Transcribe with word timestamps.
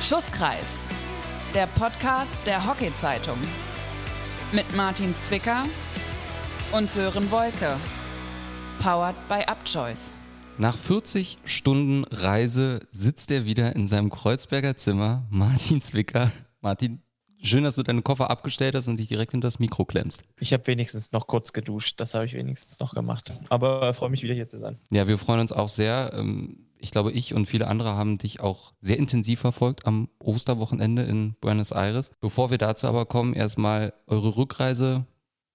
Schusskreis, 0.00 0.86
der 1.54 1.66
Podcast 1.66 2.32
der 2.44 2.64
Hockey-Zeitung. 2.64 3.38
Mit 4.52 4.76
Martin 4.76 5.16
Zwicker 5.16 5.64
und 6.72 6.88
Sören 6.88 7.30
Wolke. 7.30 7.76
Powered 8.80 9.16
by 9.28 9.42
Upchoice. 9.50 10.14
Nach 10.58 10.76
40 10.76 11.38
Stunden 11.44 12.04
Reise 12.04 12.86
sitzt 12.92 13.30
er 13.30 13.46
wieder 13.46 13.74
in 13.74 13.88
seinem 13.88 14.10
Kreuzberger 14.10 14.76
Zimmer. 14.76 15.24
Martin 15.30 15.80
Zwicker. 15.80 16.30
Martin, 16.60 17.00
schön, 17.42 17.64
dass 17.64 17.74
du 17.76 17.82
deinen 17.82 18.04
Koffer 18.04 18.30
abgestellt 18.30 18.74
hast 18.74 18.86
und 18.88 18.98
dich 18.98 19.08
direkt 19.08 19.32
hinter 19.32 19.46
das 19.46 19.58
Mikro 19.58 19.86
klemmst. 19.86 20.22
Ich 20.38 20.52
habe 20.52 20.66
wenigstens 20.66 21.10
noch 21.10 21.26
kurz 21.26 21.52
geduscht. 21.52 21.98
Das 22.00 22.14
habe 22.14 22.26
ich 22.26 22.34
wenigstens 22.34 22.78
noch 22.78 22.94
gemacht. 22.94 23.32
Aber 23.48 23.92
freue 23.94 24.10
mich 24.10 24.22
wieder 24.22 24.34
hier 24.34 24.48
zu 24.48 24.60
sein. 24.60 24.78
Ja, 24.90 25.08
wir 25.08 25.18
freuen 25.18 25.40
uns 25.40 25.52
auch 25.52 25.70
sehr. 25.70 26.12
Ähm, 26.14 26.65
ich 26.78 26.90
glaube, 26.90 27.12
ich 27.12 27.34
und 27.34 27.46
viele 27.46 27.68
andere 27.68 27.96
haben 27.96 28.18
dich 28.18 28.40
auch 28.40 28.72
sehr 28.80 28.98
intensiv 28.98 29.40
verfolgt 29.40 29.86
am 29.86 30.08
Osterwochenende 30.18 31.02
in 31.02 31.34
Buenos 31.40 31.72
Aires. 31.72 32.10
Bevor 32.20 32.50
wir 32.50 32.58
dazu 32.58 32.86
aber 32.86 33.06
kommen, 33.06 33.34
erstmal 33.34 33.92
eure 34.06 34.36
Rückreise, 34.36 35.06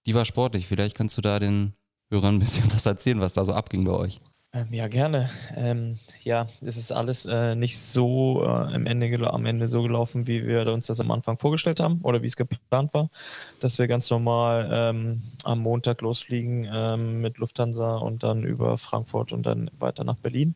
die 0.06 0.16
war 0.16 0.26
sportlich. 0.26 0.68
Vielleicht 0.68 0.96
kannst 0.96 1.18
du 1.18 1.22
da 1.22 1.40
den 1.40 1.74
Hörern 2.10 2.36
ein 2.36 2.40
bisschen 2.40 2.72
was 2.74 2.86
erzählen, 2.86 3.20
was 3.20 3.34
da 3.34 3.46
so 3.46 3.54
abging 3.54 3.86
bei 3.86 3.92
euch. 3.92 4.20
Ähm, 4.54 4.68
ja, 4.74 4.90
gerne. 4.90 5.30
Ähm, 5.56 5.98
ja, 6.24 6.50
es 6.60 6.76
ist 6.76 6.92
alles 6.92 7.26
äh, 7.26 7.56
nicht 7.56 7.80
so 7.80 8.44
äh, 8.44 8.48
am, 8.48 8.86
Ende 8.86 9.32
am 9.32 9.46
Ende 9.46 9.70
so 9.70 9.82
gelaufen, 9.82 10.28
wie 10.28 10.46
wir 10.46 10.68
uns 10.74 10.88
das 10.88 11.00
am 11.00 11.10
Anfang 11.12 11.38
vorgestellt 11.38 11.80
haben 11.80 12.02
oder 12.04 12.22
wie 12.22 12.26
es 12.28 12.36
geplant 12.36 12.94
war, 12.94 13.10
dass 13.62 13.80
wir 13.80 13.88
ganz 13.88 14.10
normal 14.10 14.70
ähm, 14.70 15.22
am 15.46 15.60
Montag 15.60 16.02
losfliegen 16.02 16.68
ähm, 16.70 17.22
mit 17.22 17.38
Lufthansa 17.38 17.96
und 17.96 18.24
dann 18.24 18.44
über 18.44 18.78
Frankfurt 18.78 19.32
und 19.32 19.46
dann 19.46 19.72
weiter 19.80 20.04
nach 20.04 20.18
Berlin. 20.18 20.56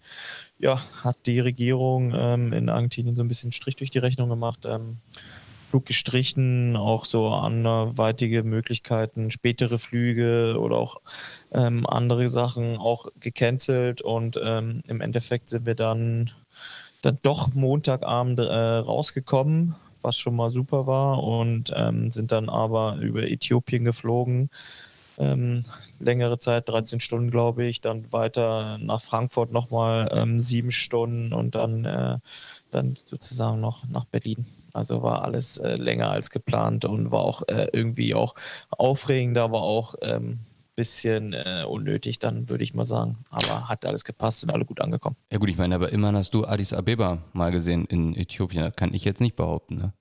Ja, 0.59 0.81
hat 1.01 1.17
die 1.25 1.39
Regierung 1.39 2.13
ähm, 2.13 2.51
in 2.51 2.67
Argentinien 2.67 3.15
so 3.15 3.23
ein 3.23 3.29
bisschen 3.29 3.53
Strich 3.53 3.77
durch 3.77 3.91
die 3.91 3.99
Rechnung 3.99 4.27
gemacht. 4.27 4.67
Flug 5.75 5.87
gestrichen, 5.87 6.77
auch 6.77 7.03
so 7.03 7.27
anderweitige 7.27 8.43
Möglichkeiten, 8.43 9.29
spätere 9.29 9.77
Flüge 9.77 10.55
oder 10.57 10.77
auch 10.77 11.01
ähm, 11.51 11.85
andere 11.85 12.29
Sachen 12.29 12.77
auch 12.77 13.07
gecancelt 13.19 14.01
und 14.01 14.39
ähm, 14.41 14.83
im 14.87 15.01
Endeffekt 15.01 15.49
sind 15.49 15.65
wir 15.65 15.75
dann, 15.75 16.31
dann 17.01 17.17
doch 17.23 17.53
Montagabend 17.53 18.39
äh, 18.39 18.43
rausgekommen, 18.43 19.75
was 20.01 20.17
schon 20.17 20.37
mal 20.37 20.49
super 20.49 20.87
war 20.87 21.21
und 21.21 21.73
ähm, 21.75 22.09
sind 22.13 22.31
dann 22.31 22.47
aber 22.47 22.95
über 23.01 23.23
Äthiopien 23.23 23.83
geflogen. 23.83 24.49
Ähm, 25.17 25.65
längere 25.99 26.39
Zeit, 26.39 26.69
13 26.69 27.01
Stunden, 27.01 27.31
glaube 27.31 27.65
ich, 27.65 27.81
dann 27.81 28.13
weiter 28.13 28.77
nach 28.77 29.01
Frankfurt 29.01 29.51
nochmal 29.51 30.09
ähm, 30.13 30.39
sieben 30.39 30.71
Stunden 30.71 31.33
und 31.33 31.53
dann, 31.53 31.83
äh, 31.83 32.19
dann 32.71 32.97
sozusagen 33.03 33.59
noch 33.59 33.85
nach 33.89 34.05
Berlin. 34.05 34.45
Also 34.75 35.01
war 35.01 35.23
alles 35.23 35.57
äh, 35.57 35.75
länger 35.75 36.11
als 36.11 36.29
geplant 36.29 36.85
und 36.85 37.11
war 37.11 37.21
auch 37.21 37.43
äh, 37.47 37.67
irgendwie 37.71 38.13
auch 38.13 38.35
aufregend, 38.69 39.37
aber 39.37 39.61
auch 39.61 39.95
ähm, 40.01 40.39
bisschen 40.75 41.33
äh, 41.33 41.63
unnötig, 41.67 42.19
dann 42.19 42.49
würde 42.49 42.63
ich 42.63 42.73
mal 42.73 42.83
sagen. 42.83 43.17
Aber 43.29 43.69
hat 43.69 43.85
alles 43.85 44.03
gepasst, 44.03 44.41
sind 44.41 44.51
alle 44.51 44.65
gut 44.65 44.81
angekommen. 44.81 45.15
Ja 45.31 45.37
gut, 45.37 45.49
ich 45.49 45.57
meine, 45.57 45.75
aber 45.75 45.91
immerhin 45.91 46.17
hast 46.17 46.33
du 46.33 46.45
Addis 46.45 46.73
Abeba 46.73 47.19
mal 47.33 47.51
gesehen 47.51 47.85
in 47.85 48.15
Äthiopien. 48.15 48.63
Das 48.63 48.75
kann 48.75 48.93
ich 48.93 49.05
jetzt 49.05 49.21
nicht 49.21 49.35
behaupten, 49.35 49.77
ne? 49.77 49.93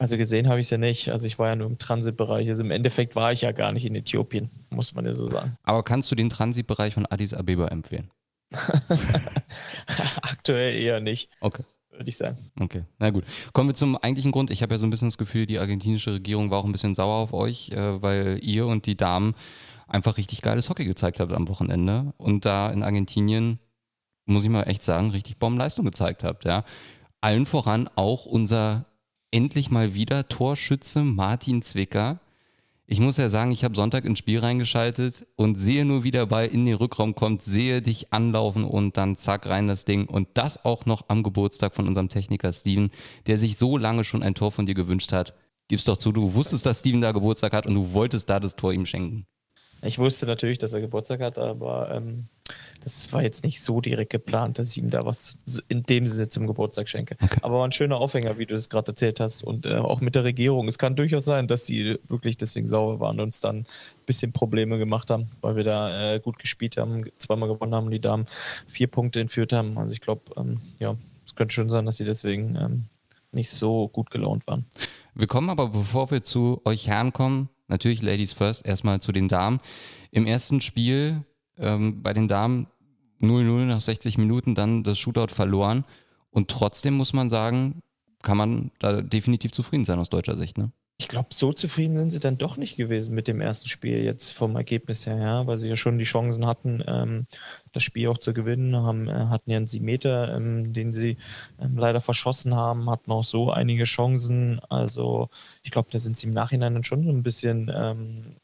Also 0.00 0.16
gesehen 0.16 0.48
habe 0.48 0.60
ich 0.60 0.68
es 0.68 0.70
ja 0.70 0.78
nicht. 0.78 1.08
Also 1.08 1.26
ich 1.26 1.40
war 1.40 1.48
ja 1.48 1.56
nur 1.56 1.66
im 1.66 1.78
Transitbereich. 1.78 2.48
Also 2.48 2.62
im 2.62 2.70
Endeffekt 2.70 3.16
war 3.16 3.32
ich 3.32 3.40
ja 3.40 3.50
gar 3.50 3.72
nicht 3.72 3.84
in 3.84 3.96
Äthiopien, 3.96 4.48
muss 4.70 4.94
man 4.94 5.04
ja 5.04 5.12
so 5.12 5.26
sagen. 5.26 5.56
Aber 5.64 5.82
kannst 5.82 6.08
du 6.12 6.14
den 6.14 6.30
Transitbereich 6.30 6.94
von 6.94 7.04
Addis 7.04 7.34
Abeba 7.34 7.66
empfehlen? 7.66 8.08
Aktuell 10.22 10.76
eher 10.76 11.00
nicht. 11.00 11.30
Okay 11.40 11.64
würde 11.98 12.08
ich 12.08 12.16
sagen. 12.16 12.50
Okay, 12.58 12.84
na 12.98 13.10
gut. 13.10 13.24
Kommen 13.52 13.70
wir 13.70 13.74
zum 13.74 13.96
eigentlichen 13.96 14.32
Grund. 14.32 14.50
Ich 14.50 14.62
habe 14.62 14.74
ja 14.74 14.78
so 14.78 14.86
ein 14.86 14.90
bisschen 14.90 15.08
das 15.08 15.18
Gefühl, 15.18 15.46
die 15.46 15.58
argentinische 15.58 16.14
Regierung 16.14 16.50
war 16.50 16.58
auch 16.58 16.64
ein 16.64 16.72
bisschen 16.72 16.94
sauer 16.94 17.16
auf 17.16 17.32
euch, 17.32 17.70
äh, 17.70 18.02
weil 18.02 18.38
ihr 18.42 18.66
und 18.66 18.86
die 18.86 18.96
Damen 18.96 19.34
einfach 19.88 20.16
richtig 20.16 20.42
geiles 20.42 20.68
Hockey 20.68 20.84
gezeigt 20.84 21.18
habt 21.20 21.32
am 21.32 21.48
Wochenende 21.48 22.12
und 22.18 22.44
da 22.44 22.70
in 22.70 22.82
Argentinien, 22.82 23.58
muss 24.26 24.44
ich 24.44 24.50
mal 24.50 24.64
echt 24.64 24.82
sagen, 24.82 25.10
richtig 25.10 25.38
Bombenleistung 25.38 25.84
gezeigt 25.84 26.24
habt. 26.24 26.44
Ja. 26.44 26.64
Allen 27.20 27.46
voran 27.46 27.88
auch 27.96 28.26
unser 28.26 28.84
endlich 29.30 29.70
mal 29.70 29.94
wieder 29.94 30.28
Torschütze 30.28 31.02
Martin 31.02 31.62
Zwicker, 31.62 32.20
ich 32.90 33.00
muss 33.00 33.18
ja 33.18 33.28
sagen, 33.28 33.52
ich 33.52 33.64
habe 33.64 33.76
Sonntag 33.76 34.06
ins 34.06 34.18
Spiel 34.18 34.38
reingeschaltet 34.38 35.26
und 35.36 35.56
sehe 35.56 35.84
nur, 35.84 36.04
wie 36.04 36.10
der 36.10 36.24
Ball 36.24 36.46
in 36.46 36.64
den 36.64 36.74
Rückraum 36.74 37.14
kommt, 37.14 37.42
sehe 37.42 37.82
dich 37.82 38.14
anlaufen 38.14 38.64
und 38.64 38.96
dann 38.96 39.14
zack 39.16 39.44
rein 39.44 39.68
das 39.68 39.84
Ding. 39.84 40.06
Und 40.06 40.26
das 40.32 40.64
auch 40.64 40.86
noch 40.86 41.04
am 41.08 41.22
Geburtstag 41.22 41.74
von 41.74 41.86
unserem 41.86 42.08
Techniker 42.08 42.50
Steven, 42.50 42.90
der 43.26 43.36
sich 43.36 43.58
so 43.58 43.76
lange 43.76 44.04
schon 44.04 44.22
ein 44.22 44.34
Tor 44.34 44.52
von 44.52 44.64
dir 44.64 44.74
gewünscht 44.74 45.12
hat. 45.12 45.34
Gib's 45.68 45.84
doch 45.84 45.98
zu, 45.98 46.12
du 46.12 46.32
wusstest, 46.32 46.64
dass 46.64 46.78
Steven 46.78 47.02
da 47.02 47.12
Geburtstag 47.12 47.52
hat 47.52 47.66
und 47.66 47.74
du 47.74 47.92
wolltest 47.92 48.30
da 48.30 48.40
das 48.40 48.56
Tor 48.56 48.72
ihm 48.72 48.86
schenken. 48.86 49.26
Ich 49.82 49.98
wusste 49.98 50.26
natürlich, 50.26 50.58
dass 50.58 50.72
er 50.72 50.80
Geburtstag 50.80 51.20
hat, 51.20 51.38
aber 51.38 51.90
ähm, 51.94 52.26
das 52.82 53.12
war 53.12 53.22
jetzt 53.22 53.44
nicht 53.44 53.62
so 53.62 53.80
direkt 53.80 54.10
geplant, 54.10 54.58
dass 54.58 54.70
ich 54.70 54.78
ihm 54.78 54.90
da 54.90 55.04
was 55.04 55.38
in 55.68 55.82
dem 55.84 56.08
Sinne 56.08 56.28
zum 56.28 56.46
Geburtstag 56.46 56.88
schenke. 56.88 57.16
Okay. 57.20 57.38
Aber 57.42 57.58
war 57.58 57.64
ein 57.64 57.72
schöner 57.72 57.98
Aufhänger, 57.98 58.38
wie 58.38 58.46
du 58.46 58.54
es 58.54 58.68
gerade 58.68 58.92
erzählt 58.92 59.20
hast. 59.20 59.44
Und 59.44 59.66
äh, 59.66 59.76
auch 59.76 60.00
mit 60.00 60.14
der 60.14 60.24
Regierung. 60.24 60.68
Es 60.68 60.78
kann 60.78 60.96
durchaus 60.96 61.24
sein, 61.24 61.46
dass 61.48 61.66
sie 61.66 61.98
wirklich 62.08 62.36
deswegen 62.38 62.66
sauer 62.66 62.98
waren 63.00 63.20
und 63.20 63.26
uns 63.26 63.40
dann 63.40 63.58
ein 63.58 63.66
bisschen 64.06 64.32
Probleme 64.32 64.78
gemacht 64.78 65.10
haben, 65.10 65.30
weil 65.40 65.56
wir 65.56 65.64
da 65.64 66.14
äh, 66.14 66.20
gut 66.20 66.38
gespielt 66.38 66.76
haben, 66.76 67.04
zweimal 67.18 67.48
gewonnen 67.48 67.74
haben, 67.74 67.90
die 67.90 68.00
Damen 68.00 68.26
vier 68.66 68.88
Punkte 68.88 69.20
entführt 69.20 69.52
haben. 69.52 69.78
Also 69.78 69.92
ich 69.92 70.00
glaube, 70.00 70.22
ähm, 70.36 70.60
ja, 70.78 70.96
es 71.26 71.34
könnte 71.34 71.54
schon 71.54 71.68
sein, 71.68 71.86
dass 71.86 71.96
sie 71.96 72.04
deswegen 72.04 72.56
ähm, 72.56 72.84
nicht 73.32 73.50
so 73.50 73.88
gut 73.88 74.10
gelaunt 74.10 74.46
waren. 74.46 74.64
Wir 75.14 75.26
kommen 75.26 75.50
aber, 75.50 75.68
bevor 75.68 76.10
wir 76.10 76.22
zu 76.22 76.60
euch 76.64 76.88
Herren 76.88 77.12
kommen, 77.12 77.48
natürlich 77.68 78.02
Ladies 78.02 78.32
first, 78.32 78.66
erstmal 78.66 79.00
zu 79.00 79.12
den 79.12 79.28
Damen. 79.28 79.60
Im 80.10 80.26
ersten 80.26 80.60
Spiel 80.60 81.24
ähm, 81.58 82.02
bei 82.02 82.12
den 82.12 82.28
Damen 82.28 82.66
0-0 83.20 83.66
nach 83.66 83.80
60 83.80 84.18
Minuten 84.18 84.54
dann 84.54 84.82
das 84.82 84.98
Shootout 84.98 85.32
verloren. 85.32 85.84
Und 86.30 86.48
trotzdem 86.48 86.94
muss 86.94 87.12
man 87.12 87.30
sagen, 87.30 87.82
kann 88.22 88.36
man 88.36 88.70
da 88.78 89.02
definitiv 89.02 89.52
zufrieden 89.52 89.84
sein 89.84 89.98
aus 89.98 90.10
deutscher 90.10 90.36
Sicht. 90.36 90.58
Ne? 90.58 90.72
Ich 91.00 91.06
glaube, 91.06 91.28
so 91.32 91.52
zufrieden 91.52 91.96
sind 91.96 92.10
sie 92.10 92.18
dann 92.18 92.38
doch 92.38 92.56
nicht 92.56 92.76
gewesen 92.76 93.14
mit 93.14 93.28
dem 93.28 93.40
ersten 93.40 93.68
Spiel 93.68 94.02
jetzt 94.02 94.30
vom 94.32 94.56
Ergebnis 94.56 95.06
her, 95.06 95.16
ja, 95.16 95.46
weil 95.46 95.56
sie 95.56 95.68
ja 95.68 95.76
schon 95.76 95.96
die 95.96 96.04
Chancen 96.04 96.44
hatten, 96.44 96.82
ähm, 96.88 97.26
das 97.72 97.84
Spiel 97.84 98.08
auch 98.08 98.18
zu 98.18 98.34
gewinnen, 98.34 98.74
haben, 98.76 99.08
äh, 99.08 99.12
hatten 99.12 99.50
ja 99.50 99.58
einen 99.58 99.68
Siebenmeter, 99.68 100.34
ähm, 100.34 100.72
den 100.72 100.92
sie 100.92 101.16
ähm, 101.60 101.76
leider 101.78 102.00
verschossen 102.00 102.56
haben, 102.56 102.90
hatten 102.90 103.12
auch 103.12 103.22
so 103.24 103.52
einige 103.52 103.84
Chancen. 103.84 104.58
Also 104.70 105.30
ich 105.62 105.70
glaube, 105.70 105.88
da 105.92 106.00
sind 106.00 106.16
sie 106.18 106.26
im 106.26 106.32
Nachhinein 106.32 106.74
dann 106.74 106.84
schon 106.84 107.04
so 107.04 107.10
ein 107.10 107.22
bisschen 107.22 107.70
ähm, 107.72 108.36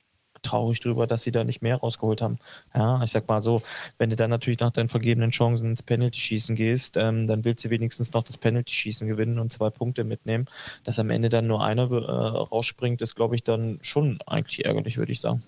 traurig 0.44 0.80
drüber, 0.80 1.06
dass 1.06 1.22
sie 1.22 1.32
da 1.32 1.44
nicht 1.44 1.62
mehr 1.62 1.76
rausgeholt 1.76 2.22
haben. 2.22 2.38
Ja, 2.74 3.02
ich 3.02 3.10
sag 3.10 3.26
mal 3.28 3.40
so, 3.40 3.62
wenn 3.98 4.10
du 4.10 4.16
dann 4.16 4.30
natürlich 4.30 4.60
nach 4.60 4.70
deinen 4.70 4.88
vergebenen 4.88 5.30
Chancen 5.30 5.70
ins 5.70 5.82
Penalty-Schießen 5.82 6.56
gehst, 6.56 6.96
ähm, 6.96 7.26
dann 7.26 7.44
willst 7.44 7.64
du 7.64 7.70
wenigstens 7.70 8.12
noch 8.12 8.22
das 8.22 8.36
Penalty-Schießen 8.36 9.08
gewinnen 9.08 9.38
und 9.38 9.52
zwei 9.52 9.70
Punkte 9.70 10.04
mitnehmen. 10.04 10.46
Dass 10.84 10.98
am 10.98 11.10
Ende 11.10 11.28
dann 11.28 11.46
nur 11.46 11.64
einer 11.64 11.90
äh, 11.90 11.96
rausspringt, 11.96 13.02
ist, 13.02 13.14
glaube 13.14 13.34
ich, 13.34 13.42
dann 13.42 13.78
schon 13.82 14.18
eigentlich 14.26 14.64
ärgerlich, 14.64 14.96
würde 14.96 15.12
ich 15.12 15.20
sagen. 15.20 15.42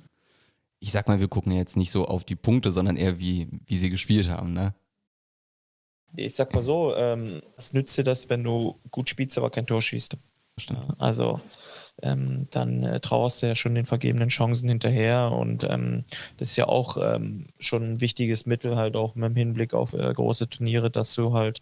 Ich 0.79 0.93
sag 0.93 1.09
mal, 1.09 1.21
wir 1.21 1.29
gucken 1.29 1.53
jetzt 1.53 1.77
nicht 1.77 1.91
so 1.91 2.06
auf 2.06 2.25
die 2.25 2.37
Punkte, 2.37 2.71
sondern 2.71 2.97
eher, 2.97 3.19
wie, 3.19 3.49
wie 3.67 3.79
sie 3.79 3.91
gespielt 3.91 4.29
haben, 4.29 4.53
ne? 4.53 4.75
Ich 6.15 6.35
sag 6.35 6.55
mal 6.55 6.62
so, 6.62 6.95
ähm, 6.95 7.43
was 7.56 7.73
nützt 7.73 7.97
dir 7.99 8.05
das, 8.05 8.31
wenn 8.31 8.43
du 8.43 8.79
gut 8.91 9.09
spielst, 9.09 9.37
aber 9.37 9.51
kein 9.51 9.67
Tor 9.67 9.83
schießt? 9.83 10.17
Also 10.99 11.41
ähm, 12.03 12.47
dann 12.51 12.83
äh, 12.83 13.01
trauerst 13.01 13.43
du 13.43 13.47
ja 13.47 13.55
schon 13.55 13.75
den 13.75 13.87
vergebenen 13.87 14.29
Chancen 14.29 14.69
hinterher 14.69 15.33
und 15.33 15.65
ähm, 15.65 16.05
das 16.37 16.51
ist 16.51 16.57
ja 16.57 16.67
auch 16.67 16.99
ähm, 17.01 17.47
schon 17.59 17.83
ein 17.95 18.01
wichtiges 18.01 18.45
Mittel 18.47 18.77
halt 18.77 18.97
auch 18.97 19.15
mit 19.15 19.31
dem 19.31 19.37
Hinblick 19.37 19.73
auf 19.73 19.95
äh, 19.95 20.12
große 20.12 20.49
Turniere, 20.49 20.91
dass 20.91 21.15
du 21.15 21.33
halt 21.33 21.61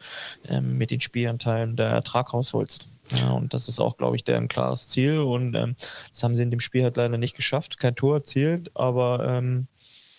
ähm, 0.49 0.77
mit 0.77 0.91
den 0.91 1.01
Spielanteilen 1.01 1.77
der 1.77 1.89
Ertrag 1.89 2.33
rausholst. 2.33 2.89
Ja, 3.11 3.31
und 3.33 3.55
das 3.55 3.69
ist 3.69 3.79
auch, 3.79 3.97
glaube 3.97 4.17
ich, 4.17 4.25
der 4.25 4.39
ein 4.39 4.49
klares 4.49 4.89
Ziel 4.89 5.21
und 5.21 5.55
ähm, 5.55 5.77
das 6.11 6.23
haben 6.23 6.35
sie 6.35 6.43
in 6.43 6.51
dem 6.51 6.61
Spiel 6.61 6.83
halt 6.83 6.97
leider 6.97 7.19
nicht 7.19 7.37
geschafft, 7.37 7.79
kein 7.79 7.95
Tor 7.95 8.17
erzielt, 8.17 8.71
aber 8.75 9.25
ähm, 9.29 9.69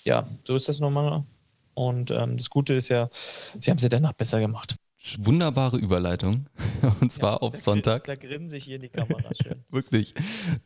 ja, 0.03 0.27
so 0.43 0.55
ist 0.55 0.69
das 0.69 0.79
nochmal. 0.79 1.23
Und 1.73 2.09
das 2.09 2.49
Gute 2.49 2.73
ist 2.73 2.87
ja, 2.87 3.09
sie 3.59 3.69
haben 3.69 3.75
es 3.75 3.83
ja 3.83 3.89
danach 3.89 4.13
besser 4.13 4.39
gemacht. 4.39 4.77
Wunderbare 5.19 5.77
Überleitung. 5.77 6.47
Und 7.01 7.11
zwar 7.11 7.33
ja, 7.33 7.37
auf 7.37 7.57
Sonntag. 7.57 8.05
Da 8.05 8.15
grinsen 8.15 8.49
sich 8.49 8.65
hier 8.65 8.77
in 8.77 8.81
die 8.81 8.89
Kamera 8.89 9.29
schön. 9.41 9.63
Wirklich. 9.69 10.13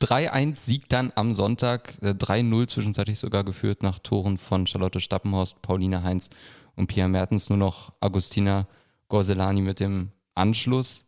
3-1 0.01 0.55
Sieg 0.55 0.89
dann 0.89 1.11
am 1.15 1.33
Sonntag. 1.33 1.97
3-0 2.01 2.63
äh, 2.63 2.67
zwischenzeitlich 2.67 3.19
sogar 3.19 3.43
geführt 3.43 3.83
nach 3.83 3.99
Toren 3.99 4.37
von 4.37 4.67
Charlotte 4.67 4.99
Stappenhorst, 4.99 5.61
Pauline 5.61 6.03
Heinz 6.03 6.29
und 6.75 6.87
Pia 6.87 7.07
Mertens. 7.07 7.49
Nur 7.49 7.57
noch 7.57 7.93
Agustina 7.99 8.67
Gorzelani 9.09 9.61
mit 9.61 9.79
dem 9.79 10.11
Anschluss. 10.35 11.05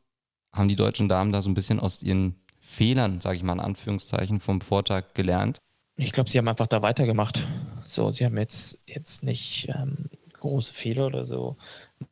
Haben 0.53 0.67
die 0.67 0.75
deutschen 0.75 1.07
Damen 1.07 1.31
da 1.31 1.41
so 1.41 1.49
ein 1.49 1.53
bisschen 1.53 1.79
aus 1.79 2.03
ihren 2.03 2.35
Fehlern, 2.59 3.21
sage 3.21 3.37
ich 3.37 3.43
mal 3.43 3.53
in 3.53 3.59
Anführungszeichen, 3.59 4.39
vom 4.39 4.61
Vortag 4.61 5.13
gelernt? 5.13 5.59
Ich 5.95 6.11
glaube, 6.11 6.29
sie 6.29 6.37
haben 6.37 6.47
einfach 6.47 6.67
da 6.67 6.81
weitergemacht. 6.81 7.47
So, 7.85 8.11
sie 8.11 8.25
haben 8.25 8.37
jetzt, 8.37 8.79
jetzt 8.85 9.23
nicht 9.23 9.69
ähm, 9.69 10.09
große 10.41 10.73
Fehler 10.73 11.07
oder 11.07 11.25
so 11.25 11.55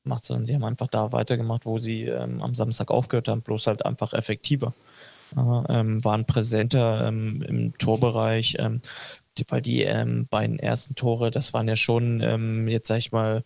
gemacht, 0.03 0.23
sondern 0.23 0.45
sie 0.45 0.55
haben 0.55 0.63
einfach 0.63 0.87
da 0.87 1.11
weitergemacht, 1.11 1.65
wo 1.65 1.77
sie 1.77 2.03
ähm, 2.03 2.41
am 2.41 2.55
Samstag 2.55 2.91
aufgehört 2.91 3.27
haben, 3.27 3.41
bloß 3.41 3.67
halt 3.67 3.85
einfach 3.85 4.13
effektiver. 4.13 4.73
Ähm, 5.35 6.03
waren 6.03 6.25
präsenter 6.25 7.07
ähm, 7.07 7.43
im 7.43 7.77
Torbereich, 7.77 8.55
ähm, 8.57 8.81
die, 9.37 9.45
weil 9.47 9.61
die 9.61 9.83
ähm, 9.83 10.25
beiden 10.27 10.57
ersten 10.57 10.95
Tore, 10.95 11.29
das 11.29 11.53
waren 11.53 11.67
ja 11.67 11.75
schon, 11.75 12.21
ähm, 12.21 12.67
jetzt 12.67 12.87
sag 12.87 12.97
ich 12.97 13.11
mal, 13.11 13.43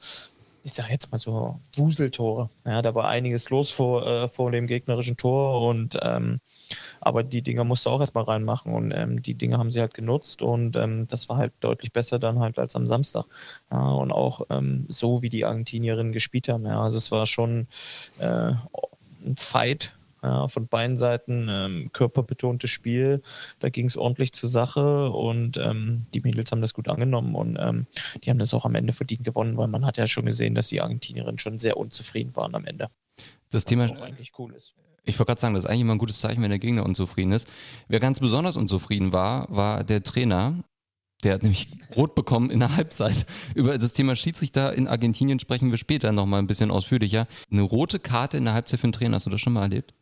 ich 0.64 0.74
sag 0.74 0.90
jetzt 0.90 1.12
mal 1.12 1.18
so 1.18 1.60
Wuseltore. 1.76 2.50
Ja, 2.66 2.82
da 2.82 2.96
war 2.96 3.10
einiges 3.10 3.50
los 3.50 3.70
vor, 3.70 4.08
äh, 4.08 4.30
vor 4.30 4.52
dem 4.52 4.68
gegnerischen 4.68 5.18
Tor 5.18 5.68
und 5.68 5.98
ähm, 6.02 6.40
aber 7.02 7.24
die 7.24 7.42
Dinger 7.42 7.64
musste 7.64 7.90
auch 7.90 8.00
erstmal 8.00 8.24
reinmachen 8.24 8.74
und 8.74 8.92
ähm, 8.92 9.22
die 9.22 9.34
Dinger 9.34 9.58
haben 9.58 9.72
sie 9.72 9.80
halt 9.80 9.94
genutzt 9.94 10.42
und 10.42 10.76
ähm, 10.76 11.08
das 11.08 11.30
war 11.30 11.38
halt 11.38 11.54
deutlich 11.60 11.92
besser 11.92 12.20
dann 12.20 12.40
halt 12.40 12.60
als 12.60 12.76
am 12.76 12.88
Samstag. 12.88 13.26
Ja, 13.72 13.90
und 13.90 14.12
auch 14.12 14.46
ähm, 14.50 14.86
so, 14.90 15.22
wie 15.22 15.30
die 15.30 15.46
Argentinierinnen 15.46 16.14
gespielt 16.14 16.50
haben. 16.50 16.66
Ja, 16.66 16.82
also 16.82 16.98
es 16.98 17.12
war 17.12 17.26
schon 17.26 17.68
äh, 18.20 18.54
ein 19.26 19.36
Fight 19.38 19.94
ja, 20.24 20.48
von 20.48 20.68
beiden 20.68 20.98
Seiten 20.98 21.48
ähm, 21.50 21.90
körperbetontes 21.92 22.70
Spiel. 22.70 23.22
Da 23.60 23.70
ging 23.70 23.86
es 23.86 23.98
ordentlich 23.98 24.32
zur 24.34 24.50
Sache 24.50 25.12
und 25.12 25.58
ähm, 25.58 26.06
die 26.14 26.22
Mädels 26.22 26.52
haben 26.52 26.62
das 26.62 26.74
gut 26.74 26.88
angenommen 26.88 27.36
und 27.36 27.58
ähm, 27.60 27.88
die 28.24 28.30
haben 28.30 28.40
das 28.40 28.54
auch 28.54 28.66
am 28.66 28.76
Ende 28.76 28.94
verdient 28.94 29.24
gewonnen, 29.24 29.58
weil 29.58 29.68
man 29.68 29.86
hat 29.86 29.98
ja 29.98 30.08
schon 30.08 30.26
gesehen, 30.26 30.56
dass 30.56 30.70
die 30.70 30.82
Argentinierinnen 30.82 31.40
schon 31.40 31.60
sehr 31.60 31.78
unzufrieden 31.78 32.36
waren 32.36 32.56
am 32.56 32.66
Ende. 32.66 32.90
Das 33.52 33.66
Thema 33.66 33.84
eigentlich 34.02 34.32
cool 34.40 34.54
ist. 34.54 34.74
Ich 35.06 35.20
wollte 35.20 35.32
gerade 35.32 35.42
sagen, 35.42 35.54
das 35.54 35.64
ist 35.64 35.70
eigentlich 35.70 35.82
immer 35.82 35.96
ein 35.96 36.00
gutes 36.00 36.20
Zeichen, 36.20 36.42
wenn 36.42 36.50
der 36.50 36.60
Gegner 36.60 36.86
unzufrieden 36.86 37.32
ist. 37.32 37.48
Wer 37.88 38.00
ganz 38.00 38.20
besonders 38.20 38.56
unzufrieden 38.56 39.12
war, 39.12 39.48
war 39.54 39.84
der 39.84 40.04
Trainer. 40.04 40.64
Der 41.24 41.34
hat 41.34 41.44
nämlich 41.44 41.70
rot 41.96 42.16
bekommen 42.16 42.50
in 42.50 42.60
der 42.60 42.76
Halbzeit. 42.76 43.26
Über 43.56 43.78
das 43.78 43.94
Thema 43.94 44.16
Schiedsrichter 44.16 44.74
in 44.74 44.88
Argentinien 44.88 45.40
sprechen 45.40 45.72
wir 45.72 45.78
später 45.78 46.12
nochmal 46.12 46.40
ein 46.40 46.48
bisschen 46.48 46.72
ausführlicher. 46.72 47.28
Eine 47.52 47.62
rote 47.62 48.00
Karte 48.00 48.38
in 48.38 48.46
der 48.46 48.54
Halbzeit 48.54 48.80
für 48.80 48.86
einen 48.86 48.94
Trainer, 48.94 49.16
hast 49.16 49.26
du 49.26 49.30
das 49.30 49.42
schon 49.42 49.54
mal 49.54 49.64
erlebt? 49.64 49.94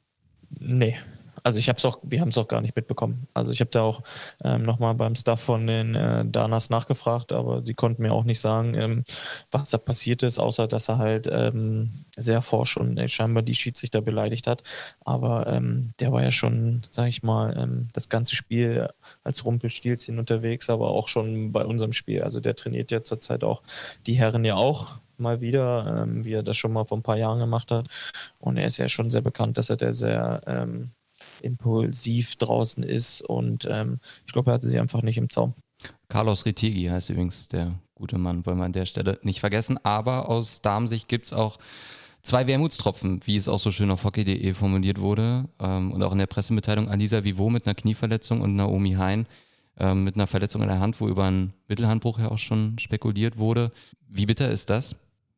Nee, 0.59 0.97
also 1.43 1.59
ich 1.59 1.69
habe 1.69 1.77
es 1.77 1.85
auch, 1.85 1.99
wir 2.03 2.21
haben 2.21 2.29
es 2.29 2.37
auch 2.37 2.47
gar 2.47 2.61
nicht 2.61 2.75
mitbekommen. 2.75 3.27
Also 3.33 3.51
ich 3.51 3.59
habe 3.61 3.71
da 3.71 3.81
auch 3.81 4.03
ähm, 4.43 4.63
nochmal 4.63 4.95
beim 4.95 5.15
Staff 5.15 5.41
von 5.41 5.67
den 5.67 5.95
äh, 5.95 6.25
Danas 6.25 6.69
nachgefragt, 6.69 7.31
aber 7.31 7.65
sie 7.65 7.73
konnten 7.73 8.03
mir 8.03 8.13
auch 8.13 8.23
nicht 8.23 8.39
sagen, 8.39 8.73
ähm, 8.75 9.03
was 9.51 9.69
da 9.69 9.77
passiert 9.77 10.23
ist, 10.23 10.39
außer 10.39 10.67
dass 10.67 10.89
er 10.89 10.97
halt 10.97 11.27
ähm, 11.31 12.05
sehr 12.15 12.41
forsch 12.41 12.77
und 12.77 12.97
äh, 12.97 13.07
scheinbar 13.07 13.43
die 13.43 13.55
Schiedsrichter 13.55 14.01
beleidigt 14.01 14.47
hat. 14.47 14.63
Aber 15.05 15.47
ähm, 15.47 15.93
der 15.99 16.11
war 16.11 16.23
ja 16.23 16.31
schon, 16.31 16.83
sag 16.91 17.07
ich 17.07 17.23
mal, 17.23 17.57
ähm, 17.57 17.89
das 17.93 18.09
ganze 18.09 18.35
Spiel 18.35 18.89
als 19.23 19.45
Rumpelstilzchen 19.45 20.19
unterwegs, 20.19 20.69
aber 20.69 20.89
auch 20.89 21.07
schon 21.07 21.51
bei 21.51 21.65
unserem 21.65 21.93
Spiel. 21.93 22.23
Also 22.23 22.39
der 22.39 22.55
trainiert 22.55 22.91
ja 22.91 23.03
zurzeit 23.03 23.43
auch 23.43 23.63
die 24.05 24.13
Herren 24.13 24.45
ja 24.45 24.55
auch 24.55 24.99
mal 25.17 25.39
wieder, 25.41 26.03
ähm, 26.03 26.25
wie 26.25 26.33
er 26.33 26.43
das 26.43 26.57
schon 26.57 26.73
mal 26.73 26.85
vor 26.85 26.97
ein 26.97 27.03
paar 27.03 27.17
Jahren 27.17 27.39
gemacht 27.39 27.71
hat. 27.71 27.87
Und 28.39 28.57
er 28.57 28.65
ist 28.65 28.77
ja 28.77 28.89
schon 28.89 29.11
sehr 29.11 29.21
bekannt, 29.21 29.57
dass 29.57 29.69
er 29.69 29.77
der 29.77 29.93
sehr 29.93 30.41
ähm, 30.47 30.91
impulsiv 31.41 32.35
draußen 32.37 32.83
ist 32.83 33.21
und 33.21 33.67
ähm, 33.69 33.99
ich 34.25 34.33
glaube, 34.33 34.51
er 34.51 34.55
hatte 34.55 34.67
sie 34.67 34.79
einfach 34.79 35.01
nicht 35.01 35.17
im 35.17 35.29
Zaum. 35.29 35.53
Carlos 36.09 36.45
Ritigi 36.45 36.85
heißt 36.85 37.09
übrigens 37.09 37.47
der 37.47 37.79
gute 37.95 38.17
Mann, 38.17 38.45
wollen 38.45 38.57
wir 38.57 38.65
an 38.65 38.73
der 38.73 38.85
Stelle 38.85 39.19
nicht 39.23 39.39
vergessen. 39.39 39.79
Aber 39.83 40.29
aus 40.29 40.61
Damensicht 40.61 41.07
gibt 41.07 41.27
es 41.27 41.33
auch 41.33 41.57
zwei 42.23 42.47
Wermutstropfen, 42.47 43.21
wie 43.25 43.37
es 43.37 43.47
auch 43.47 43.59
so 43.59 43.71
schön 43.71 43.91
auf 43.91 44.03
hockey.de 44.03 44.53
formuliert 44.53 44.99
wurde 44.99 45.45
ähm, 45.59 45.91
und 45.91 46.03
auch 46.03 46.11
in 46.11 46.17
der 46.17 46.27
Pressemitteilung 46.27 46.89
Alisa 46.89 47.23
Vivo 47.23 47.49
mit 47.49 47.65
einer 47.65 47.75
Knieverletzung 47.75 48.41
und 48.41 48.55
Naomi 48.55 48.93
Hein 48.93 49.25
ähm, 49.77 50.03
mit 50.03 50.15
einer 50.15 50.27
Verletzung 50.27 50.61
in 50.61 50.67
der 50.67 50.79
Hand, 50.79 50.99
wo 50.99 51.07
über 51.07 51.25
einen 51.25 51.53
Mittelhandbruch 51.67 52.19
ja 52.19 52.29
auch 52.29 52.37
schon 52.37 52.77
spekuliert 52.79 53.37
wurde. 53.37 53.71
Wie 54.07 54.25
bitter 54.25 54.49
ist 54.49 54.69
das, 54.69 54.95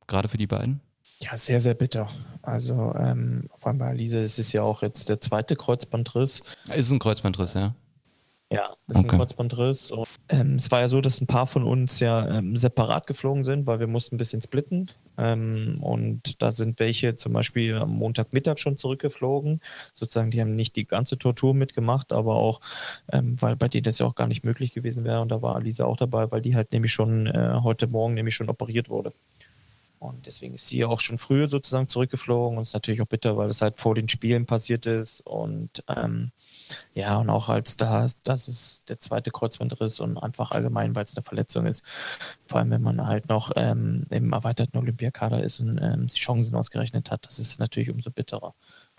gerade 0.08 0.28
für 0.28 0.38
die 0.38 0.48
beiden? 0.48 0.82
Ja, 1.24 1.38
sehr, 1.38 1.62
sehr 1.62 1.74
bitter. 1.74 2.10
Also 2.42 2.94
ähm, 2.98 3.50
vor 3.58 3.70
allem 3.70 3.78
bei 3.78 3.94
Lisa 3.94 4.20
ist 4.20 4.40
es 4.40 4.52
ja 4.52 4.62
auch 4.62 4.82
jetzt 4.82 5.08
der 5.08 5.22
zweite 5.22 5.56
Kreuzbandriss. 5.56 6.44
Ist 6.76 6.92
ein 6.92 7.00
Kreuzbandriss, 7.00 7.54
ja. 7.54 7.74
Ja, 8.52 8.76
ist 8.88 8.98
okay. 8.98 9.00
ein 9.00 9.08
Kreuzbandriss. 9.08 9.90
Und, 9.90 10.08
ähm, 10.28 10.56
es 10.56 10.70
war 10.70 10.82
ja 10.82 10.90
so, 10.90 11.00
dass 11.00 11.22
ein 11.22 11.28
paar 11.28 11.48
von 11.48 11.64
uns 11.64 12.02
ja 12.02 12.38
ähm, 12.38 12.58
separat 12.58 13.08
geflogen 13.08 13.46
sind, 13.46 13.66
weil 13.66 13.80
wir 13.80 13.88
mussten 13.88 14.16
ein 14.16 14.18
bisschen 14.18 14.42
splitten. 14.42 14.92
Ähm, 15.18 15.78
und 15.82 16.42
da 16.42 16.52
sind 16.52 16.80
welche 16.80 17.16
zum 17.16 17.32
Beispiel 17.32 17.78
am 17.78 17.92
Montagmittag 17.92 18.60
schon 18.60 18.76
zurückgeflogen. 18.76 19.62
Sozusagen, 19.94 20.30
die 20.30 20.42
haben 20.42 20.56
nicht 20.56 20.76
die 20.76 20.86
ganze 20.86 21.18
Tortur 21.18 21.54
mitgemacht, 21.54 22.12
aber 22.12 22.36
auch, 22.36 22.60
ähm, 23.12 23.42
weil 23.42 23.56
bei 23.56 23.70
denen 23.70 23.86
das 23.86 24.00
ja 24.00 24.06
auch 24.06 24.16
gar 24.16 24.28
nicht 24.28 24.44
möglich 24.44 24.74
gewesen 24.74 25.06
wäre. 25.06 25.22
Und 25.22 25.30
da 25.30 25.42
war 25.42 25.62
Lisa 25.62 25.86
auch 25.86 25.98
dabei, 25.98 26.30
weil 26.32 26.42
die 26.42 26.56
halt 26.56 26.74
nämlich 26.74 26.92
schon 26.92 27.28
äh, 27.28 27.60
heute 27.64 27.88
Morgen 27.88 28.14
nämlich 28.14 28.36
schon 28.36 28.50
operiert 28.50 28.90
wurde. 28.90 29.14
Und 30.04 30.26
deswegen 30.26 30.56
ist 30.56 30.68
sie 30.68 30.84
auch 30.84 31.00
schon 31.00 31.18
früher 31.18 31.48
sozusagen 31.48 31.88
zurückgeflogen 31.88 32.58
und 32.58 32.64
ist 32.64 32.74
natürlich 32.74 33.02
auch 33.02 33.08
bitter, 33.08 33.38
weil 33.38 33.50
es 33.50 33.62
halt 33.62 33.80
vor 33.80 33.96
den 33.96 34.10
Spielen 34.10 34.46
passiert 34.46 34.86
ist. 34.86 35.22
Und 35.22 35.82
ähm, 35.88 36.32
ja, 36.94 37.18
und 37.18 37.30
auch 37.30 37.48
als 37.48 37.78
da, 37.78 38.06
das 38.26 38.48
ist 38.50 38.90
der 38.90 39.00
zweite 39.00 39.32
Kreuzbandriss 39.32 40.02
und 40.02 40.18
einfach 40.18 40.52
allgemein, 40.52 40.94
weil 40.94 41.06
es 41.06 41.16
eine 41.16 41.24
Verletzung 41.24 41.68
ist. 41.68 41.84
Vor 42.48 42.60
allem, 42.60 42.72
wenn 42.72 42.82
man 42.82 43.08
halt 43.08 43.30
noch 43.30 43.54
ähm, 43.56 44.06
im 44.10 44.34
erweiterten 44.34 44.78
Olympiakader 44.78 45.42
ist 45.42 45.62
und 45.62 45.80
ähm, 45.82 46.08
die 46.08 46.20
Chancen 46.20 46.56
ausgerechnet 46.56 47.10
hat, 47.10 47.26
das 47.26 47.40
ist 47.40 47.60
natürlich 47.60 47.90
umso 47.90 48.12
bitterer. 48.12 48.54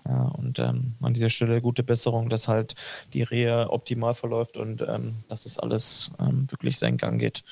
Ja, 0.06 0.22
und 0.22 0.58
ähm, 0.58 0.94
an 1.02 1.12
dieser 1.12 1.30
Stelle 1.30 1.60
gute 1.60 1.82
Besserung, 1.82 2.30
dass 2.30 2.48
halt 2.48 2.76
die 3.12 3.22
Reha 3.22 3.68
optimal 3.68 4.14
verläuft 4.14 4.56
und 4.56 4.82
ähm, 4.82 5.16
dass 5.28 5.44
es 5.44 5.58
alles 5.58 6.10
ähm, 6.18 6.50
wirklich 6.50 6.78
seinen 6.78 6.96
Gang 6.96 7.18
geht. 7.18 7.44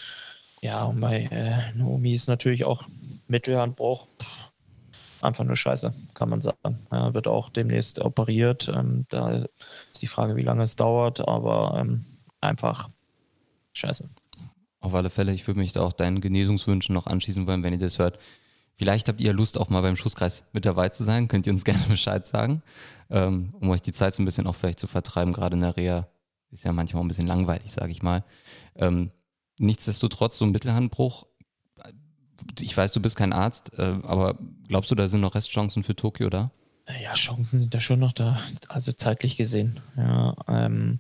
Ja, 0.63 0.85
und 0.85 1.01
bei 1.01 1.25
äh, 1.25 1.77
Naomi 1.77 2.13
ist 2.13 2.29
natürlich 2.29 2.65
auch 2.65 2.87
Mittelhandbruch. 3.27 4.07
Einfach 5.21 5.45
nur 5.45 5.57
scheiße, 5.57 5.93
kann 6.15 6.29
man 6.29 6.41
sagen. 6.41 6.87
Ja, 6.91 7.15
wird 7.15 7.27
auch 7.27 7.51
demnächst 7.51 7.99
operiert. 7.99 8.69
Ähm, 8.73 9.07
da 9.09 9.45
ist 9.93 10.03
die 10.03 10.07
Frage, 10.07 10.37
wie 10.37 10.43
lange 10.43 10.63
es 10.63 10.77
dauert, 10.77 11.27
aber 11.27 11.79
ähm, 11.81 12.05
einfach 12.41 12.91
scheiße. 13.73 14.09
Auf 14.81 14.95
alle 14.95 15.11
Fälle, 15.11 15.33
ich 15.33 15.47
würde 15.47 15.61
mich 15.61 15.73
da 15.73 15.83
auch 15.83 15.93
deinen 15.93 16.21
Genesungswünschen 16.21 16.93
noch 16.93 17.07
anschließen 17.07 17.47
wollen, 17.47 17.63
wenn 17.65 17.73
ihr 17.73 17.79
das 17.79 17.99
hört. 17.99 18.19
Vielleicht 18.77 19.09
habt 19.09 19.21
ihr 19.21 19.33
Lust, 19.33 19.59
auch 19.59 19.69
mal 19.69 19.83
beim 19.83 19.97
Schusskreis 19.97 20.45
mit 20.53 20.65
dabei 20.65 20.89
zu 20.89 21.05
sein. 21.05 21.29
Könnt 21.29 21.47
ihr 21.47 21.53
uns 21.53 21.65
gerne 21.65 21.85
Bescheid 21.89 22.27
sagen, 22.27 22.63
ähm, 23.11 23.55
um 23.61 23.69
euch 23.71 23.83
die 23.83 23.93
Zeit 23.93 24.15
so 24.15 24.23
ein 24.23 24.27
bisschen 24.27 24.47
auch 24.47 24.57
vielleicht 24.57 24.81
zu 24.81 24.87
vertreiben. 24.87 25.33
Gerade 25.33 25.57
in 25.57 25.63
der 25.63 25.77
Reha 25.77 26.09
ist 26.51 26.65
ja 26.65 26.73
manchmal 26.73 27.03
ein 27.03 27.09
bisschen 27.09 27.27
langweilig, 27.27 27.73
sage 27.73 27.91
ich 27.91 28.03
mal. 28.03 28.25
Ähm, 28.77 29.11
nichtsdestotrotz, 29.63 30.39
so 30.39 30.45
ein 30.45 30.51
Mittelhandbruch 30.51 31.27
ich 32.61 32.77
weiß, 32.77 32.93
du 32.93 33.01
bist 33.01 33.17
kein 33.17 33.33
Arzt, 33.33 33.73
äh, 33.79 33.95
aber 34.03 34.39
glaubst 34.69 34.91
du, 34.91 34.95
da 34.95 35.09
sind 35.09 35.21
noch 35.21 35.35
Restchancen 35.35 35.85
für 35.85 35.97
Tokio 35.97 36.31
da? 36.31 36.51
Ja, 37.03 37.15
Chancen 37.15 37.61
sind 37.61 37.75
da 37.75 37.81
schon 37.81 38.01
noch 38.01 38.13
da, 38.13 38.41
also 38.69 38.93
zeitlich 38.93 39.37
gesehen. 39.37 39.81
Ja, 39.97 40.35
ähm, 40.49 40.99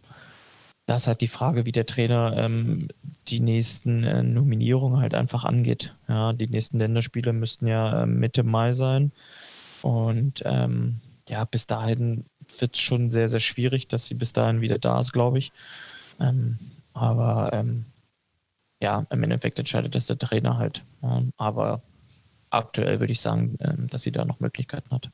da 0.87 0.97
ist 0.97 1.07
halt 1.07 1.21
die 1.21 1.28
Frage, 1.28 1.66
wie 1.66 1.73
der 1.73 1.87
Trainer 1.87 2.35
ähm, 2.37 2.88
die 3.28 3.40
nächsten 3.40 4.04
äh, 4.04 4.23
Nominierungen 4.23 5.00
halt 5.00 5.14
einfach 5.14 5.45
angeht. 5.45 5.95
Ja, 6.09 6.33
die 6.33 6.47
nächsten 6.47 6.78
Länderspiele 6.78 7.33
müssten 7.33 7.66
ja 7.66 8.02
äh, 8.02 8.07
Mitte 8.07 8.42
Mai 8.42 8.73
sein. 8.73 9.12
Und 9.83 10.42
ähm, 10.45 11.00
ja, 11.28 11.45
bis 11.45 11.66
dahin 11.66 12.26
wird 12.59 12.75
es 12.75 12.81
schon 12.81 13.11
sehr, 13.11 13.28
sehr 13.28 13.40
schwierig, 13.40 13.88
dass 13.88 14.07
sie 14.07 14.14
bis 14.14 14.33
dahin 14.33 14.61
wieder 14.61 14.78
da 14.78 15.00
ist, 15.00 15.12
glaube 15.12 15.38
ich. 15.38 15.52
Ähm, 16.21 16.59
aber 16.95 17.50
ähm, 17.52 17.87
ja, 18.82 19.06
im 19.10 19.22
Endeffekt 19.22 19.58
entscheidet 19.58 19.94
das 19.94 20.06
der 20.06 20.18
Trainer 20.18 20.58
halt. 20.58 20.84
Ähm, 21.02 21.32
aber 21.36 21.82
aktuell 22.50 22.98
würde 23.00 23.12
ich 23.12 23.20
sagen, 23.20 23.56
ähm, 23.60 23.86
dass 23.88 24.02
sie 24.02 24.10
da 24.10 24.24
noch 24.24 24.40
Möglichkeiten 24.40 24.90
hat. 24.90 25.10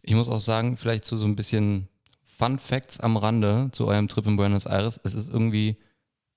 Ich 0.00 0.14
muss 0.14 0.28
auch 0.28 0.38
sagen, 0.38 0.76
vielleicht 0.78 1.04
zu 1.04 1.18
so 1.18 1.26
ein 1.26 1.36
bisschen 1.36 1.88
Fun 2.22 2.58
Facts 2.58 2.98
am 2.98 3.18
Rande 3.18 3.68
zu 3.72 3.86
eurem 3.86 4.08
Trip 4.08 4.26
in 4.26 4.36
Buenos 4.36 4.64
Aires. 4.64 4.98
Es 5.04 5.14
ist 5.14 5.28
irgendwie 5.28 5.76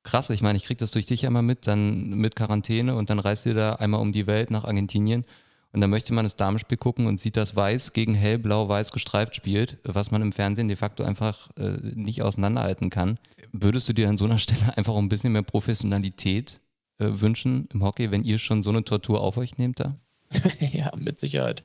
krass. 0.03 0.29
Ich 0.29 0.41
meine, 0.41 0.57
ich 0.57 0.65
kriege 0.65 0.77
das 0.77 0.91
durch 0.91 1.05
dich 1.05 1.25
einmal 1.25 1.41
mit, 1.41 1.65
dann 1.65 2.09
mit 2.09 2.35
Quarantäne 2.35 2.95
und 2.95 3.09
dann 3.09 3.19
reist 3.19 3.45
ihr 3.45 3.53
da 3.53 3.75
einmal 3.75 4.01
um 4.01 4.11
die 4.11 4.27
Welt 4.27 4.51
nach 4.51 4.65
Argentinien. 4.65 5.23
Und 5.71 5.81
dann 5.81 5.89
möchte 5.89 6.13
man 6.13 6.25
das 6.25 6.35
Damenspiel 6.35 6.77
gucken 6.77 7.07
und 7.07 7.19
sieht, 7.19 7.37
dass 7.37 7.55
Weiß 7.55 7.93
gegen 7.93 8.15
Hell, 8.15 8.37
Blau, 8.37 8.67
Weiß 8.67 8.91
gestreift 8.91 9.35
spielt, 9.35 9.77
was 9.83 10.11
man 10.11 10.21
im 10.21 10.31
Fernsehen 10.31 10.67
de 10.67 10.77
facto 10.77 11.03
einfach 11.03 11.49
äh, 11.57 11.77
nicht 11.95 12.21
auseinanderhalten 12.21 12.89
kann. 12.89 13.17
Würdest 13.51 13.87
du 13.89 13.93
dir 13.93 14.09
an 14.09 14.17
so 14.17 14.25
einer 14.25 14.37
Stelle 14.37 14.77
einfach 14.77 14.95
ein 14.95 15.09
bisschen 15.09 15.31
mehr 15.31 15.41
Professionalität 15.41 16.61
äh, 16.99 17.07
wünschen 17.09 17.67
im 17.73 17.83
Hockey, 17.83 18.11
wenn 18.11 18.23
ihr 18.23 18.37
schon 18.37 18.63
so 18.63 18.69
eine 18.69 18.83
Tortur 18.83 19.21
auf 19.21 19.37
euch 19.37 19.57
nehmt 19.57 19.79
da? 19.79 19.95
ja, 20.59 20.91
mit 20.97 21.19
Sicherheit. 21.19 21.63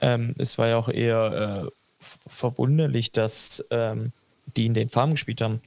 Ähm, 0.00 0.34
es 0.38 0.58
war 0.58 0.68
ja 0.68 0.76
auch 0.76 0.88
eher 0.88 1.66
äh, 1.66 1.70
verwunderlich, 2.28 3.12
dass 3.12 3.64
ähm, 3.70 4.12
die 4.56 4.66
in 4.66 4.74
den 4.74 4.88
Farmen 4.88 5.14
gespielt 5.14 5.40
haben. 5.40 5.60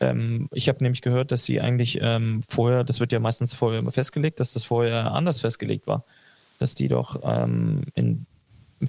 Ähm, 0.00 0.48
ich 0.52 0.68
habe 0.68 0.82
nämlich 0.82 1.02
gehört, 1.02 1.32
dass 1.32 1.44
sie 1.44 1.60
eigentlich 1.60 1.98
ähm, 2.00 2.42
vorher, 2.48 2.84
das 2.84 3.00
wird 3.00 3.12
ja 3.12 3.20
meistens 3.20 3.54
vorher 3.54 3.80
immer 3.80 3.92
festgelegt, 3.92 4.40
dass 4.40 4.52
das 4.52 4.64
vorher 4.64 5.12
anders 5.12 5.40
festgelegt 5.40 5.86
war. 5.86 6.04
Dass 6.58 6.74
die 6.74 6.88
doch 6.88 7.20
ähm, 7.24 7.82
in 7.94 8.26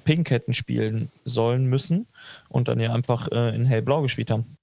Pink 0.04 0.30
hätten 0.30 0.54
spielen 0.54 1.10
sollen 1.24 1.66
müssen 1.66 2.06
und 2.48 2.68
dann 2.68 2.80
ja 2.80 2.92
einfach 2.92 3.28
äh, 3.32 3.54
in 3.54 3.64
hellblau 3.64 4.02
gespielt 4.02 4.30
haben. 4.30 4.56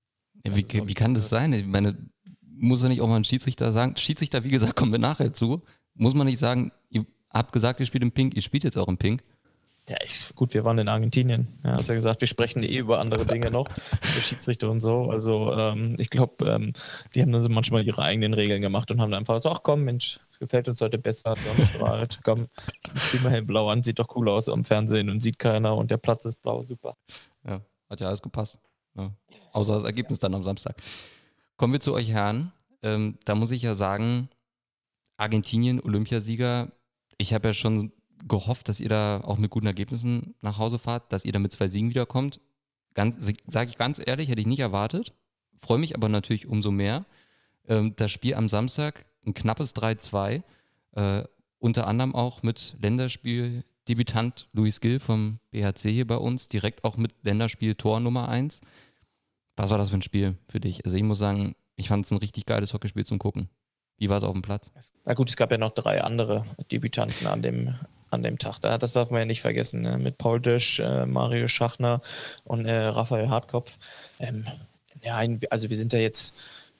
Ja, 0.45 0.55
wie, 0.55 0.65
wie 0.87 0.93
kann 0.93 1.13
das 1.13 1.29
sein? 1.29 1.53
Ich 1.53 1.65
meine, 1.65 1.95
muss 2.63 2.81
er 2.81 2.89
nicht 2.89 3.01
auch 3.01 3.07
mal 3.07 3.17
ein 3.17 3.23
Schiedsrichter 3.23 3.73
sagen? 3.73 3.95
Schiedsrichter, 3.97 4.43
wie 4.43 4.49
gesagt, 4.49 4.75
kommen 4.75 4.91
wir 4.91 4.99
nachher 4.99 5.33
zu. 5.33 5.61
Muss 5.95 6.13
man 6.13 6.27
nicht 6.27 6.39
sagen, 6.39 6.71
ihr 6.89 7.05
habt 7.31 7.51
gesagt, 7.51 7.79
ihr 7.79 7.85
spielt 7.85 8.03
im 8.03 8.11
Pink, 8.11 8.35
ihr 8.35 8.41
spielt 8.41 8.63
jetzt 8.63 8.77
auch 8.77 8.87
im 8.87 8.97
Pink. 8.97 9.21
Ja, 9.89 9.97
ich, 10.05 10.33
gut, 10.33 10.53
wir 10.53 10.63
waren 10.63 10.77
in 10.77 10.87
Argentinien. 10.87 11.59
Ja, 11.65 11.73
hast 11.73 11.89
ja 11.89 11.93
gesagt, 11.93 12.21
wir 12.21 12.27
sprechen 12.29 12.63
eh 12.63 12.77
über 12.77 12.99
andere 12.99 13.25
Dinge 13.25 13.51
noch, 13.51 13.67
über 13.67 14.21
Schiedsrichter 14.21 14.71
und 14.71 14.79
so. 14.79 15.09
Also 15.09 15.51
ähm, 15.51 15.97
ich 15.99 16.09
glaube, 16.09 16.45
ähm, 16.45 16.71
die 17.13 17.21
haben 17.21 17.33
dann 17.33 17.43
so 17.43 17.49
manchmal 17.49 17.85
ihre 17.85 18.01
eigenen 18.01 18.33
Regeln 18.33 18.61
gemacht 18.61 18.89
und 18.91 19.01
haben 19.01 19.11
dann 19.11 19.19
einfach 19.19 19.41
so, 19.41 19.49
ach 19.49 19.59
komm, 19.61 19.83
Mensch, 19.83 20.21
gefällt 20.39 20.69
uns 20.69 20.79
heute 20.79 20.97
besser, 20.97 21.35
Sonne 21.35 21.67
strahlt, 21.67 22.21
komm, 22.23 22.47
zieh 22.95 23.19
mal 23.19 23.31
hellblau 23.31 23.67
an, 23.67 23.83
sieht 23.83 23.99
doch 23.99 24.15
cool 24.15 24.29
aus 24.29 24.47
am 24.47 24.63
Fernsehen 24.63 25.09
und 25.09 25.21
sieht 25.21 25.37
keiner 25.37 25.75
und 25.75 25.91
der 25.91 25.97
Platz 25.97 26.23
ist 26.23 26.41
blau, 26.41 26.63
super. 26.63 26.95
Ja, 27.45 27.59
hat 27.89 27.99
ja 27.99 28.07
alles 28.07 28.21
gepasst. 28.21 28.57
Ja. 28.95 29.11
Außer 29.51 29.73
das 29.73 29.83
Ergebnis 29.83 30.19
dann 30.19 30.33
am 30.33 30.43
Samstag. 30.43 30.77
Kommen 31.57 31.73
wir 31.73 31.79
zu 31.79 31.93
euch 31.93 32.09
Herren. 32.09 32.51
Ähm, 32.81 33.17
da 33.25 33.35
muss 33.35 33.51
ich 33.51 33.61
ja 33.61 33.75
sagen, 33.75 34.29
Argentinien, 35.17 35.79
Olympiasieger. 35.79 36.71
Ich 37.17 37.33
habe 37.33 37.49
ja 37.49 37.53
schon 37.53 37.91
gehofft, 38.27 38.69
dass 38.69 38.79
ihr 38.79 38.89
da 38.89 39.21
auch 39.21 39.37
mit 39.37 39.51
guten 39.51 39.67
Ergebnissen 39.67 40.35
nach 40.41 40.57
Hause 40.57 40.79
fahrt, 40.79 41.11
dass 41.11 41.25
ihr 41.25 41.31
da 41.31 41.39
mit 41.39 41.51
zwei 41.51 41.67
Siegen 41.67 41.89
wiederkommt. 41.89 42.39
Sage 42.95 43.69
ich 43.69 43.77
ganz 43.77 44.01
ehrlich, 44.03 44.29
hätte 44.29 44.41
ich 44.41 44.47
nicht 44.47 44.59
erwartet. 44.59 45.13
Freue 45.61 45.79
mich 45.79 45.95
aber 45.95 46.09
natürlich 46.09 46.47
umso 46.47 46.71
mehr. 46.71 47.05
Ähm, 47.67 47.95
das 47.95 48.11
Spiel 48.11 48.35
am 48.35 48.49
Samstag, 48.49 49.05
ein 49.25 49.33
knappes 49.33 49.75
3-2. 49.75 50.43
Äh, 50.93 51.23
unter 51.59 51.87
anderem 51.87 52.13
auch 52.13 52.43
mit 52.43 52.75
Länderspieldebütant 52.81 54.49
Luis 54.51 54.81
Gill 54.81 54.99
vom 54.99 55.39
BHC 55.51 55.91
hier 55.91 56.05
bei 56.07 56.17
uns, 56.17 56.49
direkt 56.49 56.83
auch 56.83 56.97
mit 56.97 57.13
Länderspiel 57.23 57.75
Tor 57.75 57.99
Nummer 57.99 58.27
1. 58.27 58.61
Was 59.55 59.69
war 59.69 59.77
das 59.77 59.89
für 59.89 59.97
ein 59.97 60.01
Spiel 60.01 60.35
für 60.47 60.59
dich? 60.59 60.85
Also 60.85 60.97
ich 60.97 61.03
muss 61.03 61.19
sagen, 61.19 61.55
ich 61.75 61.87
fand 61.87 62.05
es 62.05 62.11
ein 62.11 62.17
richtig 62.17 62.45
geiles 62.45 62.73
Hockeyspiel 62.73 63.05
zum 63.05 63.19
Gucken. 63.19 63.49
Wie 63.97 64.09
war 64.09 64.17
es 64.17 64.23
auf 64.23 64.33
dem 64.33 64.41
Platz? 64.41 64.71
Na 65.05 65.13
gut, 65.13 65.29
es 65.29 65.37
gab 65.37 65.51
ja 65.51 65.57
noch 65.57 65.71
drei 65.71 66.03
andere 66.03 66.45
Debütanten 66.71 67.27
an 67.27 67.41
dem, 67.41 67.75
an 68.09 68.23
dem 68.23 68.39
Tag. 68.39 68.59
Das 68.59 68.93
darf 68.93 69.11
man 69.11 69.19
ja 69.19 69.25
nicht 69.25 69.41
vergessen. 69.41 69.81
Ne? 69.81 69.97
Mit 69.97 70.17
Paul 70.17 70.41
Dösch, 70.41 70.79
äh, 70.79 71.05
Mario 71.05 71.47
Schachner 71.47 72.01
und 72.43 72.65
äh, 72.65 72.85
Raphael 72.85 73.29
Hartkopf. 73.29 73.71
Ähm, 74.19 74.45
ja, 75.01 75.21
also 75.49 75.69
wir 75.69 75.77
sind 75.77 75.93
da 75.93 75.97
jetzt 75.97 76.35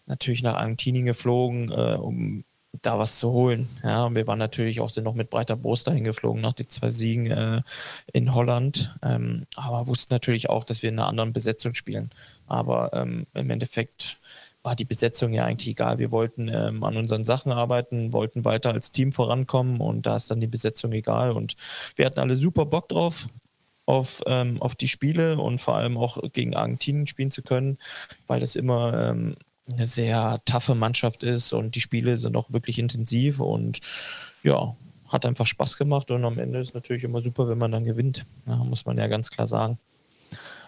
natürlich 0.06 0.44
nach 0.44 0.56
Argentinien 0.56 1.06
geflogen, 1.06 1.72
äh, 1.72 1.96
um 1.96 2.44
da 2.82 2.98
was 2.98 3.18
zu 3.18 3.32
holen. 3.32 3.70
Ja, 3.84 4.06
und 4.06 4.16
wir 4.16 4.26
waren 4.26 4.40
natürlich 4.40 4.80
auch 4.80 4.96
noch 4.98 5.14
mit 5.14 5.30
breiter 5.30 5.56
Brust 5.56 5.88
dahin 5.88 6.04
geflogen 6.04 6.42
nach 6.42 6.54
den 6.54 6.70
zwei 6.70 6.90
Siegen 6.90 7.30
äh, 7.30 7.62
in 8.12 8.34
Holland. 8.34 8.96
Ähm, 9.04 9.46
aber 9.56 9.88
wussten 9.88 10.14
natürlich 10.14 10.50
auch, 10.50 10.64
dass 10.64 10.82
wir 10.82 10.90
in 10.90 10.98
einer 10.98 11.08
anderen 11.08 11.34
Besetzung 11.34 11.76
spielen. 11.76 12.10
Aber 12.48 12.92
ähm, 12.94 13.26
im 13.34 13.50
Endeffekt 13.50 14.18
war 14.64 14.76
die 14.76 14.86
Besetzung 14.86 15.34
ja 15.34 15.46
eigentlich 15.46 15.70
egal. 15.70 16.00
Wir 16.00 16.12
wollten 16.12 16.48
ähm, 16.48 16.84
an 16.84 16.96
unseren 16.98 17.26
Sachen 17.26 17.52
arbeiten, 17.52 18.14
wollten 18.14 18.46
weiter 18.46 18.72
als 18.72 18.92
Team 18.92 19.12
vorankommen 19.12 19.82
und 19.82 20.06
da 20.06 20.16
ist 20.16 20.32
dann 20.32 20.40
die 20.40 20.48
Besetzung 20.48 20.94
egal. 20.94 21.32
Und 21.32 21.56
wir 21.96 22.06
hatten 22.06 22.20
alle 22.20 22.36
super 22.36 22.66
Bock 22.66 22.88
drauf, 22.90 23.28
auf, 23.86 24.22
ähm, 24.26 24.62
auf 24.62 24.76
die 24.76 24.88
Spiele 24.88 25.38
und 25.38 25.60
vor 25.60 25.76
allem 25.76 25.98
auch 25.98 26.18
gegen 26.32 26.56
Argentinien 26.56 27.08
spielen 27.08 27.32
zu 27.32 27.42
können, 27.42 27.78
weil 28.28 28.40
das 28.40 28.56
immer 28.56 29.10
ähm, 29.10 29.36
eine 29.72 29.86
sehr 29.86 30.42
taffe 30.46 30.76
Mannschaft 30.76 31.24
ist 31.24 31.54
und 31.54 31.76
die 31.76 31.82
Spiele 31.82 32.18
sind 32.18 32.36
auch 32.38 32.52
wirklich 32.52 32.80
intensiv 32.80 33.40
und 33.40 33.82
ja, 34.44 34.76
hat 35.08 35.26
einfach 35.26 35.48
Spaß 35.48 35.78
gemacht 35.78 36.10
und 36.12 36.24
am 36.26 36.40
Ende 36.40 36.60
ist 36.60 36.74
natürlich 36.74 37.04
immer 37.04 37.22
super, 37.22 37.48
wenn 37.48 37.58
man 37.58 37.72
dann 37.72 37.86
gewinnt. 37.86 38.26
Ja, 38.46 38.58
muss 38.58 38.86
man 38.86 38.98
ja 38.98 39.08
ganz 39.08 39.30
klar 39.30 39.48
sagen. 39.48 39.78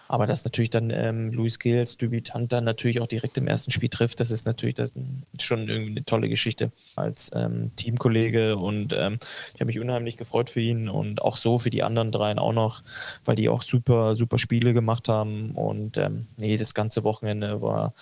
Aber 0.08 0.26
dass 0.26 0.44
natürlich 0.44 0.70
dann 0.70 0.90
ähm, 0.90 1.32
Luis 1.32 1.58
Gilles, 1.58 1.96
Dubitant 1.96 2.52
dann 2.52 2.64
natürlich 2.64 3.00
auch 3.00 3.06
direkt 3.06 3.36
im 3.38 3.48
ersten 3.48 3.70
Spiel 3.70 3.88
trifft, 3.88 4.20
das 4.20 4.30
ist 4.30 4.46
natürlich 4.46 4.74
das 4.74 4.92
schon 5.40 5.68
irgendwie 5.68 5.90
eine 5.92 6.04
tolle 6.04 6.28
Geschichte 6.28 6.70
als 6.94 7.30
ähm, 7.34 7.72
Teamkollege 7.76 8.56
und 8.56 8.92
ähm, 8.92 9.18
ich 9.54 9.60
habe 9.60 9.66
mich 9.66 9.80
unheimlich 9.80 10.16
gefreut 10.16 10.50
für 10.50 10.60
ihn 10.60 10.88
und 10.88 11.22
auch 11.22 11.36
so 11.36 11.58
für 11.58 11.70
die 11.70 11.82
anderen 11.82 12.12
dreien 12.12 12.38
auch 12.38 12.52
noch, 12.52 12.82
weil 13.24 13.36
die 13.36 13.48
auch 13.48 13.62
super, 13.62 14.16
super 14.16 14.38
Spiele 14.38 14.72
gemacht 14.72 15.08
haben 15.08 15.52
und 15.52 15.96
ähm, 15.96 16.26
nee, 16.36 16.56
das 16.56 16.74
ganze 16.74 17.04
Wochenende 17.04 17.60
war 17.60 17.94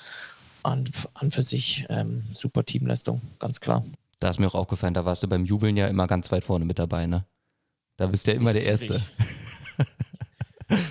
an, 0.62 0.84
an 1.14 1.30
für 1.30 1.42
sich 1.42 1.87
ähm, 1.88 2.25
super 2.32 2.64
Teamleistung, 2.64 3.20
ganz 3.38 3.61
klar. 3.61 3.84
Da 4.20 4.30
ist 4.30 4.38
mir 4.38 4.46
auch 4.46 4.54
aufgefallen, 4.54 4.94
da 4.94 5.04
warst 5.04 5.23
du 5.23 5.28
beim 5.28 5.44
Jubeln 5.44 5.76
ja 5.76 5.87
immer 5.88 6.06
ganz 6.06 6.30
weit 6.32 6.44
vorne 6.44 6.64
mit 6.64 6.78
dabei, 6.78 7.06
ne? 7.06 7.25
Da 7.96 8.06
bist 8.08 8.26
du 8.26 8.32
ja 8.32 8.37
immer 8.37 8.52
der 8.52 8.64
Erste. 8.64 9.02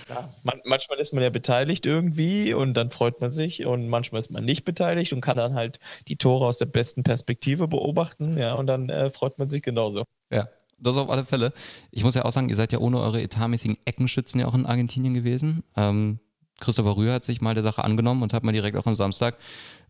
Ja, 0.10 0.30
man, 0.44 0.62
manchmal 0.66 1.00
ist 1.00 1.14
man 1.14 1.24
ja 1.24 1.30
beteiligt 1.30 1.86
irgendwie 1.86 2.54
und 2.54 2.74
dann 2.74 2.92
freut 2.92 3.22
man 3.22 3.32
sich 3.32 3.66
und 3.66 3.88
manchmal 3.88 4.20
ist 4.20 4.32
man 4.32 4.46
nicht 4.46 4.66
beteiligt 4.66 5.14
und 5.14 5.22
kann 5.22 5.38
dann 5.38 5.54
halt 5.54 5.80
die 6.08 6.18
Tore 6.18 6.46
aus 6.46 6.58
der 6.58 6.66
besten 6.66 7.04
Perspektive 7.04 7.68
beobachten, 7.68 8.38
ja, 8.38 8.54
und 8.54 8.68
dann 8.68 8.90
äh, 8.90 9.10
freut 9.10 9.40
man 9.40 9.50
sich 9.50 9.64
genauso. 9.64 10.04
Ja, 10.32 10.48
das 10.78 10.98
auf 10.98 11.10
alle 11.10 11.26
Fälle. 11.26 11.54
Ich 11.92 12.04
muss 12.04 12.16
ja 12.16 12.26
auch 12.26 12.32
sagen, 12.32 12.50
ihr 12.50 12.56
seid 12.56 12.72
ja 12.72 12.80
ohne 12.80 13.00
eure 13.00 13.22
etatmäßigen 13.22 13.78
Eckenschützen 13.86 14.40
ja 14.40 14.48
auch 14.48 14.54
in 14.54 14.66
Argentinien 14.66 15.14
gewesen. 15.14 15.64
Ähm, 15.76 16.20
Christopher 16.60 16.96
Rühr 16.96 17.14
hat 17.14 17.24
sich 17.24 17.42
mal 17.42 17.54
der 17.54 17.64
Sache 17.64 17.84
angenommen 17.84 18.22
und 18.22 18.34
hat 18.34 18.44
mal 18.44 18.52
direkt 18.52 18.78
auch 18.78 18.86
am 18.86 18.96
Samstag 18.96 19.38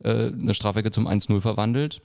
äh, 0.03 0.27
eine 0.27 0.53
Strafecke 0.53 0.91
zum 0.91 1.07
1-0 1.07 1.41
verwandelt. 1.41 2.01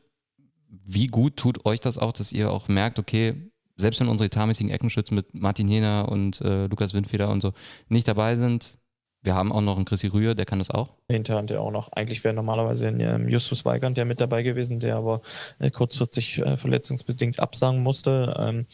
Wie 0.68 1.06
gut 1.06 1.36
tut 1.36 1.64
euch 1.64 1.80
das 1.80 1.96
auch, 1.96 2.12
dass 2.12 2.32
ihr 2.32 2.50
auch 2.50 2.68
merkt, 2.68 2.98
okay, 2.98 3.50
selbst 3.78 4.00
wenn 4.00 4.08
unsere 4.08 4.26
etatmäßigen 4.26 4.70
Eckenschützen 4.70 5.14
mit 5.14 5.34
Martin 5.34 5.68
Jena 5.68 6.02
und 6.02 6.40
äh, 6.40 6.66
Lukas 6.66 6.92
Windfeder 6.92 7.30
und 7.30 7.40
so 7.40 7.52
nicht 7.88 8.06
dabei 8.06 8.36
sind, 8.36 8.78
wir 9.22 9.34
haben 9.34 9.52
auch 9.52 9.60
noch 9.60 9.76
einen 9.76 9.84
Chrissy 9.84 10.08
Rühr, 10.08 10.34
der 10.34 10.46
kann 10.46 10.58
das 10.58 10.70
auch. 10.70 10.90
Hinterhand 11.08 11.50
ja 11.50 11.60
auch 11.60 11.72
noch. 11.72 11.90
Eigentlich 11.92 12.22
wäre 12.22 12.34
normalerweise 12.34 12.88
ein 12.88 13.00
ähm, 13.00 13.28
Justus 13.28 13.64
Weigand 13.64 13.96
der 13.96 14.04
mit 14.04 14.20
dabei 14.20 14.42
gewesen, 14.42 14.80
der 14.80 14.96
aber 14.96 15.22
äh, 15.58 15.70
kurzfristig 15.70 16.38
äh, 16.38 16.56
verletzungsbedingt 16.56 17.40
absagen 17.40 17.82
musste. 17.82 18.36
Ähm, 18.38 18.66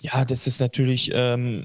ja, 0.00 0.24
das 0.24 0.46
ist 0.46 0.60
natürlich 0.60 1.10
ähm, 1.12 1.64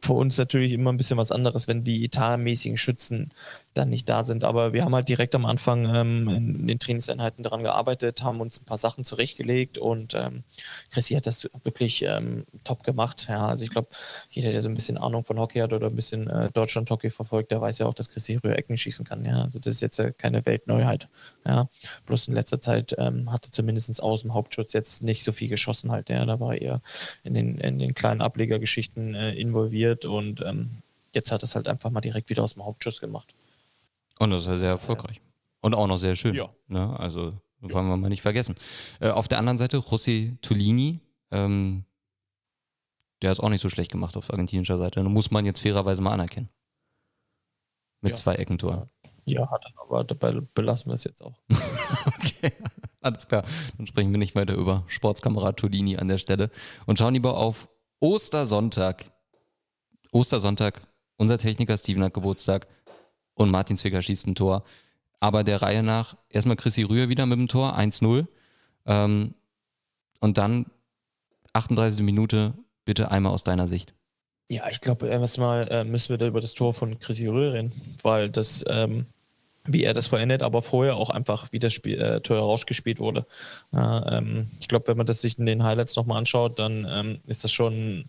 für 0.00 0.12
uns 0.12 0.36
natürlich 0.38 0.72
immer 0.72 0.92
ein 0.92 0.96
bisschen 0.96 1.16
was 1.16 1.32
anderes, 1.32 1.66
wenn 1.66 1.82
die 1.82 2.04
etatmäßigen 2.04 2.76
Schützen 2.76 3.32
dann 3.76 3.88
nicht 3.88 4.08
da 4.08 4.22
sind. 4.22 4.44
Aber 4.44 4.72
wir 4.72 4.84
haben 4.84 4.94
halt 4.94 5.08
direkt 5.08 5.34
am 5.34 5.44
Anfang 5.44 5.84
ähm, 5.94 6.28
in 6.28 6.66
den 6.66 6.78
Trainingseinheiten 6.78 7.42
daran 7.42 7.62
gearbeitet, 7.62 8.22
haben 8.22 8.40
uns 8.40 8.60
ein 8.60 8.64
paar 8.64 8.76
Sachen 8.76 9.04
zurechtgelegt 9.04 9.78
und 9.78 10.14
ähm, 10.14 10.44
Chrissy 10.90 11.14
hat 11.14 11.26
das 11.26 11.48
wirklich 11.64 12.02
ähm, 12.02 12.46
top 12.64 12.84
gemacht. 12.84 13.26
Ja, 13.28 13.46
also 13.48 13.64
ich 13.64 13.70
glaube, 13.70 13.88
jeder, 14.30 14.52
der 14.52 14.62
so 14.62 14.68
ein 14.68 14.74
bisschen 14.74 14.98
Ahnung 14.98 15.24
von 15.24 15.38
Hockey 15.38 15.58
hat 15.58 15.72
oder 15.72 15.88
ein 15.88 15.96
bisschen 15.96 16.28
äh, 16.28 16.50
Deutschland-Hockey 16.52 17.10
verfolgt, 17.10 17.50
der 17.50 17.60
weiß 17.60 17.78
ja 17.78 17.86
auch, 17.86 17.94
dass 17.94 18.08
Chrissy 18.08 18.38
früher 18.38 18.56
Ecken 18.56 18.76
schießen 18.76 19.04
kann. 19.04 19.24
Ja, 19.24 19.42
also 19.42 19.58
das 19.58 19.74
ist 19.74 19.80
jetzt 19.80 19.98
äh, 19.98 20.12
keine 20.16 20.46
Weltneuheit. 20.46 21.08
Ja, 21.44 21.68
bloß 22.06 22.28
in 22.28 22.34
letzter 22.34 22.60
Zeit 22.60 22.94
ähm, 22.98 23.30
hatte 23.32 23.50
zumindest 23.50 24.02
aus 24.02 24.22
dem 24.22 24.34
Hauptschutz 24.34 24.72
jetzt 24.72 25.02
nicht 25.02 25.22
so 25.22 25.32
viel 25.32 25.48
geschossen 25.48 25.92
halt. 25.92 26.08
Ja, 26.08 26.24
da 26.24 26.40
war 26.40 26.54
er 26.54 26.80
in 27.24 27.34
den, 27.34 27.58
in 27.58 27.78
den 27.78 27.94
kleinen 27.94 28.20
Ablegergeschichten 28.20 29.14
äh, 29.14 29.32
involviert 29.34 30.04
und 30.04 30.40
ähm, 30.40 30.82
jetzt 31.12 31.32
hat 31.32 31.42
es 31.42 31.54
halt 31.54 31.68
einfach 31.68 31.90
mal 31.90 32.00
direkt 32.00 32.30
wieder 32.30 32.42
aus 32.42 32.54
dem 32.54 32.64
Hauptschuss 32.64 33.00
gemacht. 33.00 33.34
Und 34.18 34.30
das 34.30 34.42
ist 34.42 34.48
ja 34.48 34.56
sehr 34.56 34.70
erfolgreich. 34.70 35.20
Und 35.60 35.74
auch 35.74 35.86
noch 35.86 35.98
sehr 35.98 36.16
schön. 36.16 36.34
Ja. 36.34 36.48
Ne? 36.68 36.98
Also 36.98 37.34
wollen 37.60 37.88
wir 37.88 37.96
mal 37.96 38.08
nicht 38.08 38.22
vergessen. 38.22 38.54
Äh, 39.00 39.10
auf 39.10 39.28
der 39.28 39.38
anderen 39.38 39.58
Seite, 39.58 39.78
José 39.78 40.40
Tulini, 40.40 41.00
ähm, 41.30 41.84
der 43.22 43.30
hat 43.30 43.38
es 43.38 43.42
auch 43.42 43.48
nicht 43.48 43.62
so 43.62 43.68
schlecht 43.68 43.90
gemacht 43.90 44.16
auf 44.16 44.30
argentinischer 44.30 44.78
Seite. 44.78 45.02
Da 45.02 45.08
muss 45.08 45.30
man 45.30 45.44
jetzt 45.44 45.60
fairerweise 45.60 46.02
mal 46.02 46.12
anerkennen. 46.12 46.50
Mit 48.00 48.12
ja. 48.12 48.16
zwei 48.16 48.34
Eckentoren. 48.34 48.90
Ja, 49.24 49.50
hat 49.50 49.64
er, 49.64 49.82
aber 49.82 50.04
dabei 50.04 50.40
belassen 50.54 50.86
wir 50.86 50.94
es 50.94 51.04
jetzt 51.04 51.20
auch. 51.22 51.40
okay, 52.06 52.52
alles 53.00 53.26
klar. 53.26 53.44
Dann 53.76 53.86
sprechen 53.86 54.12
wir 54.12 54.18
nicht 54.18 54.36
weiter 54.36 54.54
über 54.54 54.84
Sportskamerad 54.86 55.56
Tulini 55.56 55.96
an 55.96 56.06
der 56.08 56.18
Stelle 56.18 56.50
und 56.86 56.98
schauen 56.98 57.14
lieber 57.14 57.36
auf 57.36 57.68
Ostersonntag. 57.98 59.10
Ostersonntag, 60.12 60.80
unser 61.16 61.38
Techniker 61.38 61.76
Steven 61.76 62.04
hat 62.04 62.14
Geburtstag 62.14 62.68
und 63.36 63.50
Martin 63.50 63.76
Zwicker 63.76 64.02
schießt 64.02 64.26
ein 64.26 64.34
Tor. 64.34 64.64
Aber 65.20 65.44
der 65.44 65.62
Reihe 65.62 65.82
nach 65.82 66.16
erstmal 66.28 66.56
Chrissy 66.56 66.82
Rühr 66.82 67.08
wieder 67.08 67.26
mit 67.26 67.38
dem 67.38 67.48
Tor, 67.48 67.78
1-0. 67.78 68.26
Ähm, 68.86 69.34
und 70.20 70.38
dann 70.38 70.66
38. 71.52 72.02
Minute, 72.02 72.54
bitte 72.84 73.10
einmal 73.10 73.32
aus 73.32 73.44
deiner 73.44 73.68
Sicht. 73.68 73.94
Ja, 74.48 74.68
ich 74.68 74.80
glaube, 74.80 75.08
erstmal 75.08 75.68
äh, 75.68 75.84
müssen 75.84 76.10
wir 76.10 76.18
da 76.18 76.26
über 76.26 76.40
das 76.40 76.54
Tor 76.54 76.74
von 76.74 76.98
Chrissy 76.98 77.26
Rühr 77.26 77.52
reden, 77.52 77.72
weil 78.02 78.30
das 78.30 78.64
ähm, 78.68 79.06
wie 79.66 79.84
er 79.84 79.94
das 79.94 80.06
verändert, 80.06 80.42
aber 80.42 80.62
vorher 80.62 80.96
auch 80.96 81.10
einfach, 81.10 81.52
wie 81.52 81.58
das 81.58 81.74
Spiel, 81.74 82.00
äh, 82.00 82.20
Tor 82.20 82.38
rausgespielt 82.38 82.98
wurde. 82.98 83.26
Ja, 83.72 84.18
ähm, 84.18 84.48
ich 84.60 84.68
glaube, 84.68 84.88
wenn 84.88 84.96
man 84.96 85.06
das 85.06 85.20
sich 85.20 85.38
in 85.38 85.46
den 85.46 85.62
Highlights 85.62 85.96
nochmal 85.96 86.18
anschaut, 86.18 86.58
dann 86.58 86.86
ähm, 86.88 87.18
ist 87.26 87.44
das 87.44 87.52
schon, 87.52 88.06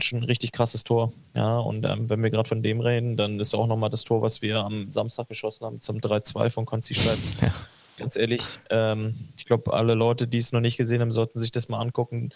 schon 0.00 0.20
ein 0.20 0.24
richtig 0.24 0.52
krasses 0.52 0.84
Tor. 0.84 1.12
Ja, 1.34 1.58
und 1.58 1.84
ähm, 1.84 2.08
wenn 2.08 2.22
wir 2.22 2.30
gerade 2.30 2.48
von 2.48 2.62
dem 2.62 2.80
reden, 2.80 3.16
dann 3.16 3.40
ist 3.40 3.54
auch 3.54 3.66
nochmal 3.66 3.90
das 3.90 4.04
Tor, 4.04 4.22
was 4.22 4.42
wir 4.42 4.58
am 4.58 4.90
Samstag 4.90 5.28
geschossen 5.28 5.64
haben, 5.64 5.80
zum 5.80 5.98
3-2 5.98 6.50
von 6.50 6.66
Konzi 6.66 6.94
Stein. 6.94 7.18
Ja. 7.40 7.52
Ganz 7.98 8.14
ehrlich, 8.16 8.42
ähm, 8.68 9.30
ich 9.38 9.46
glaube, 9.46 9.72
alle 9.72 9.94
Leute, 9.94 10.28
die 10.28 10.36
es 10.36 10.52
noch 10.52 10.60
nicht 10.60 10.76
gesehen 10.76 11.00
haben, 11.00 11.12
sollten 11.12 11.38
sich 11.38 11.50
das 11.50 11.70
mal 11.70 11.80
angucken. 11.80 12.28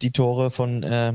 Die 0.00 0.12
Tore 0.12 0.50
von 0.50 0.82
äh, 0.82 1.12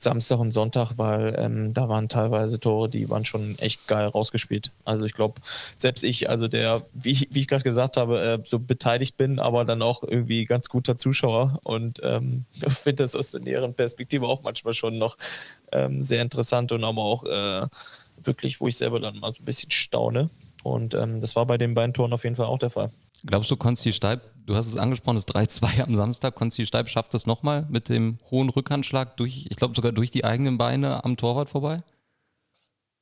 Samstag 0.00 0.38
und 0.38 0.52
Sonntag, 0.52 0.92
weil 0.96 1.34
ähm, 1.38 1.74
da 1.74 1.88
waren 1.88 2.08
teilweise 2.08 2.60
Tore, 2.60 2.88
die 2.88 3.08
waren 3.10 3.24
schon 3.24 3.58
echt 3.58 3.86
geil 3.86 4.06
rausgespielt. 4.06 4.72
Also 4.84 5.04
ich 5.04 5.12
glaube, 5.12 5.40
selbst 5.76 6.04
ich, 6.04 6.28
also 6.28 6.48
der, 6.48 6.82
wie 6.92 7.10
ich, 7.10 7.28
wie 7.30 7.40
ich 7.40 7.48
gerade 7.48 7.64
gesagt 7.64 7.96
habe, 7.96 8.20
äh, 8.20 8.38
so 8.44 8.58
beteiligt 8.58 9.16
bin, 9.16 9.38
aber 9.38 9.64
dann 9.64 9.82
auch 9.82 10.02
irgendwie 10.02 10.44
ganz 10.44 10.68
guter 10.68 10.98
Zuschauer 10.98 11.60
und 11.62 12.00
ähm, 12.02 12.44
finde 12.68 13.04
das 13.04 13.14
aus 13.14 13.30
der 13.30 13.40
näheren 13.40 13.74
Perspektive 13.74 14.26
auch 14.26 14.42
manchmal 14.42 14.74
schon 14.74 14.98
noch 14.98 15.16
ähm, 15.72 16.02
sehr 16.02 16.22
interessant 16.22 16.72
und 16.72 16.84
aber 16.84 17.02
auch 17.02 17.24
äh, 17.24 17.66
wirklich, 18.22 18.60
wo 18.60 18.68
ich 18.68 18.76
selber 18.76 19.00
dann 19.00 19.18
mal 19.18 19.32
so 19.32 19.42
ein 19.42 19.44
bisschen 19.44 19.70
staune. 19.70 20.30
Und 20.62 20.94
ähm, 20.94 21.20
das 21.20 21.36
war 21.36 21.46
bei 21.46 21.56
den 21.56 21.74
beiden 21.74 21.94
Toren 21.94 22.12
auf 22.12 22.24
jeden 22.24 22.36
Fall 22.36 22.46
auch 22.46 22.58
der 22.58 22.70
Fall. 22.70 22.90
Glaubst 23.26 23.50
du, 23.50 23.56
Konsti 23.56 23.92
Steib, 23.92 24.22
du 24.46 24.54
hast 24.54 24.66
es 24.66 24.76
angesprochen, 24.76 25.16
das 25.16 25.26
3-2 25.26 25.82
am 25.82 25.94
Samstag, 25.94 26.34
Konsti 26.34 26.66
Steib 26.66 26.88
schafft 26.88 27.14
das 27.14 27.26
nochmal 27.26 27.66
mit 27.68 27.88
dem 27.88 28.18
hohen 28.30 28.48
Rückhandschlag 28.48 29.16
durch, 29.16 29.46
ich 29.50 29.56
glaube 29.56 29.74
sogar 29.74 29.92
durch 29.92 30.10
die 30.10 30.24
eigenen 30.24 30.58
Beine 30.58 31.04
am 31.04 31.16
Torwart 31.16 31.50
vorbei? 31.50 31.82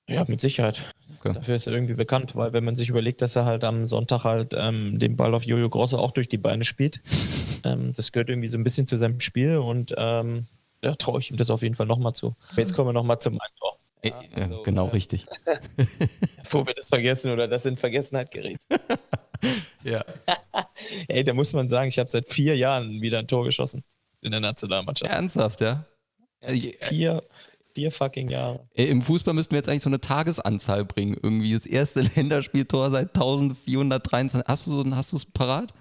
Ja, 0.09 0.25
mit 0.27 0.41
Sicherheit. 0.41 0.83
Okay. 1.19 1.35
Dafür 1.35 1.57
ist 1.57 1.67
er 1.67 1.73
irgendwie 1.73 1.95
bekannt, 1.95 2.37
weil 2.37 2.53
wenn 2.53 2.65
man 2.65 2.77
sich 2.77 2.89
überlegt, 2.89 3.23
dass 3.23 3.35
er 3.35 3.45
halt 3.45 3.65
am 3.65 3.87
Sonntag 3.87 4.25
halt 4.25 4.55
ähm, 4.57 4.99
den 4.99 5.17
Ball 5.17 5.35
auf 5.35 5.45
Jojo 5.45 5.69
Grosse 5.69 5.99
auch 5.99 6.13
durch 6.13 6.29
die 6.29 6.39
Beine 6.39 6.65
spielt, 6.65 7.03
ähm, 7.65 7.93
das 7.95 8.13
gehört 8.13 8.29
irgendwie 8.29 8.49
so 8.49 8.57
ein 8.57 8.65
bisschen 8.65 8.87
zu 8.87 8.97
seinem 8.97 9.21
Spiel 9.21 9.57
und 9.57 9.95
ähm, 9.97 10.47
da 10.81 10.95
traue 10.95 11.21
ich 11.21 11.31
ihm 11.31 11.37
das 11.37 11.51
auf 11.51 11.63
jeden 11.63 11.75
Fall 11.75 11.87
nochmal 11.87 12.15
zu. 12.15 12.37
Jetzt 12.57 12.75
kommen 12.75 12.89
wir 12.89 12.93
nochmal 12.93 13.19
zum 13.19 13.39
Tor. 13.59 13.79
Ja, 14.05 14.21
also, 14.35 14.63
genau, 14.63 14.87
äh, 14.87 14.91
richtig. 14.91 15.27
Bevor 16.43 16.67
wir 16.67 16.75
das 16.75 16.89
vergessen 16.89 17.33
oder 17.33 17.49
das 17.49 17.67
in 17.67 17.77
Vergessenheit 17.77 18.31
gerät. 18.31 18.61
ja. 19.87 20.05
Ey, 21.09 21.25
da 21.25 21.33
muss 21.33 21.53
man 21.53 21.69
sagen, 21.69 21.89
ich 21.89 21.99
habe 21.99 22.11
seit 22.11 22.29
vier 22.29 22.57
Jahren 22.57 23.01
wieder 23.01 23.19
ein 23.19 23.29
Tor 23.29 23.45
geschossen 23.45 23.85
in 24.21 24.33
der 24.33 24.41
Nationalmannschaft. 24.41 25.11
Ernsthaft, 25.11 25.61
ja? 25.61 25.85
Vier, 26.81 27.23
vier 27.75 27.91
fucking 27.91 28.29
Jahre. 28.29 28.67
Im 28.75 29.03
Fußball 29.03 29.35
müssten 29.35 29.53
wir 29.53 29.59
jetzt 29.59 29.69
eigentlich 29.69 29.83
so 29.83 29.91
eine 29.91 30.01
Tagesanzahl 30.01 30.85
bringen. 30.85 31.17
Irgendwie 31.23 31.55
das 31.55 31.67
erste 31.67 32.01
Länderspieltor 32.17 32.91
seit 32.91 33.15
1423. 33.15 34.47
Hast 34.47 34.67
du 34.67 34.95
hast 34.95 35.13
es 35.13 35.27
parat? 35.27 35.73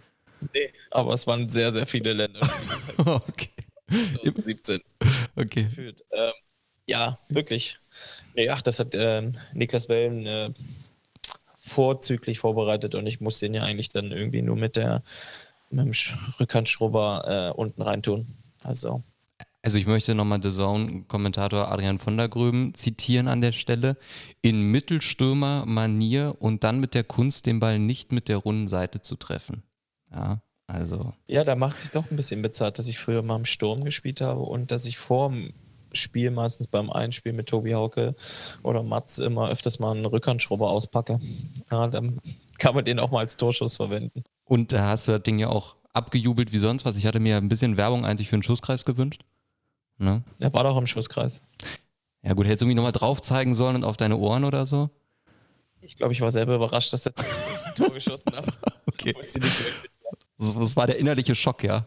Nee, 0.53 0.71
aber 0.91 1.13
es 1.13 1.25
waren 1.27 1.49
sehr, 1.49 1.71
sehr 1.71 1.85
viele 1.87 2.13
Länder. 2.13 2.41
okay. 2.97 3.49
2017. 3.89 4.81
Okay. 5.35 5.67
Ähm, 6.11 6.31
ja, 6.87 7.19
wirklich. 7.29 7.77
Nee, 8.35 8.49
ach, 8.49 8.61
das 8.61 8.79
hat 8.79 8.93
äh, 8.93 9.31
Niklas 9.53 9.89
Wellen 9.89 10.25
äh, 10.25 10.49
vorzüglich 11.65 12.39
vorbereitet 12.39 12.93
und 12.95 13.07
ich 13.07 13.19
muss 13.21 13.39
den 13.39 13.53
ja 13.53 13.63
eigentlich 13.63 13.89
dann 13.89 14.11
irgendwie 14.11 14.41
nur 14.41 14.55
mit 14.55 14.75
der 14.75 15.01
mit 15.71 15.85
dem 15.85 15.93
Rückhandschrubber 16.39 17.51
äh, 17.55 17.59
unten 17.59 17.81
reintun. 17.81 18.27
Also. 18.61 19.03
Also 19.63 19.79
ich 19.79 19.87
möchte 19.87 20.13
nochmal 20.13 20.43
The 20.43 20.51
Zone-Kommentator 20.51 21.71
Adrian 21.71 21.97
von 21.97 22.17
der 22.17 22.29
Gröben 22.29 22.75
zitieren 22.75 23.27
an 23.27 23.41
der 23.41 23.51
Stelle. 23.51 23.97
In 24.43 24.61
Mittelstürmer-Manier 24.61 26.35
und 26.37 26.63
dann 26.63 26.79
mit 26.79 26.93
der 26.93 27.03
Kunst, 27.03 27.47
den 27.47 27.59
Ball 27.59 27.79
nicht 27.79 28.11
mit 28.11 28.27
der 28.27 28.37
runden 28.37 28.67
Seite 28.67 29.01
zu 29.01 29.15
treffen. 29.15 29.63
Ja, 30.11 30.43
also. 30.67 31.13
Ja, 31.25 31.43
da 31.43 31.55
macht 31.55 31.79
sich 31.79 31.89
doch 31.89 32.11
ein 32.11 32.15
bisschen 32.15 32.43
bezahlt, 32.43 32.77
dass 32.77 32.87
ich 32.87 32.99
früher 32.99 33.23
mal 33.23 33.37
im 33.37 33.45
Sturm 33.45 33.83
gespielt 33.83 34.21
habe 34.21 34.41
und 34.41 34.69
dass 34.69 34.85
ich 34.85 34.99
vor 34.99 35.33
Spiel, 35.95 36.31
meistens 36.31 36.67
beim 36.67 36.89
Einspiel 36.89 37.33
mit 37.33 37.47
Tobi 37.47 37.73
Hauke 37.73 38.15
oder 38.63 38.83
Mats, 38.83 39.19
immer 39.19 39.49
öfters 39.49 39.79
mal 39.79 39.91
einen 39.91 40.05
Rückhandschrubber 40.05 40.69
auspacke. 40.69 41.19
Ja, 41.71 41.87
dann 41.87 42.21
kann 42.57 42.75
man 42.75 42.85
den 42.85 42.99
auch 42.99 43.11
mal 43.11 43.19
als 43.19 43.37
Torschuss 43.37 43.75
verwenden. 43.75 44.23
Und 44.45 44.71
da 44.71 44.89
hast 44.89 45.07
du 45.07 45.13
das 45.13 45.23
Ding 45.23 45.39
ja 45.39 45.49
auch 45.49 45.75
abgejubelt 45.93 46.51
wie 46.51 46.59
sonst 46.59 46.85
was. 46.85 46.97
Ich 46.97 47.05
hatte 47.05 47.19
mir 47.19 47.37
ein 47.37 47.49
bisschen 47.49 47.77
Werbung 47.77 48.05
eigentlich 48.05 48.29
für 48.29 48.35
einen 48.35 48.43
Schuss,kreis 48.43 48.85
gewünscht. 48.85 49.23
Ne? 49.97 50.23
Er 50.39 50.53
war 50.53 50.63
doch 50.63 50.77
im 50.77 50.87
Schusskreis. 50.87 51.41
Ja 52.21 52.33
gut, 52.33 52.45
hättest 52.45 52.61
du 52.61 52.65
irgendwie 52.65 52.75
nochmal 52.75 52.91
drauf 52.91 53.21
zeigen 53.21 53.55
sollen 53.55 53.77
und 53.77 53.83
auf 53.83 53.97
deine 53.97 54.17
Ohren 54.17 54.43
oder 54.43 54.65
so? 54.65 54.89
Ich 55.81 55.95
glaube, 55.95 56.13
ich 56.13 56.21
war 56.21 56.31
selber 56.31 56.55
überrascht, 56.55 56.91
dass 56.91 57.05
er 57.05 57.13
ein 57.65 57.75
Tor 57.75 57.91
geschossen 57.91 58.35
hat. 58.35 58.45
okay. 58.87 59.13
Das 60.37 60.75
war 60.75 60.87
der 60.87 60.97
innerliche 60.97 61.35
Schock, 61.35 61.63
ja. 61.63 61.85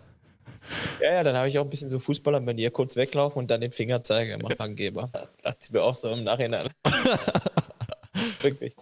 Ja, 1.01 1.15
ja, 1.15 1.23
dann 1.23 1.37
habe 1.37 1.49
ich 1.49 1.59
auch 1.59 1.65
ein 1.65 1.71
bisschen 1.71 1.89
so 1.89 1.99
Fußballer-Manier 1.99 2.71
kurz 2.71 2.97
weglaufen 2.97 3.39
und 3.39 3.51
dann 3.51 3.61
den 3.61 3.71
Fingerzeiger 3.71 4.37
gemacht, 4.37 4.61
Angeber. 4.61 5.09
Da 5.13 5.29
dachte 5.43 5.59
ich 5.63 5.71
mir 5.71 5.83
auch 5.83 5.95
so 5.95 6.11
im 6.11 6.25
Nachhinein. 6.25 6.71
Wirklich. 8.41 8.75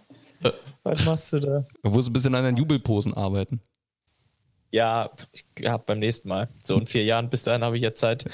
Was 0.83 1.05
machst 1.05 1.33
du 1.33 1.39
da? 1.39 1.65
Du 1.83 1.89
musst 1.89 2.09
ein 2.09 2.13
bisschen 2.13 2.35
an 2.35 2.43
deinen 2.43 2.57
Jubelposen 2.57 3.13
arbeiten. 3.13 3.61
Ja, 4.71 5.11
ich 5.31 5.45
habe 5.67 5.83
beim 5.85 5.99
nächsten 5.99 6.27
Mal. 6.27 6.49
So 6.63 6.75
in 6.77 6.87
vier 6.87 7.03
Jahren, 7.03 7.29
bis 7.29 7.43
dahin 7.43 7.63
habe 7.63 7.77
ich 7.77 7.83
ja 7.83 7.93
Zeit, 7.93 8.25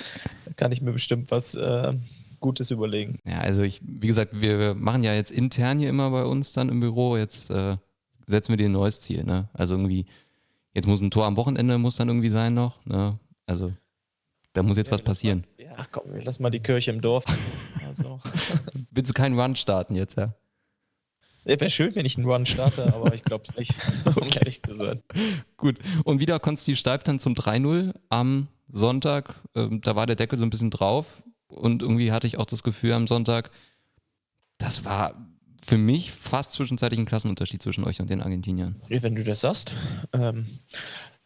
kann 0.55 0.71
ich 0.71 0.81
mir 0.81 0.91
bestimmt 0.91 1.29
was 1.31 1.55
äh, 1.55 1.93
Gutes 2.39 2.71
überlegen. 2.71 3.19
Ja, 3.25 3.39
also 3.39 3.61
ich, 3.61 3.81
wie 3.83 4.07
gesagt, 4.07 4.41
wir 4.41 4.75
machen 4.75 5.03
ja 5.03 5.13
jetzt 5.13 5.31
intern 5.31 5.79
hier 5.79 5.89
immer 5.89 6.09
bei 6.09 6.23
uns 6.23 6.53
dann 6.53 6.69
im 6.69 6.79
Büro. 6.79 7.17
Jetzt 7.17 7.49
äh, 7.49 7.77
setzen 8.25 8.49
wir 8.49 8.57
dir 8.57 8.69
ein 8.69 8.73
neues 8.73 9.01
Ziel. 9.01 9.23
Ne? 9.23 9.49
Also 9.53 9.75
irgendwie 9.75 10.05
Jetzt 10.73 10.87
muss 10.87 11.01
ein 11.01 11.11
Tor 11.11 11.25
am 11.25 11.37
Wochenende 11.37 11.77
muss 11.77 11.95
dann 11.95 12.07
irgendwie 12.07 12.29
sein 12.29 12.53
noch. 12.53 12.83
Ne? 12.85 13.19
Also 13.45 13.73
da 14.53 14.63
muss 14.63 14.77
jetzt 14.77 14.87
ja, 14.87 14.93
was 14.93 15.01
passieren. 15.01 15.45
Mal, 15.57 15.65
ja, 15.65 15.87
komm, 15.91 16.03
lass 16.23 16.39
mal 16.39 16.49
die 16.49 16.59
Kirche 16.59 16.91
im 16.91 17.01
Dorf. 17.01 17.25
Also. 17.85 18.19
Willst 18.89 19.11
du 19.11 19.13
keinen 19.13 19.39
Run 19.39 19.55
starten 19.55 19.93
jetzt, 19.93 20.17
ja? 20.17 20.33
Ja, 21.45 21.59
Wäre 21.59 21.69
schön, 21.69 21.93
wenn 21.93 22.07
ich 22.07 22.17
einen 22.17 22.25
Run 22.25 22.47
starte, 22.47 22.91
aber 22.91 23.13
ich 23.13 23.23
glaube 23.23 23.43
es 23.47 23.55
nicht, 23.55 23.71
um 24.15 24.23
ehrlich 24.23 24.63
zu 24.63 24.75
sein. 24.75 25.03
Gut, 25.57 25.77
und 26.03 26.19
wieder 26.19 26.39
Konsti 26.39 26.75
Steib 26.75 27.03
dann 27.03 27.19
zum 27.19 27.33
3-0 27.33 27.93
am 28.09 28.47
Sonntag. 28.67 29.35
Ähm, 29.53 29.81
da 29.81 29.95
war 29.95 30.07
der 30.07 30.15
Deckel 30.15 30.39
so 30.39 30.45
ein 30.45 30.49
bisschen 30.49 30.71
drauf 30.71 31.21
und 31.49 31.83
irgendwie 31.83 32.11
hatte 32.11 32.25
ich 32.25 32.39
auch 32.39 32.45
das 32.45 32.63
Gefühl 32.63 32.93
am 32.93 33.05
Sonntag, 33.05 33.51
das 34.57 34.85
war 34.85 35.13
für 35.63 35.77
mich 35.77 36.11
fast 36.11 36.53
zwischenzeitlich 36.53 36.99
ein 36.99 37.05
Klassenunterschied 37.05 37.61
zwischen 37.61 37.83
euch 37.83 38.01
und 38.01 38.09
den 38.09 38.21
Argentiniern. 38.21 38.81
Wenn 38.87 39.15
du 39.15 39.23
das 39.23 39.41
sagst. 39.41 39.73
Ähm, 40.13 40.59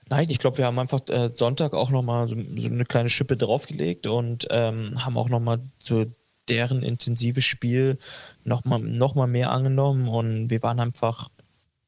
nein, 0.09 0.29
ich 0.29 0.39
glaube, 0.39 0.57
wir 0.57 0.65
haben 0.65 0.79
einfach 0.79 1.07
äh, 1.09 1.31
Sonntag 1.33 1.73
auch 1.73 1.89
nochmal 1.89 2.27
so, 2.27 2.35
so 2.57 2.67
eine 2.67 2.85
kleine 2.85 3.09
Schippe 3.09 3.37
draufgelegt 3.37 4.07
und 4.07 4.47
ähm, 4.49 5.03
haben 5.03 5.17
auch 5.17 5.29
nochmal 5.29 5.59
so 5.79 6.05
deren 6.49 6.83
intensives 6.83 7.43
Spiel 7.43 7.97
nochmal 8.43 8.79
noch 8.79 9.15
mal 9.15 9.27
mehr 9.27 9.51
angenommen 9.51 10.07
und 10.07 10.49
wir 10.49 10.63
waren 10.63 10.79
einfach 10.79 11.29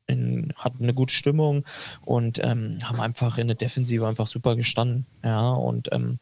in, 0.07 0.51
hatten 0.55 0.83
eine 0.83 0.93
gute 0.93 1.13
Stimmung 1.13 1.65
und 2.01 2.39
ähm, 2.43 2.79
haben 2.83 2.99
einfach 2.99 3.37
in 3.37 3.47
der 3.47 3.55
Defensive 3.55 4.07
einfach 4.07 4.27
super 4.27 4.55
gestanden. 4.55 5.05
Ja, 5.23 5.51
und 5.51 5.89
ähm, 5.91 6.19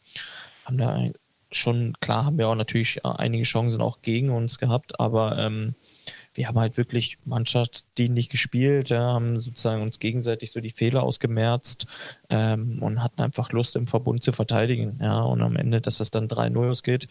haben 0.65 0.77
da 0.77 1.01
schon, 1.51 1.93
klar 2.01 2.25
haben 2.25 2.37
wir 2.37 2.49
auch 2.49 2.55
natürlich 2.55 2.97
äh, 2.97 3.09
einige 3.09 3.45
Chancen 3.45 3.81
auch 3.81 4.01
gegen 4.01 4.29
uns 4.29 4.59
gehabt, 4.59 4.99
aber 4.99 5.37
ähm, 5.37 5.75
wir 6.37 6.47
haben 6.47 6.59
halt 6.59 6.77
wirklich 6.77 7.17
mannschaftsdienlich 7.25 8.29
gespielt, 8.29 8.89
ja, 8.89 8.99
haben 8.99 9.39
sozusagen 9.39 9.81
uns 9.81 9.97
gegenseitig 9.97 10.51
so 10.51 10.59
die 10.59 10.69
Fehler 10.69 11.01
ausgemerzt 11.01 11.87
ähm, 12.29 12.77
und 12.83 13.01
hatten 13.01 13.23
einfach 13.23 13.51
Lust 13.51 13.75
im 13.75 13.87
Verbund 13.87 14.21
zu 14.21 14.31
verteidigen. 14.31 14.99
Ja, 15.01 15.21
und 15.21 15.41
am 15.41 15.55
Ende, 15.55 15.81
dass 15.81 15.97
das 15.97 16.11
dann 16.11 16.27
3-0 16.27 16.69
ausgeht, 16.69 17.07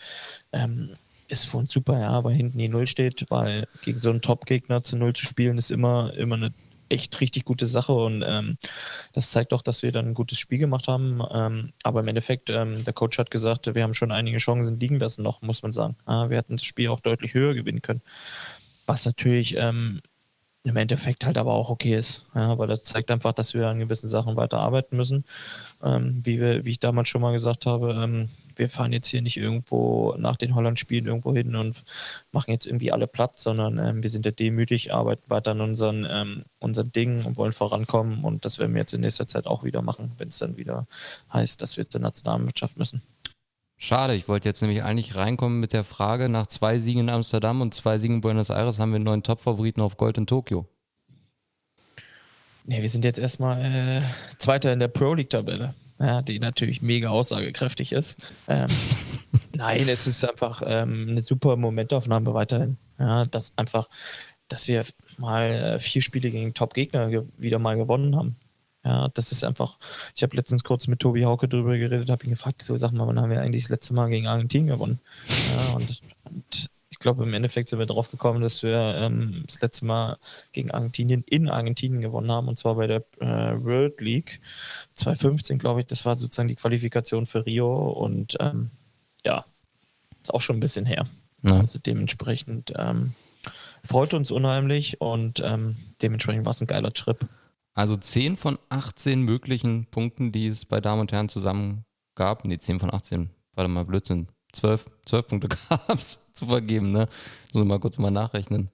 ähm, 0.52 0.90
ist 1.26 1.44
für 1.44 1.56
uns 1.56 1.72
super, 1.72 1.98
ja, 1.98 2.22
weil 2.22 2.34
hinten 2.34 2.58
die 2.58 2.68
Null 2.68 2.86
steht, 2.86 3.26
weil 3.28 3.66
gegen 3.82 3.98
so 3.98 4.10
einen 4.10 4.22
Top-Gegner 4.22 4.84
zu 4.84 4.96
Null 4.96 5.12
zu 5.12 5.26
spielen, 5.26 5.58
ist 5.58 5.72
immer, 5.72 6.14
immer 6.14 6.36
eine 6.36 6.52
echt 6.88 7.20
richtig 7.20 7.44
gute 7.44 7.66
Sache 7.66 7.92
und 7.92 8.24
ähm, 8.26 8.58
das 9.12 9.30
zeigt 9.30 9.52
auch, 9.52 9.62
dass 9.62 9.82
wir 9.82 9.92
dann 9.92 10.06
ein 10.06 10.14
gutes 10.14 10.38
Spiel 10.38 10.58
gemacht 10.58 10.88
haben. 10.88 11.20
Ähm, 11.32 11.72
aber 11.82 12.00
im 12.00 12.08
Endeffekt, 12.08 12.50
ähm, 12.50 12.84
der 12.84 12.92
Coach 12.92 13.18
hat 13.18 13.30
gesagt, 13.30 13.74
wir 13.74 13.82
haben 13.82 13.94
schon 13.94 14.12
einige 14.12 14.38
Chancen 14.38 14.78
liegen 14.78 14.98
lassen 15.00 15.22
noch, 15.22 15.42
muss 15.42 15.62
man 15.62 15.72
sagen. 15.72 15.96
Ah, 16.04 16.30
wir 16.30 16.36
hätten 16.36 16.56
das 16.56 16.64
Spiel 16.64 16.88
auch 16.88 17.00
deutlich 17.00 17.34
höher 17.34 17.54
gewinnen 17.54 17.82
können. 17.82 18.02
Was 18.86 19.04
natürlich 19.04 19.56
ähm, 19.56 20.00
im 20.66 20.76
Endeffekt 20.76 21.24
halt 21.24 21.38
aber 21.38 21.54
auch 21.54 21.70
okay 21.70 21.96
ist. 21.96 22.24
Ja, 22.34 22.58
weil 22.58 22.66
das 22.66 22.82
zeigt 22.82 23.10
einfach, 23.12 23.32
dass 23.32 23.54
wir 23.54 23.68
an 23.68 23.78
gewissen 23.78 24.08
Sachen 24.08 24.34
weiter 24.34 24.58
arbeiten 24.58 24.96
müssen. 24.96 25.24
Ähm, 25.82 26.22
wie, 26.24 26.40
wir, 26.40 26.64
wie 26.64 26.72
ich 26.72 26.80
damals 26.80 27.08
schon 27.08 27.20
mal 27.20 27.32
gesagt 27.32 27.66
habe, 27.66 27.92
ähm, 27.92 28.30
wir 28.56 28.68
fahren 28.68 28.92
jetzt 28.92 29.06
hier 29.06 29.22
nicht 29.22 29.36
irgendwo 29.36 30.16
nach 30.18 30.34
den 30.34 30.56
Holland-Spielen 30.56 31.06
irgendwo 31.06 31.32
hin 31.34 31.54
und 31.54 31.84
machen 32.32 32.50
jetzt 32.50 32.66
irgendwie 32.66 32.90
alle 32.90 33.06
platt, 33.06 33.38
sondern 33.38 33.78
ähm, 33.78 34.02
wir 34.02 34.10
sind 34.10 34.26
ja 34.26 34.32
demütig, 34.32 34.92
arbeiten 34.92 35.30
weiter 35.30 35.52
an 35.52 35.60
unseren, 35.60 36.04
ähm, 36.10 36.44
unseren 36.58 36.90
Dingen 36.90 37.26
und 37.26 37.36
wollen 37.36 37.52
vorankommen. 37.52 38.24
Und 38.24 38.44
das 38.44 38.58
werden 38.58 38.74
wir 38.74 38.80
jetzt 38.80 38.94
in 38.94 39.02
nächster 39.02 39.28
Zeit 39.28 39.46
auch 39.46 39.62
wieder 39.62 39.82
machen, 39.82 40.12
wenn 40.18 40.28
es 40.28 40.38
dann 40.38 40.56
wieder 40.56 40.86
heißt, 41.32 41.62
dass 41.62 41.76
wir 41.76 41.88
zur 41.88 42.00
Nationalmannschaft 42.00 42.76
müssen. 42.76 43.02
Schade, 43.78 44.14
ich 44.14 44.26
wollte 44.26 44.48
jetzt 44.48 44.62
nämlich 44.62 44.82
eigentlich 44.82 45.16
reinkommen 45.16 45.60
mit 45.60 45.74
der 45.74 45.84
Frage, 45.84 46.30
nach 46.30 46.46
zwei 46.46 46.78
Siegen 46.78 47.02
in 47.02 47.10
Amsterdam 47.10 47.60
und 47.60 47.74
zwei 47.74 47.98
Siegen 47.98 48.16
in 48.16 48.20
Buenos 48.22 48.48
Aires 48.48 48.78
haben 48.78 48.90
wir 48.90 48.96
einen 48.96 49.04
neuen 49.04 49.22
Top-Favoriten 49.22 49.82
auf 49.82 49.98
Gold 49.98 50.16
in 50.16 50.26
Tokio. 50.26 50.66
Ne, 52.64 52.80
wir 52.80 52.88
sind 52.88 53.04
jetzt 53.04 53.18
erstmal 53.18 53.62
äh, 53.62 54.00
Zweiter 54.38 54.72
in 54.72 54.80
der 54.80 54.88
Pro 54.88 55.12
League-Tabelle, 55.12 55.74
ja, 56.00 56.22
die 56.22 56.38
natürlich 56.38 56.80
mega 56.80 57.10
aussagekräftig 57.10 57.92
ist. 57.92 58.32
Ähm, 58.48 58.66
nein, 59.54 59.88
es 59.88 60.06
ist 60.06 60.24
einfach 60.24 60.62
ähm, 60.64 61.08
eine 61.10 61.20
super 61.20 61.56
Momentaufnahme 61.56 62.32
weiterhin. 62.32 62.78
Ja, 62.98 63.26
dass 63.26 63.52
einfach, 63.56 63.90
dass 64.48 64.68
wir 64.68 64.84
mal 65.18 65.50
äh, 65.50 65.78
vier 65.80 66.00
Spiele 66.00 66.30
gegen 66.30 66.54
Top-Gegner 66.54 67.10
wieder 67.36 67.58
mal 67.58 67.76
gewonnen 67.76 68.16
haben. 68.16 68.36
Ja, 68.86 69.08
das 69.08 69.32
ist 69.32 69.42
einfach, 69.42 69.78
ich 70.14 70.22
habe 70.22 70.36
letztens 70.36 70.62
kurz 70.62 70.86
mit 70.86 71.00
Tobi 71.00 71.24
Hauke 71.24 71.48
drüber 71.48 71.76
geredet, 71.76 72.08
habe 72.08 72.22
ihn 72.24 72.30
gefragt, 72.30 72.62
so 72.62 72.78
sag 72.78 72.92
mal, 72.92 73.04
wann 73.08 73.20
haben 73.20 73.30
wir 73.30 73.40
eigentlich 73.40 73.64
das 73.64 73.70
letzte 73.70 73.94
Mal 73.94 74.08
gegen 74.10 74.28
Argentinien 74.28 74.68
gewonnen? 74.68 75.00
Ja, 75.28 75.74
und, 75.74 76.00
und 76.24 76.70
ich 76.88 77.00
glaube, 77.00 77.24
im 77.24 77.34
Endeffekt 77.34 77.68
sind 77.68 77.80
wir 77.80 77.86
drauf 77.86 78.12
gekommen, 78.12 78.42
dass 78.42 78.62
wir 78.62 78.94
ähm, 78.96 79.42
das 79.46 79.60
letzte 79.60 79.84
Mal 79.86 80.18
gegen 80.52 80.70
Argentinien 80.70 81.24
in 81.28 81.48
Argentinien 81.48 82.00
gewonnen 82.00 82.30
haben, 82.30 82.46
und 82.46 82.58
zwar 82.58 82.76
bei 82.76 82.86
der 82.86 83.04
äh, 83.18 83.60
World 83.60 84.00
League 84.00 84.40
2015, 84.94 85.58
glaube 85.58 85.80
ich. 85.80 85.86
Das 85.86 86.04
war 86.04 86.16
sozusagen 86.16 86.48
die 86.48 86.54
Qualifikation 86.54 87.26
für 87.26 87.44
Rio 87.44 87.90
und 87.90 88.36
ähm, 88.38 88.70
ja, 89.24 89.46
ist 90.22 90.32
auch 90.32 90.42
schon 90.42 90.58
ein 90.58 90.60
bisschen 90.60 90.86
her. 90.86 91.06
Ja. 91.42 91.58
Also 91.58 91.80
dementsprechend 91.80 92.72
ähm, 92.76 93.14
freut 93.84 94.14
uns 94.14 94.30
unheimlich 94.30 95.00
und 95.00 95.40
ähm, 95.44 95.76
dementsprechend 96.02 96.44
war 96.44 96.52
es 96.52 96.60
ein 96.60 96.68
geiler 96.68 96.92
Trip. 96.92 97.26
Also 97.76 97.94
10 97.94 98.36
von 98.36 98.58
18 98.70 99.20
möglichen 99.20 99.84
Punkten, 99.86 100.32
die 100.32 100.46
es 100.46 100.64
bei 100.64 100.80
Damen 100.80 101.02
und 101.02 101.12
Herren 101.12 101.28
zusammen 101.28 101.84
gab. 102.14 102.46
Ne, 102.46 102.58
10 102.58 102.80
von 102.80 102.92
18. 102.92 103.28
Warte 103.54 103.68
mal, 103.68 103.84
Blödsinn. 103.84 104.28
12, 104.54 104.86
12 105.04 105.26
Punkte 105.26 105.48
gab 105.68 105.98
es 105.98 106.18
zu 106.32 106.46
vergeben, 106.46 106.90
ne? 106.90 107.06
Muss 107.52 107.62
ich 107.62 107.68
mal 107.68 107.78
kurz 107.78 107.98
mal 107.98 108.10
nachrechnen. 108.10 108.70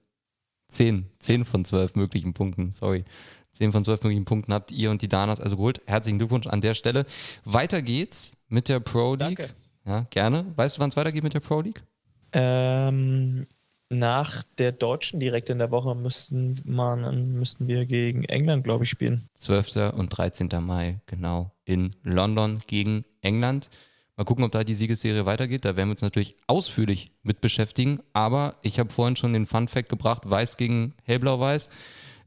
10, 0.69 1.09
10 1.19 1.43
von 1.43 1.65
12 1.65 1.95
möglichen 1.95 2.33
Punkten, 2.33 2.71
sorry. 2.71 3.03
10 3.51 3.73
von 3.73 3.83
12 3.83 4.03
möglichen 4.03 4.23
Punkten 4.23 4.53
habt 4.53 4.71
ihr 4.71 4.89
und 4.89 5.01
die 5.01 5.09
Danas 5.09 5.41
also 5.41 5.57
geholt. 5.57 5.81
Herzlichen 5.85 6.17
Glückwunsch 6.17 6.47
an 6.47 6.61
der 6.61 6.73
Stelle. 6.73 7.05
Weiter 7.43 7.81
geht's 7.81 8.37
mit 8.47 8.69
der 8.69 8.79
Pro 8.79 9.15
League. 9.15 9.37
Danke. 9.37 9.49
Ja, 9.85 10.07
gerne. 10.11 10.45
Weißt 10.55 10.77
du, 10.77 10.79
wann 10.79 10.89
es 10.89 10.95
weitergeht 10.95 11.23
mit 11.23 11.33
der 11.33 11.41
Pro 11.41 11.59
League? 11.59 11.83
Ähm, 12.31 13.47
nach 13.89 14.43
der 14.57 14.71
Deutschen 14.71 15.19
direkt 15.19 15.49
in 15.49 15.59
der 15.59 15.71
Woche 15.71 15.95
müssten, 15.95 16.61
man, 16.65 17.33
müssten 17.33 17.67
wir 17.67 17.85
gegen 17.85 18.23
England, 18.25 18.63
glaube 18.63 18.85
ich, 18.85 18.89
spielen. 18.89 19.27
12. 19.35 19.93
und 19.95 20.09
13. 20.09 20.49
Mai, 20.59 20.99
genau, 21.05 21.51
in 21.65 21.95
London 22.03 22.61
gegen 22.67 23.05
England. 23.21 23.69
Mal 24.15 24.25
gucken, 24.25 24.43
ob 24.43 24.51
da 24.51 24.63
die 24.63 24.75
Siegesserie 24.75 25.25
weitergeht. 25.25 25.65
Da 25.65 25.75
werden 25.75 25.89
wir 25.89 25.93
uns 25.93 26.01
natürlich 26.01 26.35
ausführlich 26.45 27.11
mit 27.23 27.41
beschäftigen. 27.41 27.99
Aber 28.13 28.57
ich 28.61 28.79
habe 28.79 28.91
vorhin 28.91 29.15
schon 29.15 29.33
den 29.33 29.47
Fun 29.47 29.67
Fact 29.67 29.89
gebracht: 29.89 30.29
Weiß 30.29 30.57
gegen 30.57 30.93
Hellblau-Weiß. 31.03 31.69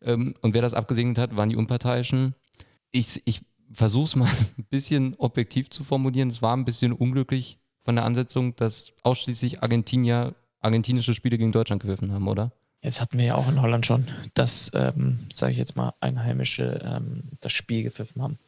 Ähm, 0.02 0.34
und 0.42 0.54
wer 0.54 0.62
das 0.62 0.74
abgesegnet 0.74 1.18
hat, 1.18 1.36
waren 1.36 1.48
die 1.48 1.56
Unparteiischen. 1.56 2.34
Ich, 2.90 3.22
ich 3.24 3.42
versuche 3.72 4.04
es 4.04 4.16
mal 4.16 4.30
ein 4.58 4.66
bisschen 4.68 5.14
objektiv 5.18 5.70
zu 5.70 5.84
formulieren. 5.84 6.28
Es 6.28 6.42
war 6.42 6.56
ein 6.56 6.64
bisschen 6.64 6.92
unglücklich 6.92 7.58
von 7.84 7.94
der 7.94 8.04
Ansetzung, 8.04 8.56
dass 8.56 8.92
ausschließlich 9.04 9.62
Argentinier 9.62 10.34
argentinische 10.60 11.14
Spiele 11.14 11.38
gegen 11.38 11.52
Deutschland 11.52 11.82
gewiffen 11.82 12.12
haben, 12.12 12.28
oder? 12.28 12.52
Jetzt 12.82 13.00
hatten 13.00 13.18
wir 13.18 13.24
ja 13.24 13.34
auch 13.34 13.48
in 13.48 13.60
Holland 13.60 13.86
schon, 13.86 14.06
dass, 14.34 14.70
ähm, 14.74 15.26
sage 15.32 15.52
ich 15.52 15.58
jetzt 15.58 15.76
mal, 15.76 15.94
Einheimische 16.00 16.80
ähm, 16.84 17.24
das 17.40 17.52
Spiel 17.52 17.82
gepfiffen 17.82 18.22
haben. 18.22 18.38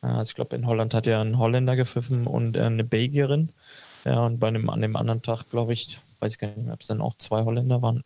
Also 0.00 0.30
ich 0.30 0.34
glaube, 0.34 0.56
in 0.56 0.66
Holland 0.66 0.94
hat 0.94 1.06
ja 1.06 1.20
ein 1.20 1.38
Holländer 1.38 1.76
gepfiffen 1.76 2.26
und 2.26 2.56
äh, 2.56 2.62
eine 2.62 2.84
Belgierin. 2.84 3.50
Ja, 4.04 4.24
und 4.24 4.38
bei 4.38 4.48
einem, 4.48 4.70
an 4.70 4.80
dem 4.80 4.96
anderen 4.96 5.22
Tag, 5.22 5.48
glaube 5.50 5.72
ich, 5.72 5.98
weiß 6.20 6.32
ich 6.32 6.38
gar 6.38 6.48
nicht 6.48 6.70
ob 6.70 6.80
es 6.80 6.86
dann 6.86 7.00
auch 7.00 7.16
zwei 7.18 7.44
Holländer 7.44 7.82
waren. 7.82 8.04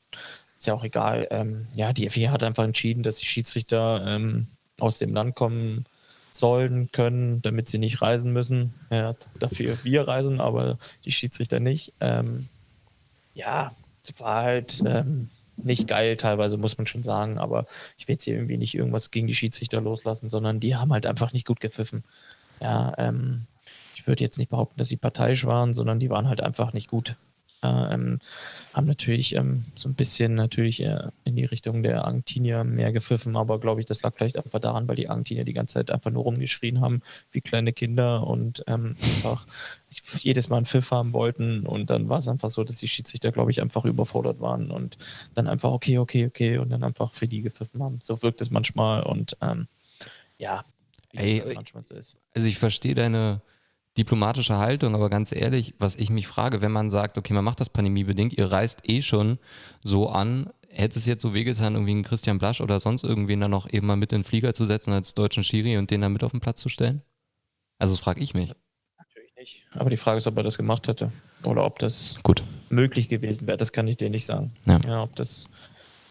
Ist 0.58 0.66
ja 0.66 0.74
auch 0.74 0.84
egal. 0.84 1.26
Ähm, 1.30 1.66
ja, 1.74 1.92
die 1.92 2.08
FIA 2.08 2.30
hat 2.30 2.42
einfach 2.42 2.64
entschieden, 2.64 3.02
dass 3.02 3.16
die 3.16 3.26
Schiedsrichter 3.26 4.04
ähm, 4.06 4.48
aus 4.78 4.98
dem 4.98 5.14
Land 5.14 5.34
kommen 5.34 5.84
sollen, 6.32 6.90
können, 6.92 7.42
damit 7.42 7.68
sie 7.68 7.78
nicht 7.78 8.02
reisen 8.02 8.32
müssen. 8.32 8.74
Ja, 8.90 9.14
dafür 9.38 9.78
wir 9.82 10.06
reisen, 10.06 10.40
aber 10.40 10.78
die 11.04 11.12
Schiedsrichter 11.12 11.60
nicht. 11.60 11.92
Ähm, 12.00 12.48
ja, 13.34 13.72
war 14.18 14.42
halt 14.42 14.82
ähm, 14.86 15.30
nicht 15.56 15.86
geil 15.86 16.16
teilweise, 16.16 16.56
muss 16.56 16.78
man 16.78 16.86
schon 16.86 17.02
sagen, 17.02 17.38
aber 17.38 17.66
ich 17.96 18.08
will 18.08 18.14
jetzt 18.14 18.24
hier 18.24 18.34
irgendwie 18.34 18.56
nicht 18.56 18.74
irgendwas 18.74 19.10
gegen 19.10 19.26
die 19.26 19.34
Schiedsrichter 19.34 19.80
loslassen, 19.80 20.28
sondern 20.28 20.60
die 20.60 20.76
haben 20.76 20.92
halt 20.92 21.06
einfach 21.06 21.32
nicht 21.32 21.46
gut 21.46 21.60
gepfiffen. 21.60 22.04
Ja, 22.60 22.94
ähm, 22.98 23.46
ich 23.94 24.06
würde 24.06 24.24
jetzt 24.24 24.38
nicht 24.38 24.50
behaupten, 24.50 24.78
dass 24.78 24.88
sie 24.88 24.96
parteiisch 24.96 25.44
waren, 25.46 25.74
sondern 25.74 26.00
die 26.00 26.10
waren 26.10 26.28
halt 26.28 26.40
einfach 26.40 26.72
nicht 26.72 26.88
gut 26.88 27.16
haben 27.62 28.86
natürlich 28.86 29.34
ähm, 29.34 29.66
so 29.74 29.88
ein 29.88 29.94
bisschen 29.94 30.34
natürlich 30.34 30.80
äh, 30.80 31.08
in 31.24 31.36
die 31.36 31.44
Richtung 31.44 31.82
der 31.82 32.04
Argentinier 32.04 32.64
mehr 32.64 32.92
gepfiffen, 32.92 33.36
aber 33.36 33.60
glaube 33.60 33.80
ich, 33.80 33.86
das 33.86 34.00
lag 34.02 34.14
vielleicht 34.14 34.36
einfach 34.36 34.60
daran, 34.60 34.88
weil 34.88 34.96
die 34.96 35.08
Argentinier 35.08 35.44
die 35.44 35.52
ganze 35.52 35.74
Zeit 35.74 35.90
einfach 35.90 36.10
nur 36.10 36.22
rumgeschrien 36.22 36.80
haben, 36.80 37.02
wie 37.32 37.40
kleine 37.40 37.72
Kinder 37.72 38.26
und 38.26 38.64
ähm, 38.66 38.96
einfach 38.98 39.46
jedes 40.18 40.48
Mal 40.48 40.58
einen 40.58 40.66
Pfiff 40.66 40.90
haben 40.90 41.12
wollten 41.12 41.66
und 41.66 41.90
dann 41.90 42.08
war 42.08 42.18
es 42.18 42.28
einfach 42.28 42.50
so, 42.50 42.64
dass 42.64 42.76
die 42.76 42.88
Schiedsrichter, 42.88 43.32
glaube 43.32 43.50
ich, 43.50 43.60
einfach 43.60 43.84
überfordert 43.84 44.40
waren 44.40 44.70
und 44.70 44.96
dann 45.34 45.46
einfach 45.46 45.70
okay, 45.70 45.98
okay, 45.98 46.26
okay 46.26 46.58
und 46.58 46.70
dann 46.70 46.82
einfach 46.82 47.12
für 47.12 47.28
die 47.28 47.42
gepfiffen 47.42 47.82
haben. 47.82 47.98
So 48.00 48.22
wirkt 48.22 48.40
es 48.40 48.50
manchmal 48.50 49.02
und 49.02 49.36
ähm, 49.42 49.66
ja, 50.38 50.64
wie 51.12 51.18
Ey, 51.18 51.38
halt 51.40 51.56
manchmal 51.56 51.84
so 51.84 51.94
ist. 51.94 52.16
Also 52.34 52.46
ich 52.46 52.58
verstehe 52.58 52.94
deine 52.94 53.42
diplomatische 53.98 54.56
Haltung, 54.56 54.94
aber 54.94 55.10
ganz 55.10 55.32
ehrlich, 55.32 55.74
was 55.78 55.96
ich 55.96 56.10
mich 56.10 56.26
frage, 56.26 56.60
wenn 56.60 56.72
man 56.72 56.90
sagt, 56.90 57.18
okay, 57.18 57.32
man 57.32 57.44
macht 57.44 57.60
das 57.60 57.70
pandemiebedingt, 57.70 58.32
ihr 58.32 58.50
reist 58.50 58.80
eh 58.88 59.02
schon 59.02 59.38
so 59.82 60.08
an, 60.08 60.50
hätte 60.68 60.98
es 60.98 61.06
jetzt 61.06 61.22
so 61.22 61.34
wehgetan, 61.34 61.74
irgendwie 61.74 61.92
einen 61.92 62.04
Christian 62.04 62.38
Blasch 62.38 62.60
oder 62.60 62.78
sonst 62.78 63.02
irgendwen 63.02 63.40
dann 63.40 63.50
noch 63.50 63.70
eben 63.70 63.86
mal 63.86 63.96
mit 63.96 64.12
in 64.12 64.20
den 64.20 64.24
Flieger 64.24 64.54
zu 64.54 64.64
setzen 64.64 64.92
als 64.92 65.14
deutschen 65.14 65.42
Schiri 65.42 65.76
und 65.76 65.90
den 65.90 66.00
dann 66.00 66.12
mit 66.12 66.22
auf 66.22 66.30
den 66.30 66.40
Platz 66.40 66.60
zu 66.60 66.68
stellen? 66.68 67.02
Also 67.78 67.94
das 67.94 68.00
frage 68.00 68.20
ich 68.20 68.34
mich. 68.34 68.52
Natürlich 68.98 69.34
nicht. 69.36 69.62
Aber 69.72 69.90
die 69.90 69.96
Frage 69.96 70.18
ist, 70.18 70.26
ob 70.26 70.36
er 70.36 70.44
das 70.44 70.56
gemacht 70.56 70.86
hätte 70.86 71.10
oder 71.42 71.64
ob 71.64 71.78
das 71.80 72.16
Gut. 72.22 72.44
möglich 72.68 73.08
gewesen 73.08 73.46
wäre. 73.46 73.58
Das 73.58 73.72
kann 73.72 73.88
ich 73.88 73.96
dir 73.96 74.10
nicht 74.10 74.26
sagen. 74.26 74.52
Ja. 74.66 74.78
ja, 74.86 75.02
ob 75.02 75.16
das 75.16 75.48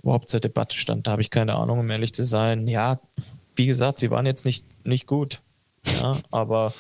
überhaupt 0.03 0.29
zur 0.29 0.39
Debatte 0.39 0.75
stand, 0.75 1.07
da 1.07 1.11
habe 1.11 1.21
ich 1.21 1.29
keine 1.29 1.55
Ahnung, 1.55 1.79
um 1.79 1.89
ehrlich 1.89 2.13
zu 2.13 2.25
sein. 2.25 2.67
Ja, 2.67 2.99
wie 3.55 3.67
gesagt, 3.67 3.99
sie 3.99 4.11
waren 4.11 4.25
jetzt 4.25 4.45
nicht, 4.45 4.65
nicht 4.85 5.07
gut. 5.07 5.41
Ja, 6.01 6.17
aber 6.31 6.73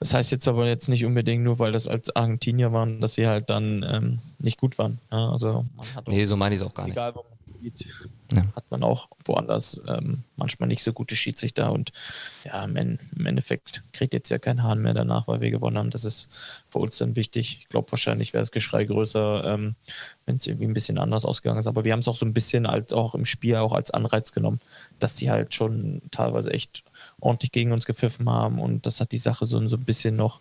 das 0.00 0.14
heißt 0.14 0.30
jetzt 0.30 0.46
aber 0.48 0.66
jetzt 0.66 0.88
nicht 0.88 1.04
unbedingt 1.04 1.44
nur, 1.44 1.58
weil 1.58 1.72
das 1.72 1.86
als 1.86 2.14
Argentinier 2.14 2.72
waren, 2.72 3.00
dass 3.00 3.14
sie 3.14 3.26
halt 3.26 3.50
dann 3.50 3.84
ähm, 3.88 4.18
nicht 4.38 4.60
gut 4.60 4.78
waren. 4.78 4.98
Ja, 5.10 5.30
also 5.30 5.64
man 5.76 5.94
hat 5.94 6.08
nee, 6.08 6.24
so 6.24 6.36
meine 6.36 6.54
ich 6.54 6.60
es 6.60 6.66
auch 6.66 6.74
gar 6.74 6.86
egal, 6.88 7.08
nicht. 7.08 7.16
Wo 7.16 7.22
man 7.28 7.37
geht, 7.58 7.86
ja. 8.32 8.44
hat 8.54 8.70
man 8.70 8.82
auch 8.82 9.08
woanders 9.24 9.80
ähm, 9.86 10.24
manchmal 10.36 10.68
nicht 10.68 10.82
so 10.82 10.92
gute 10.92 11.16
Schiedsrichter 11.16 11.72
und 11.72 11.92
ja, 12.44 12.64
im, 12.64 12.76
im, 12.76 13.26
Endeffekt 13.26 13.82
kriegt 13.92 14.12
jetzt 14.12 14.28
ja 14.30 14.38
kein 14.38 14.62
Hahn 14.62 14.80
mehr 14.80 14.94
danach, 14.94 15.28
weil 15.28 15.40
wir 15.40 15.50
gewonnen 15.50 15.78
haben. 15.78 15.90
Das 15.90 16.04
ist 16.04 16.30
für 16.70 16.78
uns 16.78 16.98
dann 16.98 17.16
wichtig. 17.16 17.58
Ich 17.60 17.68
glaube, 17.68 17.90
wahrscheinlich 17.90 18.32
wäre 18.32 18.42
das 18.42 18.52
Geschrei 18.52 18.84
größer, 18.84 19.44
ähm, 19.44 19.74
wenn 20.26 20.36
es 20.36 20.46
irgendwie 20.46 20.66
ein 20.66 20.74
bisschen 20.74 20.98
anders 20.98 21.24
ausgegangen 21.24 21.58
ist. 21.58 21.66
Aber 21.66 21.84
wir 21.84 21.92
haben 21.92 22.00
es 22.00 22.08
auch 22.08 22.16
so 22.16 22.26
ein 22.26 22.34
bisschen 22.34 22.66
halt 22.66 22.92
auch 22.92 23.14
im 23.14 23.24
Spiel 23.24 23.56
auch 23.56 23.72
als 23.72 23.90
Anreiz 23.90 24.32
genommen, 24.32 24.60
dass 24.98 25.14
die 25.14 25.30
halt 25.30 25.54
schon 25.54 26.02
teilweise 26.10 26.50
echt 26.50 26.82
ordentlich 27.20 27.52
gegen 27.52 27.72
uns 27.72 27.84
gepfiffen 27.84 28.28
haben 28.28 28.60
und 28.60 28.86
das 28.86 29.00
hat 29.00 29.12
die 29.12 29.18
Sache 29.18 29.46
so, 29.46 29.66
so 29.66 29.76
ein 29.76 29.84
bisschen 29.84 30.16
noch 30.16 30.40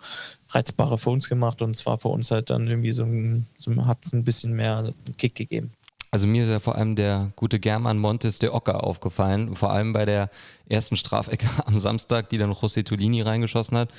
reizbarer 0.49 0.97
für 0.97 1.09
uns 1.09 1.27
gemacht 1.27 1.61
und 1.61 1.75
zwar 1.75 1.97
für 1.97 2.09
uns 2.09 2.31
halt 2.31 2.49
dann 2.49 2.67
irgendwie 2.67 2.91
so, 2.91 3.03
ein, 3.03 3.47
so 3.57 3.85
hat 3.85 4.05
es 4.05 4.13
ein 4.13 4.23
bisschen 4.23 4.53
mehr 4.53 4.93
Kick 5.17 5.35
gegeben. 5.35 5.71
Also 6.17 6.25
mir 6.25 6.45
ist 6.45 6.49
ja 6.49 6.59
vor 6.59 6.73
allem 6.73 6.95
der 6.95 7.31
gute 7.35 7.59
German 7.59 7.99
Montes 7.99 8.39
de 8.39 8.49
Oca 8.49 8.71
aufgefallen, 8.71 9.55
vor 9.55 9.71
allem 9.71 9.93
bei 9.93 10.03
der 10.03 10.31
ersten 10.67 10.95
Strafecke 10.95 11.47
am 11.67 11.77
Samstag, 11.77 12.29
die 12.29 12.39
dann 12.39 12.51
José 12.51 12.83
Tolini 12.83 13.21
reingeschossen 13.21 13.77
hat. 13.77 13.91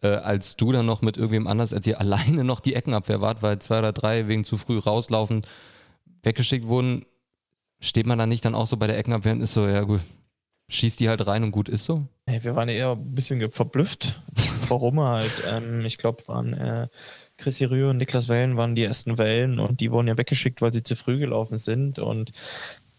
Äh, 0.00 0.10
als 0.10 0.54
du 0.54 0.70
dann 0.70 0.86
noch 0.86 1.02
mit 1.02 1.16
irgendwem 1.16 1.48
anders 1.48 1.72
als 1.72 1.84
ihr 1.88 1.98
alleine 2.00 2.44
noch 2.44 2.60
die 2.60 2.76
Eckenabwehr 2.76 3.20
wart, 3.20 3.42
weil 3.42 3.58
zwei 3.58 3.80
oder 3.80 3.92
drei 3.92 4.28
wegen 4.28 4.44
zu 4.44 4.58
früh 4.58 4.78
rauslaufen 4.78 5.44
weggeschickt 6.22 6.68
wurden, 6.68 7.04
steht 7.80 8.06
man 8.06 8.16
dann 8.16 8.28
nicht 8.28 8.44
dann 8.44 8.54
auch 8.54 8.68
so 8.68 8.76
bei 8.76 8.86
der 8.86 8.96
Eckenabwehr 8.96 9.32
und 9.32 9.40
ist 9.40 9.54
so, 9.54 9.66
ja 9.66 9.82
gut, 9.82 10.02
schießt 10.68 11.00
die 11.00 11.08
halt 11.08 11.26
rein 11.26 11.42
und 11.42 11.50
gut 11.50 11.68
ist 11.68 11.84
so? 11.84 12.06
Hey, 12.26 12.44
wir 12.44 12.54
waren 12.54 12.68
eher 12.68 12.92
ein 12.92 13.12
bisschen 13.12 13.50
verblüfft, 13.50 14.20
warum 14.68 15.00
halt. 15.00 15.42
Ähm, 15.50 15.80
ich 15.80 15.98
glaube, 15.98 16.22
waren 16.28 16.52
äh, 16.52 16.86
Chrissy 17.38 17.64
Rühr 17.64 17.90
und 17.90 17.98
Niklas 17.98 18.28
Wellen 18.28 18.56
waren 18.56 18.74
die 18.74 18.84
ersten 18.84 19.18
Wellen 19.18 19.58
und 19.58 19.80
die 19.80 19.90
wurden 19.90 20.08
ja 20.08 20.16
weggeschickt, 20.18 20.62
weil 20.62 20.72
sie 20.72 20.82
zu 20.82 20.96
früh 20.96 21.18
gelaufen 21.18 21.58
sind. 21.58 21.98
Und 21.98 22.32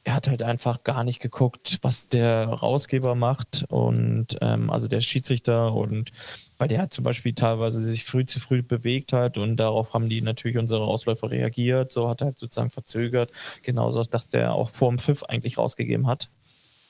er 0.04 0.14
hat 0.14 0.30
halt 0.30 0.42
einfach 0.42 0.84
gar 0.84 1.04
nicht 1.04 1.20
geguckt, 1.20 1.80
was 1.82 2.08
der 2.08 2.46
Rausgeber 2.48 3.14
macht. 3.16 3.66
Und 3.68 4.38
ähm, 4.42 4.70
also 4.70 4.88
der 4.88 5.02
Schiedsrichter 5.02 5.74
und 5.74 6.12
weil 6.58 6.70
der 6.70 6.82
hat 6.82 6.94
zum 6.94 7.04
Beispiel 7.04 7.34
teilweise 7.34 7.82
sich 7.82 8.06
früh 8.06 8.26
zu 8.26 8.40
früh 8.40 8.64
bewegt 8.64 9.14
hat 9.14 9.38
und 9.38 9.58
darauf 9.58 9.94
haben 9.94 10.10
die 10.10 10.22
natürlich 10.22 10.58
unsere 10.58 10.84
Ausläufer 10.86 11.30
reagiert, 11.30 11.92
so 11.92 12.10
hat 12.10 12.22
er 12.22 12.28
halt 12.28 12.40
sozusagen 12.40 12.72
verzögert, 12.72 13.32
genauso, 13.64 14.04
dass 14.04 14.30
der 14.30 14.54
auch 14.54 14.70
vor 14.70 14.90
dem 14.90 14.98
Pfiff 15.00 15.24
eigentlich 15.24 15.58
rausgegeben 15.58 16.08
hat. 16.08 16.30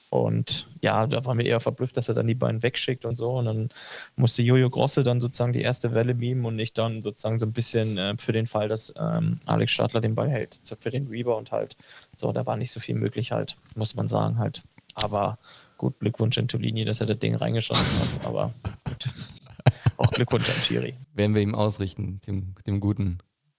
Und 0.10 0.70
ja, 0.82 1.06
da 1.06 1.26
waren 1.26 1.38
wir 1.38 1.46
eher 1.46 1.60
verblüfft, 1.60 1.98
dass 1.98 2.08
er 2.08 2.16
dann 2.16 2.28
die 2.28 2.36
beiden 2.36 2.64
wegschickt 2.64 3.04
und 3.04 3.18
so. 3.18 3.32
Und 3.32 3.46
dann 3.46 3.70
musste 4.16 4.42
Jojo 4.42 4.70
Grosse 4.70 5.04
dann 5.04 5.20
sozusagen 5.20 5.52
die 5.52 5.62
erste 5.62 5.94
Welle 5.94 6.16
beamen 6.16 6.46
und 6.46 6.58
ich 6.60 6.74
dann 6.74 7.02
sozusagen 7.02 7.40
so 7.40 7.46
ein 7.46 7.52
bisschen 7.52 7.98
äh, 7.98 8.16
für 8.18 8.32
den 8.32 8.48
Fall, 8.48 8.70
dass 8.70 8.94
ähm, 8.98 9.42
Alex 9.46 9.74
Stadler 9.74 10.00
den 10.00 10.16
Ball 10.16 10.30
hält, 10.30 10.60
für 10.80 10.92
den 10.92 11.08
Rebound 11.08 11.52
halt. 11.52 11.76
So, 12.16 12.32
da 12.32 12.46
war 12.46 12.56
nicht 12.56 12.72
so 12.72 12.80
viel 12.80 12.96
möglich 12.96 13.32
halt, 13.32 13.58
muss 13.76 13.96
man 13.96 14.08
sagen 14.08 14.38
halt. 14.38 14.62
Aber 14.94 15.38
gut, 15.78 16.00
Glückwunsch 16.00 16.38
an 16.38 16.48
Tolini, 16.48 16.86
dass 16.86 17.02
er 17.02 17.08
das 17.08 17.20
Ding 17.20 17.36
reingeschossen 17.36 18.00
hat. 18.00 18.26
Aber 18.26 18.54
gut. 18.86 19.10
Auch 19.98 20.12
Glückwunsch 20.12 20.48
an 20.50 20.56
Thierry. 20.64 20.96
Werden 21.14 21.36
wir 21.36 21.42
ihm 21.42 21.56
ausrichten, 21.56 22.22
dem, 22.28 22.56
dem 22.66 22.80
Guten. 22.80 23.18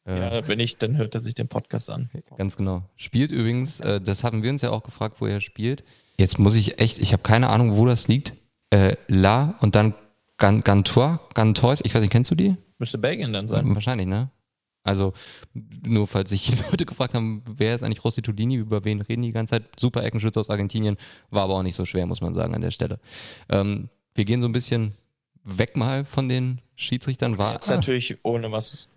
Äh, 0.08 0.20
ja, 0.20 0.48
wenn 0.48 0.58
nicht, 0.58 0.82
dann 0.82 0.96
hört 0.96 1.14
er 1.14 1.20
sich 1.20 1.34
den 1.34 1.48
Podcast 1.48 1.90
an. 1.90 2.10
Ganz 2.36 2.56
genau. 2.56 2.82
Spielt 2.96 3.30
übrigens, 3.30 3.80
äh, 3.80 4.00
das 4.00 4.24
haben 4.24 4.42
wir 4.42 4.50
uns 4.50 4.62
ja 4.62 4.70
auch 4.70 4.82
gefragt, 4.82 5.20
wo 5.20 5.26
er 5.26 5.40
spielt. 5.40 5.84
Jetzt 6.16 6.38
muss 6.38 6.54
ich 6.54 6.80
echt, 6.80 6.98
ich 6.98 7.12
habe 7.12 7.22
keine 7.22 7.48
Ahnung, 7.50 7.76
wo 7.76 7.86
das 7.86 8.08
liegt. 8.08 8.32
äh, 8.70 8.96
La 9.06 9.56
und 9.60 9.74
dann 9.76 9.94
Gantois, 10.38 11.18
Gantois, 11.34 11.80
ich 11.82 11.94
weiß 11.94 12.00
nicht, 12.00 12.10
kennst 12.12 12.30
du 12.30 12.34
die? 12.34 12.56
Müsste 12.78 12.96
Belgien 12.98 13.32
dann 13.32 13.48
sein. 13.48 13.74
Wahrscheinlich, 13.74 14.06
ne? 14.06 14.30
Also, 14.84 15.12
nur 15.84 16.06
falls 16.06 16.30
sich 16.30 16.52
Leute 16.70 16.86
gefragt 16.86 17.14
haben, 17.14 17.42
wer 17.50 17.74
ist 17.74 17.82
eigentlich 17.82 18.04
Rossi 18.04 18.22
Tudini, 18.22 18.54
über 18.54 18.84
wen 18.84 19.00
reden 19.00 19.22
die 19.22 19.32
ganze 19.32 19.52
Zeit? 19.52 19.64
Super 19.78 20.04
Eckenschütze 20.04 20.38
aus 20.40 20.48
Argentinien, 20.48 20.96
war 21.30 21.42
aber 21.44 21.54
auch 21.54 21.62
nicht 21.62 21.74
so 21.76 21.84
schwer, 21.84 22.06
muss 22.06 22.20
man 22.20 22.34
sagen, 22.34 22.54
an 22.54 22.60
der 22.60 22.70
Stelle. 22.70 22.98
Ähm, 23.48 23.88
wir 24.14 24.24
gehen 24.24 24.40
so 24.40 24.48
ein 24.48 24.52
bisschen 24.52 24.94
weg 25.44 25.76
mal 25.76 26.04
von 26.04 26.28
den 26.28 26.60
Schiedsrichtern. 26.76 27.36
War, 27.36 27.54
Jetzt 27.54 27.68
natürlich 27.68 28.16
ohne 28.22 28.50
was 28.52 28.88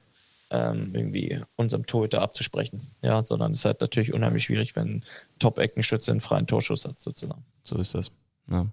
ähm, 0.52 0.94
irgendwie 0.94 1.42
unserem 1.56 1.86
Torhüter 1.86 2.22
abzusprechen. 2.22 2.92
Ja, 3.02 3.24
sondern 3.24 3.54
es 3.54 3.60
ist 3.60 3.66
halt 3.66 3.82
natürlich 3.82 4.14
unheimlich 4.14 4.44
schwierig, 4.44 4.76
wenn 4.76 5.04
Top-Eckenschütze 5.40 6.12
einen 6.12 6.22
freien 6.22 6.46
Torschuss 6.46 6.86
hat, 6.86 7.00
sozusagen. 7.02 7.44
So 7.64 7.78
ist 7.78 7.96
das. 7.96 8.12
Ja. 8.50 8.68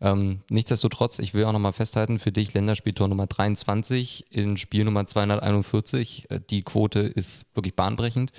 Ähm, 0.00 0.42
nichtsdestotrotz, 0.48 1.18
ich 1.18 1.34
will 1.34 1.44
auch 1.44 1.52
nochmal 1.52 1.72
festhalten, 1.72 2.20
für 2.20 2.30
dich 2.30 2.54
Länderspieltor 2.54 3.08
Nummer 3.08 3.26
23 3.26 4.26
in 4.30 4.56
Spiel 4.56 4.84
Nummer 4.84 5.06
241. 5.06 6.30
Äh, 6.30 6.40
die 6.48 6.62
Quote 6.62 7.00
ist 7.00 7.46
wirklich 7.54 7.74
bahnbrechend. 7.74 8.32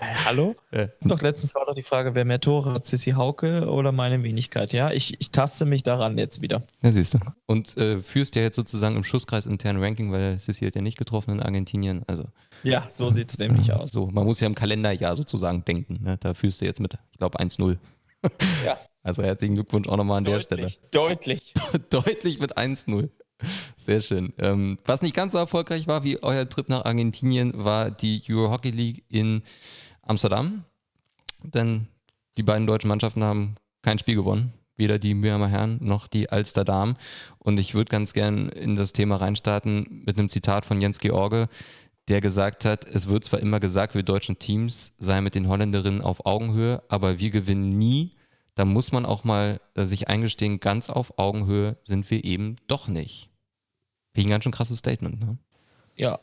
Hallo? 0.24 0.56
Äh, 0.70 0.88
doch 1.02 1.20
letztens 1.20 1.54
war 1.54 1.66
doch 1.66 1.74
die 1.74 1.82
Frage, 1.82 2.14
wer 2.14 2.24
mehr 2.24 2.40
Tore 2.40 2.72
hat, 2.72 2.86
Sissi 2.86 3.12
Hauke 3.12 3.68
oder 3.68 3.92
meine 3.92 4.22
Wenigkeit? 4.22 4.72
Ja, 4.72 4.90
ich, 4.90 5.20
ich 5.20 5.30
taste 5.30 5.64
mich 5.64 5.82
daran 5.82 6.16
jetzt 6.16 6.40
wieder. 6.40 6.62
Ja, 6.82 6.92
siehst 6.92 7.14
du. 7.14 7.18
Und 7.46 7.76
äh, 7.76 8.00
führst 8.00 8.36
ja 8.36 8.42
jetzt 8.42 8.56
sozusagen 8.56 8.96
im 8.96 9.04
Schusskreis 9.04 9.46
internen 9.46 9.82
Ranking, 9.82 10.10
weil 10.12 10.38
Sissi 10.38 10.64
hat 10.64 10.74
ja 10.74 10.82
nicht 10.82 10.98
getroffen 10.98 11.32
in 11.32 11.42
Argentinien. 11.42 12.02
Also, 12.06 12.24
ja, 12.62 12.86
so 12.88 13.10
sieht 13.10 13.30
es 13.30 13.38
nämlich 13.38 13.72
aus. 13.72 13.90
So, 13.92 14.06
man 14.06 14.24
muss 14.24 14.40
ja 14.40 14.46
im 14.46 14.54
Kalenderjahr 14.54 15.16
sozusagen 15.16 15.64
denken. 15.64 16.02
Ne? 16.02 16.16
Da 16.18 16.34
führst 16.34 16.60
du 16.60 16.64
jetzt 16.64 16.80
mit, 16.80 16.94
ich 17.12 17.18
glaube, 17.18 17.38
1-0. 17.38 17.76
Ja. 18.64 18.78
Also 19.02 19.22
herzlichen 19.22 19.54
Glückwunsch 19.54 19.88
auch 19.88 19.96
nochmal 19.96 20.18
an 20.18 20.24
deutlich, 20.24 20.46
der 20.48 20.68
Stelle. 20.68 20.88
Deutlich. 20.90 21.54
deutlich 21.88 22.38
mit 22.40 22.58
1-0. 22.58 23.08
Sehr 23.78 24.00
schön. 24.00 24.34
Ähm, 24.38 24.78
was 24.84 25.00
nicht 25.00 25.14
ganz 25.14 25.32
so 25.32 25.38
erfolgreich 25.38 25.86
war 25.86 26.04
wie 26.04 26.22
euer 26.22 26.46
Trip 26.46 26.68
nach 26.68 26.84
Argentinien, 26.84 27.52
war 27.56 27.90
die 27.90 28.22
Euro 28.28 28.50
Hockey 28.50 28.70
League 28.70 29.04
in 29.08 29.42
Amsterdam. 30.10 30.64
Denn 31.42 31.86
die 32.36 32.42
beiden 32.42 32.66
deutschen 32.66 32.88
Mannschaften 32.88 33.22
haben 33.22 33.54
kein 33.82 33.98
Spiel 33.98 34.16
gewonnen. 34.16 34.52
Weder 34.76 34.98
die 34.98 35.14
Mülheimer 35.14 35.48
Herren 35.48 35.78
noch 35.80 36.08
die 36.08 36.30
Alster 36.30 36.64
Damen. 36.64 36.96
Und 37.38 37.58
ich 37.58 37.74
würde 37.74 37.90
ganz 37.90 38.12
gern 38.12 38.48
in 38.48 38.76
das 38.76 38.92
Thema 38.92 39.16
reinstarten 39.16 40.02
mit 40.04 40.18
einem 40.18 40.28
Zitat 40.28 40.64
von 40.64 40.80
Jens 40.80 40.98
George, 40.98 41.48
der 42.08 42.20
gesagt 42.20 42.64
hat, 42.64 42.86
es 42.86 43.08
wird 43.08 43.24
zwar 43.24 43.40
immer 43.40 43.60
gesagt, 43.60 43.94
wir 43.94 44.02
deutschen 44.02 44.38
Teams 44.38 44.94
seien 44.98 45.22
mit 45.22 45.34
den 45.34 45.48
Holländerinnen 45.48 46.02
auf 46.02 46.26
Augenhöhe, 46.26 46.82
aber 46.88 47.20
wir 47.20 47.30
gewinnen 47.30 47.78
nie. 47.78 48.16
Da 48.56 48.64
muss 48.64 48.90
man 48.90 49.06
auch 49.06 49.22
mal 49.22 49.60
äh, 49.74 49.84
sich 49.84 50.08
eingestehen, 50.08 50.58
ganz 50.58 50.90
auf 50.90 51.18
Augenhöhe 51.18 51.76
sind 51.84 52.10
wir 52.10 52.24
eben 52.24 52.56
doch 52.66 52.88
nicht. 52.88 53.30
Wie 54.12 54.22
ein 54.22 54.28
ganz 54.28 54.42
schön 54.44 54.52
krasses 54.52 54.78
Statement, 54.78 55.20
ne? 55.20 55.38
Ja, 55.94 56.18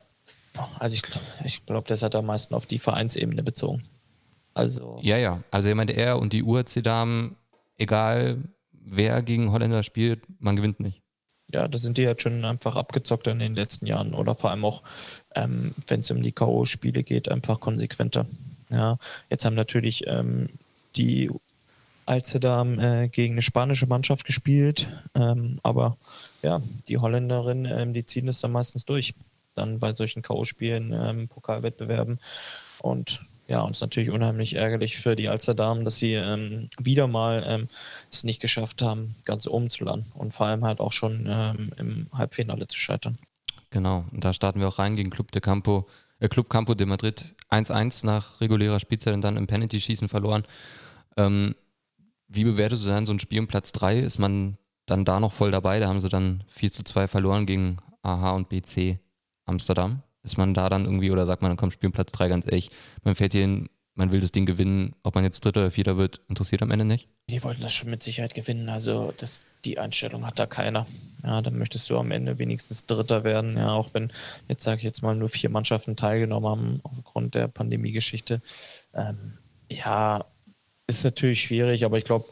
also 0.80 0.96
ich, 0.96 1.04
ich 1.46 1.66
glaube, 1.66 1.88
das 1.88 2.02
hat 2.02 2.16
am 2.16 2.26
meisten 2.26 2.54
auf 2.54 2.66
die 2.66 2.80
Vereinsebene 2.80 3.44
bezogen. 3.44 3.84
Also. 4.54 5.00
Ja, 5.02 5.18
ja. 5.18 5.42
Also 5.52 5.70
ich 5.70 5.76
meine, 5.76 5.92
er 5.92 6.20
und 6.20 6.34
die 6.34 6.44
UAC-Damen, 6.44 7.36
egal 7.78 8.44
wer 8.72 9.22
gegen 9.22 9.52
Holländer 9.52 9.84
spielt, 9.84 10.22
man 10.40 10.56
gewinnt 10.56 10.80
nicht. 10.80 11.02
Ja, 11.52 11.68
da 11.68 11.78
sind 11.78 11.98
die 11.98 12.08
halt 12.08 12.22
schon 12.22 12.44
einfach 12.44 12.76
abgezockt 12.76 13.28
in 13.28 13.40
den 13.40 13.56
letzten 13.56 13.86
Jahren 13.86 14.14
oder 14.14 14.36
vor 14.36 14.52
allem 14.52 14.66
auch, 14.66 14.84
ähm, 15.36 15.74
wenn 15.88 16.02
es 16.02 16.12
um 16.12 16.22
die 16.22 16.34
K.O.-Spiele 16.34 17.04
geht, 17.04 17.30
einfach 17.30 17.60
konsequenter. 17.60 18.26
Ja, 18.70 18.98
jetzt 19.30 19.46
haben 19.46 19.56
natürlich 19.56 20.06
ähm, 20.08 20.50
die 20.98 21.32
Alzedam 22.06 22.80
äh, 22.80 23.08
gegen 23.08 23.36
eine 23.36 23.42
spanische 23.42 23.86
Mannschaft 23.86 24.26
gespielt, 24.26 24.90
ähm, 25.14 25.60
aber 25.64 25.98
ja, 26.42 26.62
die 26.88 26.98
Holländerin, 26.98 27.66
ähm, 27.66 27.94
die 27.94 28.06
ziehen 28.06 28.28
es 28.28 28.40
dann 28.40 28.52
meistens 28.52 28.86
durch 28.86 29.14
dann 29.58 29.80
bei 29.80 29.94
solchen 29.94 30.22
K.O.-Spielen, 30.22 30.94
ähm, 30.94 31.28
Pokalwettbewerben. 31.28 32.20
Und 32.80 33.22
ja, 33.48 33.62
uns 33.62 33.80
natürlich 33.80 34.10
unheimlich 34.10 34.56
ärgerlich 34.56 34.98
für 34.98 35.16
die 35.16 35.30
Alsterdamen, 35.30 35.86
dass 35.86 35.98
sie 35.98 36.14
ähm, 36.14 36.70
wieder 36.78 37.08
mal 37.08 37.44
ähm, 37.48 37.70
es 38.12 38.24
nicht 38.24 38.42
geschafft 38.42 38.82
haben, 38.82 39.16
ganz 39.24 39.48
oben 39.48 39.70
zu 39.70 39.86
landen 39.86 40.12
und 40.14 40.34
vor 40.34 40.48
allem 40.48 40.66
halt 40.66 40.80
auch 40.80 40.92
schon 40.92 41.26
ähm, 41.30 41.72
im 41.78 42.08
Halbfinale 42.14 42.68
zu 42.68 42.78
scheitern. 42.78 43.18
Genau, 43.70 44.06
und 44.12 44.24
da 44.24 44.34
starten 44.34 44.60
wir 44.60 44.68
auch 44.68 44.80
rein 44.80 44.96
gegen 44.96 45.10
Club 45.10 45.32
de 45.32 45.42
Campo, 45.42 45.88
äh, 46.20 46.28
Club 46.28 46.50
Campo 46.50 46.74
de 46.74 46.86
Madrid 46.86 47.36
1-1 47.50 48.06
nach 48.06 48.42
regulärer 48.42 48.80
Spielzeit 48.80 49.14
und 49.14 49.22
dann 49.22 49.38
im 49.38 49.48
Penalty-Schießen 49.48 50.10
verloren. 50.10 50.44
Ähm, 51.16 51.56
wie 52.28 52.44
bewertest 52.44 52.86
du 52.86 52.90
dann 52.90 53.06
so 53.06 53.14
ein 53.14 53.20
Spiel 53.20 53.40
um 53.40 53.48
Platz 53.48 53.72
3? 53.72 54.00
Ist 54.00 54.20
man 54.20 54.58
dann 54.86 55.06
da 55.06 55.20
noch 55.20 55.34
voll 55.34 55.52
dabei? 55.52 55.80
Da 55.80 55.88
haben 55.88 56.02
sie 56.02 56.10
dann 56.10 56.44
4 56.50 56.72
zu 56.72 56.84
2 56.84 57.08
verloren 57.08 57.46
gegen 57.46 57.78
AH 58.04 58.32
und 58.32 58.50
BC. 58.50 59.00
Amsterdam? 59.48 60.04
Ist 60.24 60.38
man 60.38 60.54
da 60.54 60.70
dann 60.70 60.86
irgendwie 60.86 61.12
oder 61.12 61.26
sagt 61.26 61.42
man, 61.42 61.52
dann 61.52 61.58
kommt 61.58 61.74
Spielplatz 61.74 62.12
3 62.12 62.28
ganz 62.28 62.46
ehrlich, 62.46 62.70
man 63.04 63.16
fährt 63.16 63.34
hier 63.34 63.42
hin, 63.42 63.70
man 63.96 64.12
will 64.12 64.20
das 64.20 64.32
Ding 64.32 64.46
gewinnen, 64.46 64.94
ob 65.04 65.16
man 65.16 65.24
jetzt 65.24 65.44
Dritter 65.44 65.62
oder 65.62 65.72
Vierter 65.72 65.98
wird, 65.98 66.22
interessiert 66.28 66.62
am 66.62 66.72
Ende 66.72 66.86
nicht? 66.86 67.10
Die 67.30 67.44
wollten 67.44 67.62
das 67.62 67.74
schon 67.74 67.90
mit 67.90 68.04
Sicherheit 68.04 68.34
gewinnen, 68.34 68.70
also 68.70 69.14
das, 69.18 69.46
die 69.66 69.80
Einstellung 69.80 70.26
hat 70.26 70.38
da 70.38 70.46
keiner. 70.46 70.86
Ja, 71.24 71.42
dann 71.42 71.58
möchtest 71.58 71.90
du 71.90 71.98
am 71.98 72.12
Ende 72.12 72.38
wenigstens 72.38 72.86
Dritter 72.86 73.24
werden, 73.24 73.58
ja, 73.58 73.72
auch 73.72 73.94
wenn 73.94 74.12
jetzt 74.48 74.64
sage 74.64 74.78
ich 74.78 74.84
jetzt 74.84 75.02
mal 75.02 75.16
nur 75.16 75.30
vier 75.30 75.50
Mannschaften 75.50 75.96
teilgenommen 75.96 76.50
haben 76.50 76.80
aufgrund 76.84 77.34
der 77.34 77.48
Pandemiegeschichte. 77.48 78.42
Ähm, 78.94 79.38
ja, 79.70 80.26
ist 80.88 81.04
natürlich 81.04 81.42
schwierig, 81.42 81.84
aber 81.84 81.98
ich 81.98 82.06
glaube, 82.06 82.26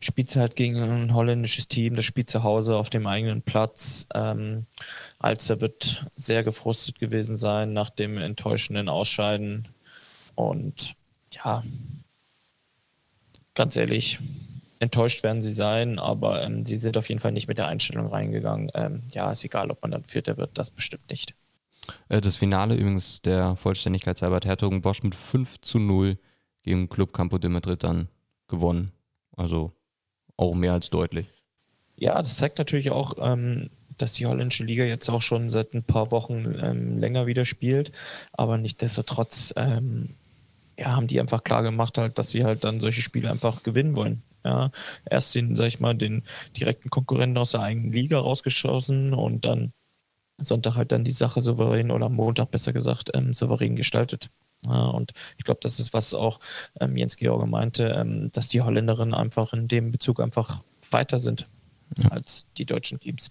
spielst 0.00 0.36
halt 0.36 0.56
gegen 0.56 0.80
ein 0.80 1.14
holländisches 1.14 1.68
Team, 1.68 1.96
das 1.96 2.04
spielt 2.04 2.30
zu 2.30 2.42
Hause 2.42 2.76
auf 2.76 2.90
dem 2.90 3.06
eigenen 3.06 3.42
Platz. 3.42 4.06
Ähm, 4.14 4.66
Alster 5.18 5.60
wird 5.60 6.06
sehr 6.16 6.42
gefrustet 6.42 6.98
gewesen 6.98 7.36
sein 7.36 7.72
nach 7.72 7.90
dem 7.90 8.18
enttäuschenden 8.18 8.88
Ausscheiden. 8.88 9.68
Und 10.34 10.94
ja, 11.30 11.64
ganz 13.54 13.76
ehrlich, 13.76 14.18
enttäuscht 14.78 15.22
werden 15.22 15.42
sie 15.42 15.52
sein, 15.52 15.98
aber 15.98 16.42
ähm, 16.42 16.66
sie 16.66 16.76
sind 16.76 16.96
auf 16.96 17.08
jeden 17.08 17.20
Fall 17.20 17.32
nicht 17.32 17.48
mit 17.48 17.58
der 17.58 17.68
Einstellung 17.68 18.08
reingegangen. 18.08 18.70
Ähm, 18.74 19.02
ja, 19.12 19.32
ist 19.32 19.44
egal, 19.44 19.70
ob 19.70 19.82
man 19.82 19.90
dann 19.90 20.04
Vierter 20.04 20.36
wird, 20.36 20.58
das 20.58 20.70
bestimmt 20.70 21.08
nicht. 21.10 21.34
Äh, 22.08 22.20
das 22.20 22.36
Finale 22.36 22.74
übrigens 22.74 23.22
der 23.22 23.56
Vollständigkeit 23.56 24.20
halber 24.20 24.36
hat 24.36 24.44
Hertogen 24.44 24.82
Bosch 24.82 25.02
mit 25.02 25.14
5 25.14 25.60
zu 25.60 25.78
0 25.78 26.18
gegen 26.62 26.88
Club 26.88 27.12
Campo 27.12 27.38
de 27.38 27.50
Madrid 27.50 27.82
dann 27.82 28.08
gewonnen. 28.48 28.92
Also 29.36 29.72
auch 30.36 30.54
mehr 30.54 30.72
als 30.72 30.90
deutlich. 30.90 31.26
Ja, 31.96 32.16
das 32.18 32.36
zeigt 32.36 32.58
natürlich 32.58 32.90
auch, 32.90 33.14
ähm, 33.18 33.70
dass 33.96 34.12
die 34.12 34.26
holländische 34.26 34.64
Liga 34.64 34.84
jetzt 34.84 35.08
auch 35.08 35.22
schon 35.22 35.48
seit 35.48 35.72
ein 35.74 35.82
paar 35.82 36.10
Wochen 36.10 36.54
ähm, 36.60 36.98
länger 36.98 37.26
wieder 37.26 37.44
spielt, 37.44 37.92
aber 38.32 38.58
nichtsdestotrotz 38.58 39.54
ähm, 39.56 40.10
ja, 40.78 40.94
haben 40.94 41.06
die 41.06 41.20
einfach 41.20 41.42
klar 41.42 41.62
gemacht, 41.62 41.96
halt, 41.96 42.18
dass 42.18 42.30
sie 42.30 42.44
halt 42.44 42.64
dann 42.64 42.80
solche 42.80 43.00
Spiele 43.00 43.30
einfach 43.30 43.62
gewinnen 43.62 43.96
wollen. 43.96 44.22
Ja, 44.44 44.70
erst 45.10 45.34
den, 45.34 45.56
sag 45.56 45.66
ich 45.68 45.80
mal, 45.80 45.94
den 45.94 46.22
direkten 46.56 46.90
Konkurrenten 46.90 47.38
aus 47.38 47.52
der 47.52 47.62
eigenen 47.62 47.92
Liga 47.92 48.18
rausgeschossen 48.18 49.12
und 49.12 49.44
dann 49.44 49.72
Sonntag 50.38 50.76
halt 50.76 50.92
dann 50.92 51.02
die 51.02 51.10
Sache 51.10 51.40
souverän 51.40 51.90
oder 51.90 52.08
Montag 52.08 52.50
besser 52.50 52.72
gesagt 52.72 53.10
ähm, 53.14 53.32
souverän 53.34 53.74
gestaltet. 53.74 54.28
Und 54.66 55.12
ich 55.38 55.44
glaube, 55.44 55.60
das 55.62 55.78
ist, 55.78 55.92
was 55.92 56.14
auch 56.14 56.40
ähm, 56.80 56.96
Jens 56.96 57.16
George 57.16 57.46
meinte, 57.46 57.88
ähm, 57.88 58.30
dass 58.32 58.48
die 58.48 58.62
Holländerinnen 58.62 59.14
einfach 59.14 59.52
in 59.52 59.68
dem 59.68 59.92
Bezug 59.92 60.20
einfach 60.20 60.62
weiter 60.90 61.18
sind 61.18 61.48
ja. 62.02 62.10
als 62.10 62.46
die 62.56 62.64
deutschen 62.64 63.00
Teams. 63.00 63.30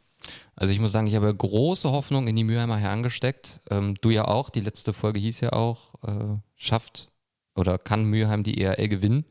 Also 0.56 0.74
ich 0.74 0.80
muss 0.80 0.92
sagen, 0.92 1.08
ich 1.08 1.16
habe 1.16 1.34
große 1.34 1.92
Hoffnung 1.92 2.28
in 2.28 2.36
die 2.36 2.44
Mülheimer 2.44 2.78
Herren 2.78 3.04
gesteckt. 3.04 3.60
Ähm, 3.70 3.96
du 4.02 4.10
ja 4.10 4.26
auch. 4.28 4.50
Die 4.50 4.62
letzte 4.62 4.94
Folge 4.94 5.20
hieß 5.20 5.42
ja 5.42 5.54
auch, 5.54 5.94
äh, 6.04 6.38
schafft 6.56 7.10
oder 7.56 7.78
kann 7.78 8.06
Mülheim 8.06 8.44
die 8.44 8.62
ERL 8.62 8.88
gewinnen. 8.88 9.26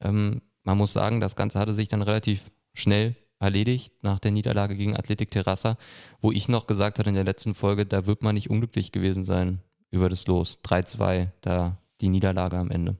Ähm, 0.00 0.42
man 0.64 0.78
muss 0.78 0.92
sagen, 0.92 1.20
das 1.20 1.36
Ganze 1.36 1.58
hatte 1.58 1.74
sich 1.74 1.88
dann 1.88 2.02
relativ 2.02 2.50
schnell 2.74 3.16
erledigt 3.38 3.94
nach 4.02 4.18
der 4.18 4.32
Niederlage 4.32 4.76
gegen 4.76 4.96
Athletik 4.96 5.30
Terrassa, 5.30 5.78
wo 6.20 6.30
ich 6.30 6.48
noch 6.48 6.66
gesagt 6.66 6.98
hatte 6.98 7.08
in 7.08 7.14
der 7.14 7.24
letzten 7.24 7.54
Folge, 7.54 7.86
da 7.86 8.06
wird 8.06 8.22
man 8.22 8.34
nicht 8.34 8.50
unglücklich 8.50 8.92
gewesen 8.92 9.24
sein 9.24 9.60
über 9.90 10.08
das 10.08 10.26
Los. 10.26 10.58
3-2, 10.62 11.28
da 11.40 11.76
die 12.00 12.08
Niederlage 12.08 12.56
am 12.56 12.70
Ende. 12.70 12.96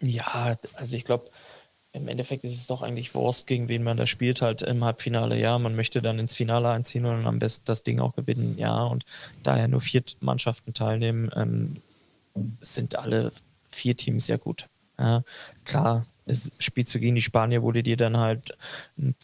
Ja, 0.00 0.56
also 0.74 0.96
ich 0.96 1.04
glaube, 1.04 1.30
im 1.92 2.08
Endeffekt 2.08 2.44
ist 2.44 2.54
es 2.54 2.66
doch 2.66 2.82
eigentlich 2.82 3.14
Wurst, 3.14 3.46
gegen 3.46 3.68
wen 3.68 3.84
man 3.84 3.96
da 3.96 4.06
spielt, 4.06 4.42
halt 4.42 4.62
im 4.62 4.84
Halbfinale. 4.84 5.38
Ja, 5.38 5.58
man 5.58 5.76
möchte 5.76 6.02
dann 6.02 6.18
ins 6.18 6.34
Finale 6.34 6.68
einziehen 6.68 7.06
und 7.06 7.24
am 7.24 7.38
besten 7.38 7.64
das 7.66 7.84
Ding 7.84 8.00
auch 8.00 8.16
gewinnen. 8.16 8.58
Ja, 8.58 8.82
und 8.84 9.04
da 9.42 9.56
ja 9.56 9.68
nur 9.68 9.80
vier 9.80 10.02
Mannschaften 10.20 10.74
teilnehmen, 10.74 11.30
ähm, 11.36 11.76
sind 12.60 12.96
alle 12.96 13.32
vier 13.70 13.96
Teams 13.96 14.26
sehr 14.26 14.38
gut. 14.38 14.66
Ja, 14.98 15.22
klar, 15.64 16.06
es 16.26 16.52
spielst 16.58 16.94
du 16.94 16.98
gegen 16.98 17.14
die 17.14 17.22
Spanier, 17.22 17.62
wo 17.62 17.70
du 17.70 17.82
dir 17.82 17.96
dann 17.96 18.16
halt 18.16 18.56
ein 18.98 19.14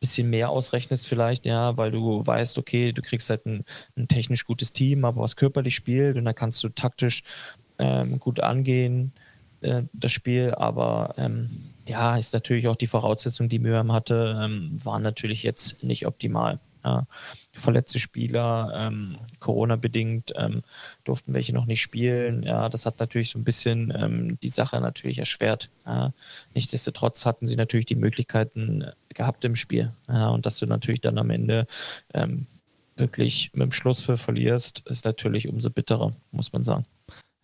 bisschen 0.00 0.30
mehr 0.30 0.50
ausrechnest 0.50 1.06
vielleicht, 1.06 1.44
ja, 1.46 1.76
weil 1.76 1.90
du 1.90 2.24
weißt, 2.26 2.58
okay, 2.58 2.92
du 2.92 3.02
kriegst 3.02 3.30
halt 3.30 3.46
ein, 3.46 3.64
ein 3.96 4.08
technisch 4.08 4.44
gutes 4.46 4.72
Team, 4.72 5.04
aber 5.04 5.22
was 5.22 5.36
körperlich 5.36 5.74
spielt 5.74 6.16
und 6.16 6.24
dann 6.24 6.34
kannst 6.34 6.62
du 6.62 6.68
taktisch 6.68 7.22
ähm, 7.78 8.20
gut 8.20 8.40
angehen. 8.40 9.12
äh, 9.60 9.82
das 9.92 10.12
Spiel, 10.12 10.54
aber 10.54 11.14
ähm, 11.18 11.50
ja, 11.86 12.16
ist 12.16 12.32
natürlich 12.34 12.68
auch 12.68 12.76
die 12.76 12.86
Voraussetzung, 12.86 13.48
die 13.48 13.58
Mürm 13.58 13.92
hatte, 13.92 14.38
ähm, 14.40 14.80
waren 14.84 15.02
natürlich 15.02 15.42
jetzt 15.42 15.82
nicht 15.82 16.06
optimal. 16.06 16.60
Ja. 16.88 17.06
Verletzte 17.52 17.98
Spieler, 17.98 18.72
ähm, 18.74 19.18
Corona-bedingt 19.40 20.32
ähm, 20.36 20.62
durften 21.04 21.34
welche 21.34 21.52
noch 21.52 21.66
nicht 21.66 21.82
spielen. 21.82 22.44
Ja, 22.44 22.68
das 22.68 22.86
hat 22.86 23.00
natürlich 23.00 23.30
so 23.30 23.38
ein 23.38 23.44
bisschen 23.44 23.92
ähm, 23.96 24.38
die 24.40 24.48
Sache 24.48 24.80
natürlich 24.80 25.18
erschwert. 25.18 25.68
Ja. 25.84 26.12
Nichtsdestotrotz 26.54 27.26
hatten 27.26 27.46
sie 27.46 27.56
natürlich 27.56 27.86
die 27.86 27.96
Möglichkeiten 27.96 28.84
gehabt 29.10 29.44
im 29.44 29.56
Spiel. 29.56 29.92
Ja, 30.08 30.28
und 30.28 30.46
dass 30.46 30.58
du 30.58 30.66
natürlich 30.66 31.00
dann 31.00 31.18
am 31.18 31.30
Ende 31.30 31.66
ähm, 32.14 32.46
wirklich 32.96 33.50
mit 33.52 33.62
dem 33.62 33.72
Schluss 33.72 34.02
für 34.02 34.16
verlierst, 34.16 34.82
ist 34.86 35.04
natürlich 35.04 35.48
umso 35.48 35.70
bitterer, 35.70 36.12
muss 36.30 36.52
man 36.52 36.64
sagen. 36.64 36.86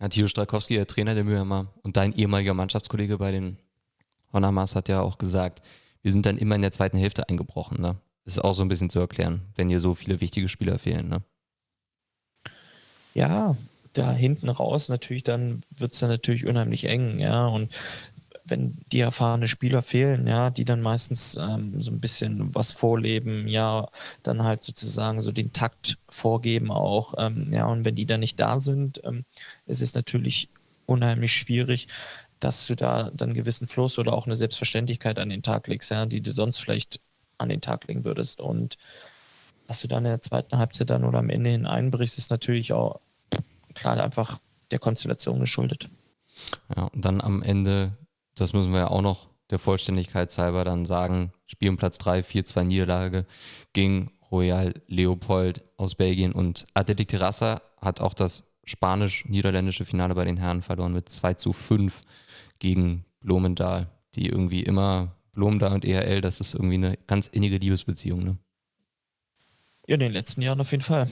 Ja, 0.01 0.09
Thilo 0.09 0.29
Strakowski, 0.29 0.75
der 0.75 0.87
Trainer 0.87 1.15
der 1.15 1.25
Mühlheimer 1.25 1.67
und 1.83 1.97
dein 1.97 2.13
ehemaliger 2.15 2.55
Mannschaftskollege 2.55 3.19
bei 3.19 3.33
den 3.33 3.59
Honamas 4.33 4.75
hat 4.75 4.89
ja 4.89 5.01
auch 5.01 5.19
gesagt, 5.19 5.63
wir 6.03 6.13
sind 6.13 6.27
dann 6.27 6.39
immer 6.39 6.55
in 6.55 6.63
der 6.63 6.73
zweiten 6.73 6.99
Hälfte 6.99 7.29
eingebrochen. 7.29 7.81
Ne? 7.81 7.97
Ist 8.27 8.43
auch 8.43 8.55
so 8.55 8.63
ein 8.63 8.69
bisschen 8.69 8.91
zu 8.91 9.01
erklären, 9.01 9.43
wenn 9.57 9.69
hier 9.69 9.81
so 9.81 9.95
viele 9.95 10.21
wichtige 10.21 10.49
Spieler 10.49 10.79
fehlen. 10.79 11.09
Ne? 11.09 11.23
Ja, 13.13 13.57
da 13.93 14.13
hinten 14.13 14.49
raus 14.49 14.89
natürlich, 14.89 15.25
dann 15.25 15.63
wird 15.71 15.93
es 15.93 16.01
dann 16.01 16.11
natürlich 16.11 16.47
unheimlich 16.47 16.85
eng, 16.85 17.19
ja. 17.19 17.47
Und 17.47 17.73
wenn 18.45 18.79
die 18.93 19.01
erfahrene 19.01 19.49
Spieler 19.49 19.83
fehlen, 19.83 20.27
ja, 20.27 20.51
die 20.51 20.65
dann 20.65 20.83
meistens 20.83 21.37
ähm, 21.37 21.81
so 21.81 21.91
ein 21.91 22.01
bisschen 22.01 22.55
was 22.55 22.73
vorleben, 22.73 23.49
ja, 23.49 23.89
dann 24.23 24.43
halt 24.43 24.65
sozusagen 24.65 25.21
so 25.21 25.33
den 25.33 25.53
Takt 25.53 25.99
vorgeben 26.09 26.71
auch, 26.71 27.15
ähm, 27.19 27.53
ja, 27.53 27.67
und 27.67 27.85
wenn 27.85 27.95
die 27.95 28.07
dann 28.07 28.21
nicht 28.21 28.39
da 28.41 28.59
sind, 28.61 29.01
ähm, 29.05 29.25
ist 29.67 29.81
es 29.81 29.95
natürlich 29.95 30.49
unheimlich 30.87 31.33
schwierig, 31.33 31.89
dass 32.41 32.67
du 32.67 32.75
da 32.75 33.11
dann 33.15 33.31
einen 33.31 33.35
gewissen 33.35 33.67
Fluss 33.69 33.99
oder 33.99 34.13
auch 34.13 34.27
eine 34.27 34.37
Selbstverständlichkeit 34.37 35.19
an 35.19 35.31
den 35.31 35.43
Tag 35.43 35.67
legst, 35.69 35.91
ja, 35.91 36.05
die 36.07 36.21
du 36.21 36.33
sonst 36.33 36.59
vielleicht 36.59 37.01
an 37.39 37.49
den 37.49 37.61
Tag 37.61 37.87
legen 37.87 38.05
würdest. 38.05 38.41
Und 38.41 38.79
dass 39.67 39.81
du 39.81 39.89
dann 39.89 40.05
in 40.05 40.11
der 40.11 40.23
zweiten 40.23 40.59
Halbzeit 40.59 40.91
dann 40.91 41.05
oder 41.05 41.19
am 41.19 41.31
Ende 41.31 41.51
hin 41.51 41.67
einbrichst, 41.67 42.19
ist 42.19 42.31
natürlich 42.31 42.73
auch 42.73 43.01
klar 43.75 44.03
einfach 44.03 44.39
der 44.71 44.79
Konstellation 44.79 45.41
geschuldet. 45.41 45.89
Ja, 46.77 46.85
und 46.85 47.05
dann 47.05 47.21
am 47.21 47.43
Ende 47.43 47.93
das 48.35 48.53
müssen 48.53 48.73
wir 48.73 48.81
ja 48.81 48.91
auch 48.91 49.03
noch 49.03 49.29
der 49.51 49.59
Vollständigkeit 49.59 50.37
halber 50.39 50.65
dann 50.65 50.85
sagen, 50.85 51.33
Spiel 51.47 51.71
um 51.71 51.77
Platz 51.77 51.99
3, 51.99 52.21
4-2 52.21 52.65
Niederlage 52.65 53.27
gegen 53.73 54.11
Royal 54.31 54.75
Leopold 54.87 55.63
aus 55.77 55.95
Belgien 55.95 56.33
und 56.33 56.67
Athletic 56.75 57.09
Terrassa 57.09 57.61
hat 57.81 58.01
auch 58.01 58.15
das 58.15 58.43
spanisch-niederländische 58.65 59.85
Finale 59.85 60.15
bei 60.15 60.25
den 60.25 60.39
Herren 60.39 60.63
verloren 60.63 60.95
mit 60.95 61.09
2 61.09 61.35
zu 61.35 61.53
5 61.53 62.01
gegen 62.59 63.05
Blumendahl, 63.21 63.89
die 64.15 64.29
irgendwie 64.29 64.63
immer 64.63 65.15
Blumendahl 65.35 65.73
und 65.73 65.85
EHL, 65.85 66.21
das 66.21 66.41
ist 66.41 66.55
irgendwie 66.55 66.75
eine 66.75 66.99
ganz 67.07 67.27
innige 67.27 67.59
Liebesbeziehung, 67.59 68.21
ne? 68.21 68.37
Ja, 69.87 69.95
in 69.95 70.01
den 70.01 70.13
letzten 70.13 70.41
Jahren 70.41 70.61
auf 70.61 70.71
jeden 70.71 70.83
Fall. 70.83 71.11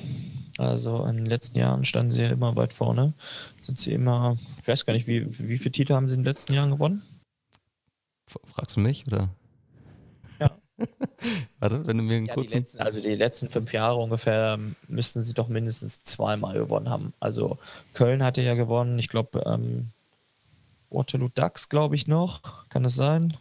Also 0.57 1.05
in 1.05 1.17
den 1.17 1.27
letzten 1.27 1.59
Jahren 1.59 1.85
standen 1.85 2.11
sie 2.11 2.23
ja 2.23 2.31
immer 2.31 2.57
weit 2.57 2.73
vorne. 2.73 3.13
Sind 3.61 3.79
sie 3.79 3.93
immer, 3.93 4.39
ich 4.61 4.69
weiß 4.69 4.87
gar 4.87 4.95
nicht, 4.95 5.07
wie, 5.07 5.27
wie 5.39 5.59
viele 5.59 5.73
Titel 5.73 5.95
haben 5.95 6.09
sie 6.09 6.15
in 6.15 6.21
den 6.21 6.33
letzten 6.33 6.55
Jahren 6.55 6.71
gewonnen? 6.71 7.03
Fragst 8.47 8.77
du 8.77 8.81
mich 8.81 9.07
oder? 9.07 9.29
Ja. 10.41 10.51
Warte, 11.59 11.87
wenn 11.87 11.99
du 11.99 12.03
mir 12.03 12.17
einen 12.17 12.27
ja, 12.27 12.35
kurzen. 12.35 12.51
Die 12.51 12.59
letzten, 12.59 12.81
also 12.81 13.01
die 13.01 13.15
letzten 13.15 13.49
fünf 13.51 13.73
Jahre 13.73 13.97
ungefähr 13.99 14.59
müssten 14.89 15.23
sie 15.23 15.35
doch 15.35 15.49
mindestens 15.49 16.03
zweimal 16.03 16.55
gewonnen 16.55 16.89
haben. 16.89 17.13
Also 17.21 17.59
Köln 17.93 18.23
hatte 18.23 18.41
ja 18.41 18.55
gewonnen, 18.55 18.99
ich 18.99 19.09
glaube, 19.09 19.43
ähm, 19.47 19.91
Waterloo 20.91 21.29
Ducks, 21.29 21.69
glaube 21.69 21.95
ich, 21.95 22.07
noch. 22.07 22.69
Kann 22.69 22.85
es 22.85 22.95
sein? 22.95 23.37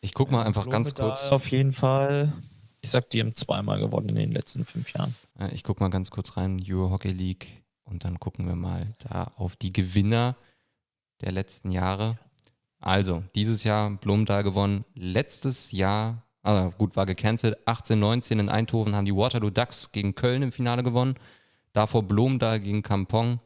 Ich 0.00 0.14
gucke 0.14 0.32
mal 0.32 0.44
einfach 0.44 0.68
ganz 0.68 0.94
kurz. 0.94 1.24
Auf 1.24 1.50
jeden 1.50 1.72
Fall. 1.72 2.32
Ich 2.80 2.90
sag, 2.90 3.10
die 3.10 3.20
haben 3.20 3.34
zweimal 3.34 3.78
gewonnen 3.78 4.08
in 4.10 4.14
den 4.16 4.32
letzten 4.32 4.64
fünf 4.64 4.92
Jahren. 4.92 5.14
Ich 5.52 5.64
gucke 5.64 5.82
mal 5.82 5.90
ganz 5.90 6.10
kurz 6.10 6.36
rein, 6.36 6.62
Euro 6.66 6.90
Hockey 6.90 7.12
League, 7.12 7.62
und 7.84 8.04
dann 8.04 8.18
gucken 8.18 8.46
wir 8.46 8.54
mal 8.54 8.86
da 9.00 9.32
auf 9.36 9.56
die 9.56 9.72
Gewinner 9.72 10.36
der 11.20 11.32
letzten 11.32 11.70
Jahre. 11.70 12.18
Also, 12.78 13.22
dieses 13.34 13.64
Jahr 13.64 13.90
Blumenthal 13.90 14.42
gewonnen. 14.42 14.86
Letztes 14.94 15.72
Jahr, 15.72 16.22
also 16.42 16.70
gut, 16.70 16.96
war 16.96 17.04
gecancelt. 17.04 17.58
18, 17.66 17.98
19 17.98 18.38
in 18.38 18.48
Eindhoven 18.48 18.94
haben 18.94 19.04
die 19.04 19.14
Waterloo 19.14 19.50
Ducks 19.50 19.92
gegen 19.92 20.14
Köln 20.14 20.42
im 20.42 20.52
Finale 20.52 20.82
gewonnen. 20.82 21.16
Davor 21.72 22.02
Blumenthal 22.02 22.60
gegen 22.60 22.82
Kampong. 22.82 23.40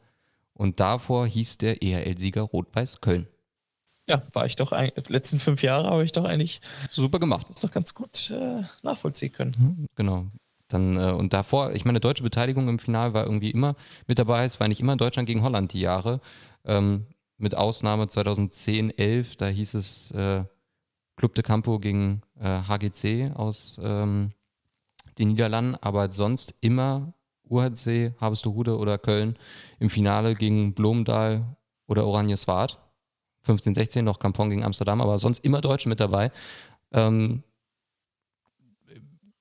Und 0.53 0.79
davor 0.79 1.27
hieß 1.27 1.57
der 1.57 1.83
EHL-Sieger 1.83 2.43
Rot-Weiß 2.43 3.01
Köln. 3.01 3.27
Ja, 4.07 4.21
war 4.33 4.45
ich 4.45 4.55
doch, 4.55 4.71
ein, 4.71 4.91
letzten 5.07 5.39
fünf 5.39 5.63
Jahre 5.63 5.89
habe 5.89 6.03
ich 6.03 6.11
doch 6.11 6.25
eigentlich 6.25 6.61
super 6.89 7.19
gemacht. 7.19 7.47
Das 7.49 7.61
doch 7.61 7.71
ganz 7.71 7.93
gut 7.93 8.29
äh, 8.29 8.61
nachvollziehen 8.83 9.31
können. 9.31 9.55
Mhm, 9.57 9.87
genau. 9.95 10.25
Dann, 10.67 10.97
äh, 10.97 11.11
und 11.11 11.33
davor, 11.33 11.73
ich 11.73 11.85
meine, 11.85 11.99
deutsche 11.99 12.23
Beteiligung 12.23 12.67
im 12.67 12.79
Finale 12.79 13.13
war 13.13 13.25
irgendwie 13.25 13.51
immer 13.51 13.75
mit 14.07 14.19
dabei. 14.19 14.45
Es 14.45 14.59
war 14.59 14.67
nicht 14.67 14.79
immer 14.79 14.95
Deutschland 14.95 15.27
gegen 15.27 15.43
Holland 15.43 15.73
die 15.73 15.79
Jahre. 15.79 16.21
Ähm, 16.65 17.07
mit 17.37 17.55
Ausnahme 17.55 18.07
2010, 18.07 18.97
11, 18.97 19.35
da 19.35 19.47
hieß 19.47 19.73
es 19.73 20.11
äh, 20.11 20.43
Club 21.15 21.35
de 21.35 21.43
Campo 21.43 21.79
gegen 21.79 22.21
äh, 22.39 22.61
HGC 22.61 23.31
aus 23.35 23.79
ähm, 23.81 24.31
den 25.17 25.29
Niederlanden, 25.29 25.75
aber 25.81 26.11
sonst 26.11 26.55
immer 26.61 27.13
UHC, 27.49 28.13
Harvestehude 28.19 28.77
oder 28.77 28.97
Köln 28.97 29.37
im 29.79 29.89
Finale 29.89 30.35
gegen 30.35 30.73
Blomdahl 30.73 31.55
oder 31.87 32.05
Oranje 32.05 32.37
Swart. 32.37 32.79
15, 33.45 33.73
16 33.73 34.03
noch 34.03 34.19
Kampong 34.19 34.49
gegen 34.49 34.63
Amsterdam, 34.63 35.01
aber 35.01 35.19
sonst 35.19 35.43
immer 35.45 35.61
Deutsche 35.61 35.89
mit 35.89 35.99
dabei. 35.99 36.31
Ähm, 36.91 37.43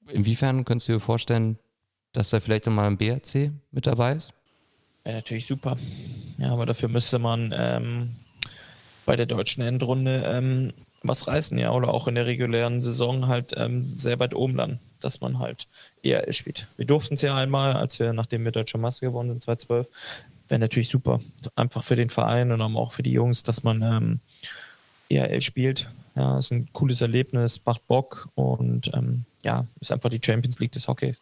inwiefern 0.08 0.64
könntest 0.64 0.88
du 0.88 0.92
dir 0.92 1.00
vorstellen, 1.00 1.58
dass 2.12 2.30
da 2.30 2.40
vielleicht 2.40 2.66
nochmal 2.66 2.86
ein 2.86 2.96
BRC 2.96 3.50
mit 3.70 3.86
dabei 3.86 4.14
ist? 4.14 4.32
Wäre 5.02 5.16
natürlich 5.16 5.46
super. 5.46 5.76
Ja, 6.38 6.52
aber 6.52 6.66
dafür 6.66 6.88
müsste 6.88 7.18
man 7.18 7.52
ähm, 7.56 8.16
bei 9.04 9.16
der 9.16 9.26
deutschen 9.26 9.62
Endrunde 9.62 10.22
ähm, 10.24 10.72
was 11.02 11.26
reißen, 11.26 11.58
ja, 11.58 11.70
oder 11.70 11.88
auch 11.88 12.08
in 12.08 12.14
der 12.14 12.26
regulären 12.26 12.80
Saison 12.80 13.28
halt 13.28 13.52
ähm, 13.56 13.84
sehr 13.84 14.18
weit 14.18 14.34
oben 14.34 14.56
landen, 14.56 14.80
dass 15.00 15.20
man 15.20 15.38
halt 15.38 15.68
ERL 16.02 16.32
spielt. 16.32 16.66
Wir 16.76 16.86
durften 16.86 17.14
es 17.14 17.22
ja 17.22 17.36
einmal, 17.36 17.74
als 17.74 17.98
wir, 17.98 18.12
nachdem 18.12 18.44
wir 18.44 18.52
Deutscher 18.52 18.78
Masse 18.78 19.00
gewonnen 19.00 19.30
sind, 19.30 19.42
2012, 19.42 19.86
wäre 20.48 20.58
natürlich 20.58 20.88
super. 20.88 21.20
Einfach 21.56 21.84
für 21.84 21.96
den 21.96 22.10
Verein 22.10 22.52
und 22.52 22.60
auch 22.60 22.92
für 22.92 23.02
die 23.02 23.12
Jungs, 23.12 23.42
dass 23.42 23.62
man 23.62 23.82
ähm, 23.82 24.20
ERL 25.08 25.40
spielt. 25.40 25.90
Ja, 26.14 26.38
ist 26.38 26.52
ein 26.52 26.68
cooles 26.72 27.00
Erlebnis, 27.00 27.60
macht 27.64 27.86
Bock 27.86 28.28
und 28.34 28.90
ähm, 28.94 29.24
ja, 29.42 29.66
ist 29.80 29.90
einfach 29.90 30.10
die 30.10 30.20
Champions 30.22 30.58
League 30.60 30.72
des 30.72 30.86
Hockeys. 30.86 31.20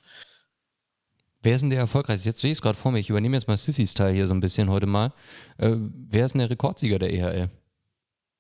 Wer 1.43 1.55
ist 1.55 1.63
denn 1.63 1.71
der 1.71 1.81
erfolgreichste? 1.81 2.29
Jetzt 2.29 2.41
sehe 2.41 2.53
ich 2.53 2.59
es 2.59 2.63
gerade 2.63 2.79
vor 2.79 2.93
mir. 2.93 3.01
Ich 3.01 3.11
übernehme 3.11 3.37
jetzt 3.37 3.49
mal 3.49 3.57
Sissys 3.57 3.95
Teil 3.95 4.15
hier 4.15 4.27
so 4.27 4.35
ein 4.35 4.41
bisschen 4.41 4.71
heute 4.71 4.87
mal. 4.87 5.13
Äh, 5.57 5.75
wer 5.77 6.27
ist 6.27 6.33
denn 6.33 6.41
der 6.41 6.51
Rekordsieger 6.51 6.99
der 6.99 7.13
EHL? 7.13 7.51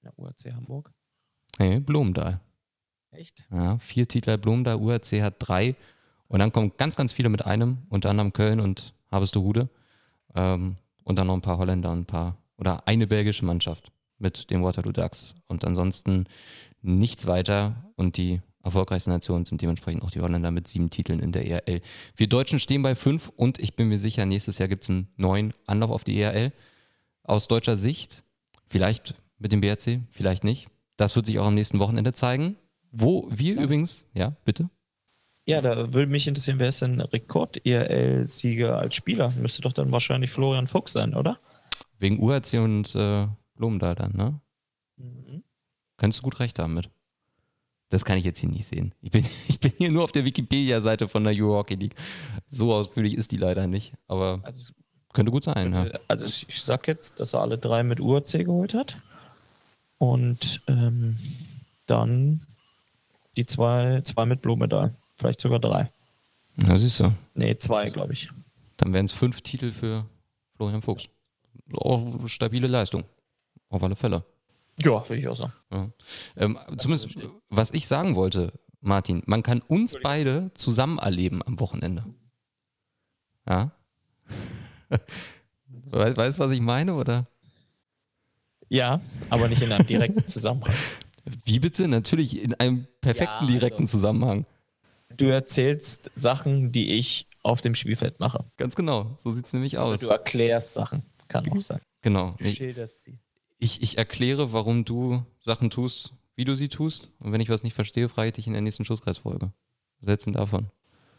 Ja, 0.05 0.12
UAC 0.16 0.55
Hamburg. 0.55 0.92
Nee, 1.59 1.81
Blumendahl. 1.81 2.40
Echt? 3.11 3.45
Ja, 3.51 3.79
vier 3.79 4.07
Titel 4.07 4.38
Blumendahl, 4.38 4.77
UAC 4.77 5.21
hat 5.21 5.35
drei. 5.38 5.75
Und 6.29 6.38
dann 6.38 6.53
kommen 6.53 6.73
ganz, 6.77 6.97
ganz 6.97 7.12
viele 7.12 7.29
mit 7.29 7.45
einem, 7.45 7.79
unter 7.88 8.11
anderem 8.11 8.33
Köln 8.33 8.61
und 8.61 8.95
Harvestehude. 9.11 9.68
Ähm, 10.35 10.77
und 11.05 11.18
dann 11.18 11.27
noch 11.27 11.35
ein 11.35 11.42
paar 11.42 11.59
Holländer 11.59 11.90
und 11.90 12.01
ein 12.01 12.07
paar, 12.07 12.37
oder 12.57 12.87
eine 12.87 13.07
belgische 13.07 13.45
Mannschaft 13.45 13.92
mit 14.18 14.51
den 14.51 14.62
Waterloo 14.62 14.92
Ducks. 14.92 15.35
Und 15.49 15.64
ansonsten 15.64 16.27
nichts 16.81 17.27
weiter. 17.27 17.75
Und 17.97 18.16
die 18.16 18.40
erfolgreichsten 18.62 19.11
Nationen 19.11 19.45
sind 19.45 19.61
dementsprechend 19.61 20.03
auch 20.03 20.11
die 20.11 20.21
Holländer 20.21 20.51
mit 20.51 20.68
sieben 20.68 20.90
Titeln 20.90 21.21
in 21.21 21.33
der 21.33 21.47
ERL. 21.47 21.81
Wir 22.16 22.29
Deutschen 22.29 22.61
stehen 22.61 22.83
bei 22.83 22.95
fünf 22.95 23.33
und 23.37 23.59
ich 23.59 23.75
bin 23.75 23.88
mir 23.88 23.99
sicher, 23.99 24.25
nächstes 24.25 24.59
Jahr 24.59 24.68
gibt 24.68 24.85
es 24.85 24.90
einen 24.90 25.09
neuen 25.16 25.53
Anlauf 25.66 25.90
auf 25.90 26.05
die 26.05 26.21
ERL. 26.21 26.53
Aus 27.25 27.49
deutscher 27.49 27.77
Sicht, 27.77 28.23
vielleicht 28.68 29.14
mit 29.38 29.53
dem 29.53 29.61
BRC, 29.61 30.01
vielleicht 30.11 30.45
nicht. 30.45 30.68
Das 30.97 31.16
wird 31.16 31.27
sich 31.27 31.38
auch 31.38 31.47
am 31.47 31.55
nächsten 31.55 31.79
Wochenende 31.79 32.12
zeigen. 32.12 32.57
Wo 32.90 33.29
wir 33.31 33.55
ja. 33.55 33.62
übrigens, 33.62 34.07
ja, 34.14 34.37
bitte? 34.45 34.68
Ja, 35.44 35.61
da 35.61 35.92
würde 35.92 36.11
mich 36.11 36.28
interessieren, 36.28 36.61
wer 36.61 36.68
ist 36.68 36.83
denn 36.83 37.00
Rekord-ERL-Sieger 37.00 38.78
als 38.78 38.94
Spieler? 38.94 39.31
Müsste 39.31 39.62
doch 39.62 39.72
dann 39.72 39.90
wahrscheinlich 39.90 40.31
Florian 40.31 40.68
Fuchs 40.68 40.92
sein, 40.92 41.14
oder? 41.14 41.38
Wegen 41.98 42.20
URC 42.20 42.55
und 42.55 42.94
äh, 42.94 43.26
Blumendahl 43.55 43.94
dann, 43.94 44.12
ne? 44.16 44.40
Mhm. 44.96 45.42
Könntest 45.96 46.20
du 46.20 46.24
gut 46.24 46.38
recht 46.38 46.59
haben 46.59 46.74
mit. 46.74 46.90
Das 47.88 48.05
kann 48.05 48.16
ich 48.16 48.24
jetzt 48.24 48.40
hier 48.40 48.48
nicht 48.48 48.66
sehen. 48.66 48.95
Ich 49.03 49.11
bin, 49.11 49.24
ich 49.49 49.59
bin 49.59 49.72
hier 49.76 49.90
nur 49.90 50.05
auf 50.05 50.12
der 50.12 50.24
Wikipedia-Seite 50.24 51.09
von 51.09 51.24
der 51.24 51.34
Euro 51.34 51.57
Hockey 51.59 51.74
League. 51.74 51.97
So 52.49 52.72
ausführlich 52.72 53.14
ist 53.14 53.32
die 53.32 53.36
leider 53.36 53.66
nicht, 53.66 53.95
aber 54.07 54.40
also, 54.45 54.72
könnte 55.12 55.32
gut 55.32 55.45
sein. 55.45 55.72
Ja. 55.72 55.88
Also 56.09 56.24
ich 56.24 56.62
sag 56.62 56.86
jetzt, 56.86 57.18
dass 57.20 57.34
er 57.34 57.40
alle 57.40 57.59
drei 57.59 57.82
mit 57.82 58.01
UAC 58.01 58.45
geholt 58.45 58.74
hat. 58.74 58.97
Und 59.99 60.62
ähm, 60.68 61.18
dann 61.86 62.47
die 63.36 63.47
zwei, 63.47 64.01
zwei 64.03 64.24
mit 64.24 64.43
Blumendahl. 64.43 64.95
Vielleicht 65.23 65.41
sogar 65.41 65.61
drei. 65.61 65.89
Na, 66.57 66.77
siehst 66.77 66.99
du. 66.99 67.12
Nee, 67.35 67.57
zwei, 67.57 67.89
glaube 67.91 68.12
ich. 68.12 68.29
Dann 68.77 68.93
wären 68.93 69.05
es 69.05 69.12
fünf 69.12 69.41
Titel 69.41 69.70
für 69.70 70.05
Florian 70.57 70.83
Fuchs. 70.83 71.09
Auch 71.75 72.27
stabile 72.27 72.66
Leistung. 72.66 73.05
Auf 73.68 73.85
alle 73.85 73.95
Fälle. 73.95 74.25
Ja, 74.83 75.09
würde 75.09 75.20
ich 75.20 75.29
auch 75.29 75.37
sagen. 75.37 75.53
Ja. 75.70 75.89
Ähm, 76.37 76.59
zumindest, 76.77 77.16
was 77.51 77.70
ich 77.70 77.87
sagen 77.87 78.16
wollte, 78.16 78.53
Martin, 78.81 79.23
man 79.27 79.45
kann 79.45 79.61
uns 79.61 79.97
beide 80.03 80.51
zusammen 80.55 80.99
erleben 80.99 81.41
am 81.47 81.61
Wochenende. 81.61 82.05
Ja? 83.49 83.70
We 85.68 86.16
weißt 86.16 86.39
du, 86.39 86.43
was 86.43 86.51
ich 86.51 86.61
meine, 86.61 86.95
oder? 86.95 87.25
Ja, 88.68 89.01
aber 89.31 89.49
nicht 89.49 89.62
in 89.62 89.70
einem 89.70 89.87
direkten 89.87 90.27
Zusammenhang. 90.27 90.75
Wie 91.45 91.61
bitte? 91.61 91.87
Natürlich 91.87 92.43
in 92.43 92.55
einem 92.55 92.89
perfekten 93.01 93.45
Ja, 93.45 93.53
direkten 93.53 93.83
also- 93.83 93.99
Zusammenhang. 93.99 94.47
Du 95.17 95.27
erzählst 95.27 96.11
Sachen, 96.15 96.73
die 96.73 96.99
ich 96.99 97.27
auf 97.43 97.61
dem 97.61 97.75
Spielfeld 97.75 98.21
mache. 98.21 98.45
Ganz 98.57 98.75
genau. 98.77 99.17
So 99.19 99.33
sieht 99.33 99.47
es 99.47 99.53
nämlich 99.53 99.79
aus. 99.79 100.01
Du 100.01 100.09
erklärst 100.09 100.73
Sachen, 100.75 101.03
kann 101.29 101.49
auch 101.51 101.61
sein. 101.61 101.81
Genau. 102.03 102.35
Du 102.39 102.45
Ich, 102.45 102.55
schilderst 102.57 103.05
sie. 103.05 103.19
ich, 103.59 103.83
ich 103.83 103.99
erkläre, 103.99 104.53
warum 104.53 104.85
du 104.85 105.25
Sachen 105.41 105.71
tust, 105.71 106.13
wie 106.37 106.45
du 106.45 106.55
sie 106.55 106.69
tust. 106.69 107.09
Und 107.21 107.33
wenn 107.33 107.41
ich 107.41 107.49
was 107.49 107.63
nicht 107.63 107.75
verstehe, 107.75 108.09
frage 108.09 108.29
ich 108.29 108.35
dich 108.35 108.47
in 108.47 108.53
der 108.53 108.63
nächsten 108.63 108.85
Schusskreisfolge. 108.85 109.53
Was 110.01 110.09
hältst 110.09 110.27
du 110.27 110.31
davon? 110.33 110.67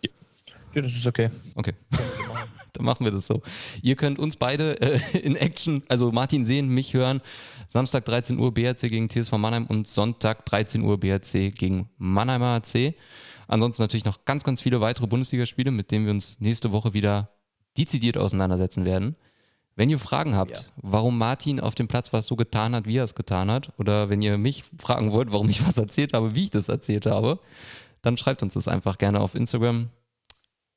Ja, 0.02 0.82
das 0.82 0.96
ist 0.96 1.06
okay. 1.06 1.30
Okay. 1.56 1.74
Dann 2.74 2.86
machen 2.86 3.06
wir 3.06 3.12
das 3.12 3.28
so. 3.28 3.44
Ihr 3.84 3.96
könnt 3.96 4.18
uns 4.18 4.36
beide 4.36 4.82
äh, 4.82 5.00
in 5.20 5.36
Action, 5.36 5.84
also 5.90 6.12
Martin 6.12 6.44
sehen, 6.44 6.70
mich 6.70 6.96
hören. 6.96 7.22
Samstag 7.70 8.06
13 8.06 8.40
Uhr 8.40 8.52
BRC 8.52 8.82
gegen 8.90 9.08
TSV 9.10 9.34
Mannheim 9.34 9.68
und 9.68 9.88
Sonntag 9.88 10.44
13 10.48 10.82
Uhr 10.82 11.00
BRC 11.00 11.54
gegen 11.54 11.90
Mannheimer 11.98 12.56
AC. 12.56 12.96
Ansonsten 13.48 13.82
natürlich 13.84 14.06
noch 14.06 14.26
ganz, 14.26 14.44
ganz 14.44 14.62
viele 14.62 14.82
weitere 14.82 15.08
Bundesligaspiele, 15.08 15.72
mit 15.72 15.92
denen 15.92 16.06
wir 16.06 16.12
uns 16.12 16.40
nächste 16.40 16.72
Woche 16.72 16.94
wieder 16.94 17.30
dezidiert 17.78 18.18
auseinandersetzen 18.18 18.86
werden. 18.86 19.16
Wenn 19.76 19.90
ihr 19.90 19.98
Fragen 20.00 20.36
habt, 20.36 20.58
Ja. 20.58 20.64
warum 20.78 21.18
Martin 21.18 21.60
auf 21.60 21.74
dem 21.74 21.88
Platz 21.88 22.14
was 22.14 22.28
so 22.28 22.36
getan 22.36 22.76
hat, 22.76 22.86
wie 22.86 22.98
er 22.98 23.04
es 23.04 23.16
getan 23.16 23.50
hat, 23.50 23.72
oder 23.80 24.10
wenn 24.10 24.22
ihr 24.22 24.38
mich 24.38 24.64
fragen 24.78 25.12
wollt, 25.12 25.32
warum 25.32 25.50
ich 25.50 25.66
was 25.66 25.78
erzählt 25.78 26.14
habe, 26.14 26.36
wie 26.36 26.44
ich 26.44 26.50
das 26.52 26.70
erzählt 26.70 27.06
habe, 27.08 27.40
dann 28.04 28.18
schreibt 28.18 28.44
uns 28.44 28.54
das 28.54 28.68
einfach 28.68 28.98
gerne 28.98 29.20
auf 29.20 29.34
Instagram 29.34 29.90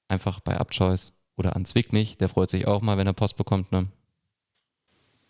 einfach 0.09 0.41
bei 0.41 0.59
Upchoice 0.59 1.13
oder 1.37 1.57
an 1.57 1.65
Zwick 1.67 1.93
mich. 1.93 2.17
Der 2.17 2.29
freut 2.31 2.49
sich 2.49 2.67
auch 2.67 2.81
mal, 2.81 2.97
wenn 2.97 3.07
er 3.07 3.13
Post 3.13 3.37
bekommt. 3.37 3.71
Ne? 3.73 3.89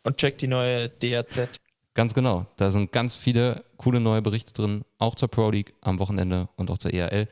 Und 0.05 0.18
check 0.18 0.39
die 0.39 0.47
neue 0.47 0.89
DAZ. 0.89 1.59
Ganz 1.97 2.12
genau. 2.12 2.44
Da 2.57 2.70
sind 2.70 2.92
ganz 2.92 3.16
viele 3.16 3.64
coole 3.78 4.01
neue 4.01 4.20
Berichte 4.20 4.53
drin, 4.53 4.84
auch 4.99 5.14
zur 5.14 5.28
Pro 5.28 5.51
League 5.51 5.74
am 5.80 5.99
Wochenende 5.99 6.51
und 6.57 6.70
auch 6.70 6.76
zur 6.76 6.92
ERL. 6.92 7.26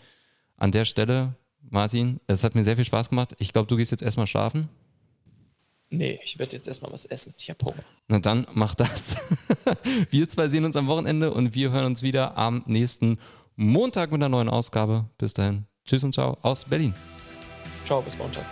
An 0.57 0.73
der 0.73 0.87
Stelle, 0.87 1.35
Martin, 1.69 2.19
es 2.29 2.43
hat 2.43 2.55
mir 2.55 2.65
sehr 2.65 2.77
viel 2.77 2.87
Spaß 2.87 3.11
gemacht. 3.11 3.37
Ich 3.39 3.53
glaube, 3.53 3.69
du 3.69 3.77
gehst 3.77 3.91
jetzt 3.91 4.03
erstmal 4.03 4.27
schlafen. 4.27 4.71
Nee, 5.91 6.19
ich 6.25 6.39
werde 6.39 6.57
jetzt 6.57 6.67
erstmal 6.67 6.91
was 6.91 7.05
essen. 7.05 7.35
Ich 7.37 7.51
habe 7.51 7.63
Hunger. 7.63 7.85
Na 8.09 8.19
dann, 8.21 8.47
mach 8.55 8.75
das. 8.75 9.17
wir 10.11 10.29
zwei 10.31 10.49
sehen 10.49 10.65
uns 10.65 10.77
am 10.77 10.87
Wochenende 10.87 11.35
und 11.35 11.55
wir 11.55 11.71
hören 11.71 11.85
uns 11.85 12.01
wieder 12.01 12.39
am 12.39 12.63
nächsten 12.67 13.19
Montag 13.57 14.13
mit 14.13 14.23
einer 14.23 14.31
neuen 14.31 14.49
Ausgabe. 14.49 15.11
Bis 15.19 15.35
dahin. 15.35 15.67
Tschüss 15.85 16.05
und 16.05 16.15
ciao 16.15 16.39
aus 16.41 16.65
Berlin. 16.65 16.95
Ciao, 17.85 18.01
bis 18.01 18.17
Montag. 18.17 18.47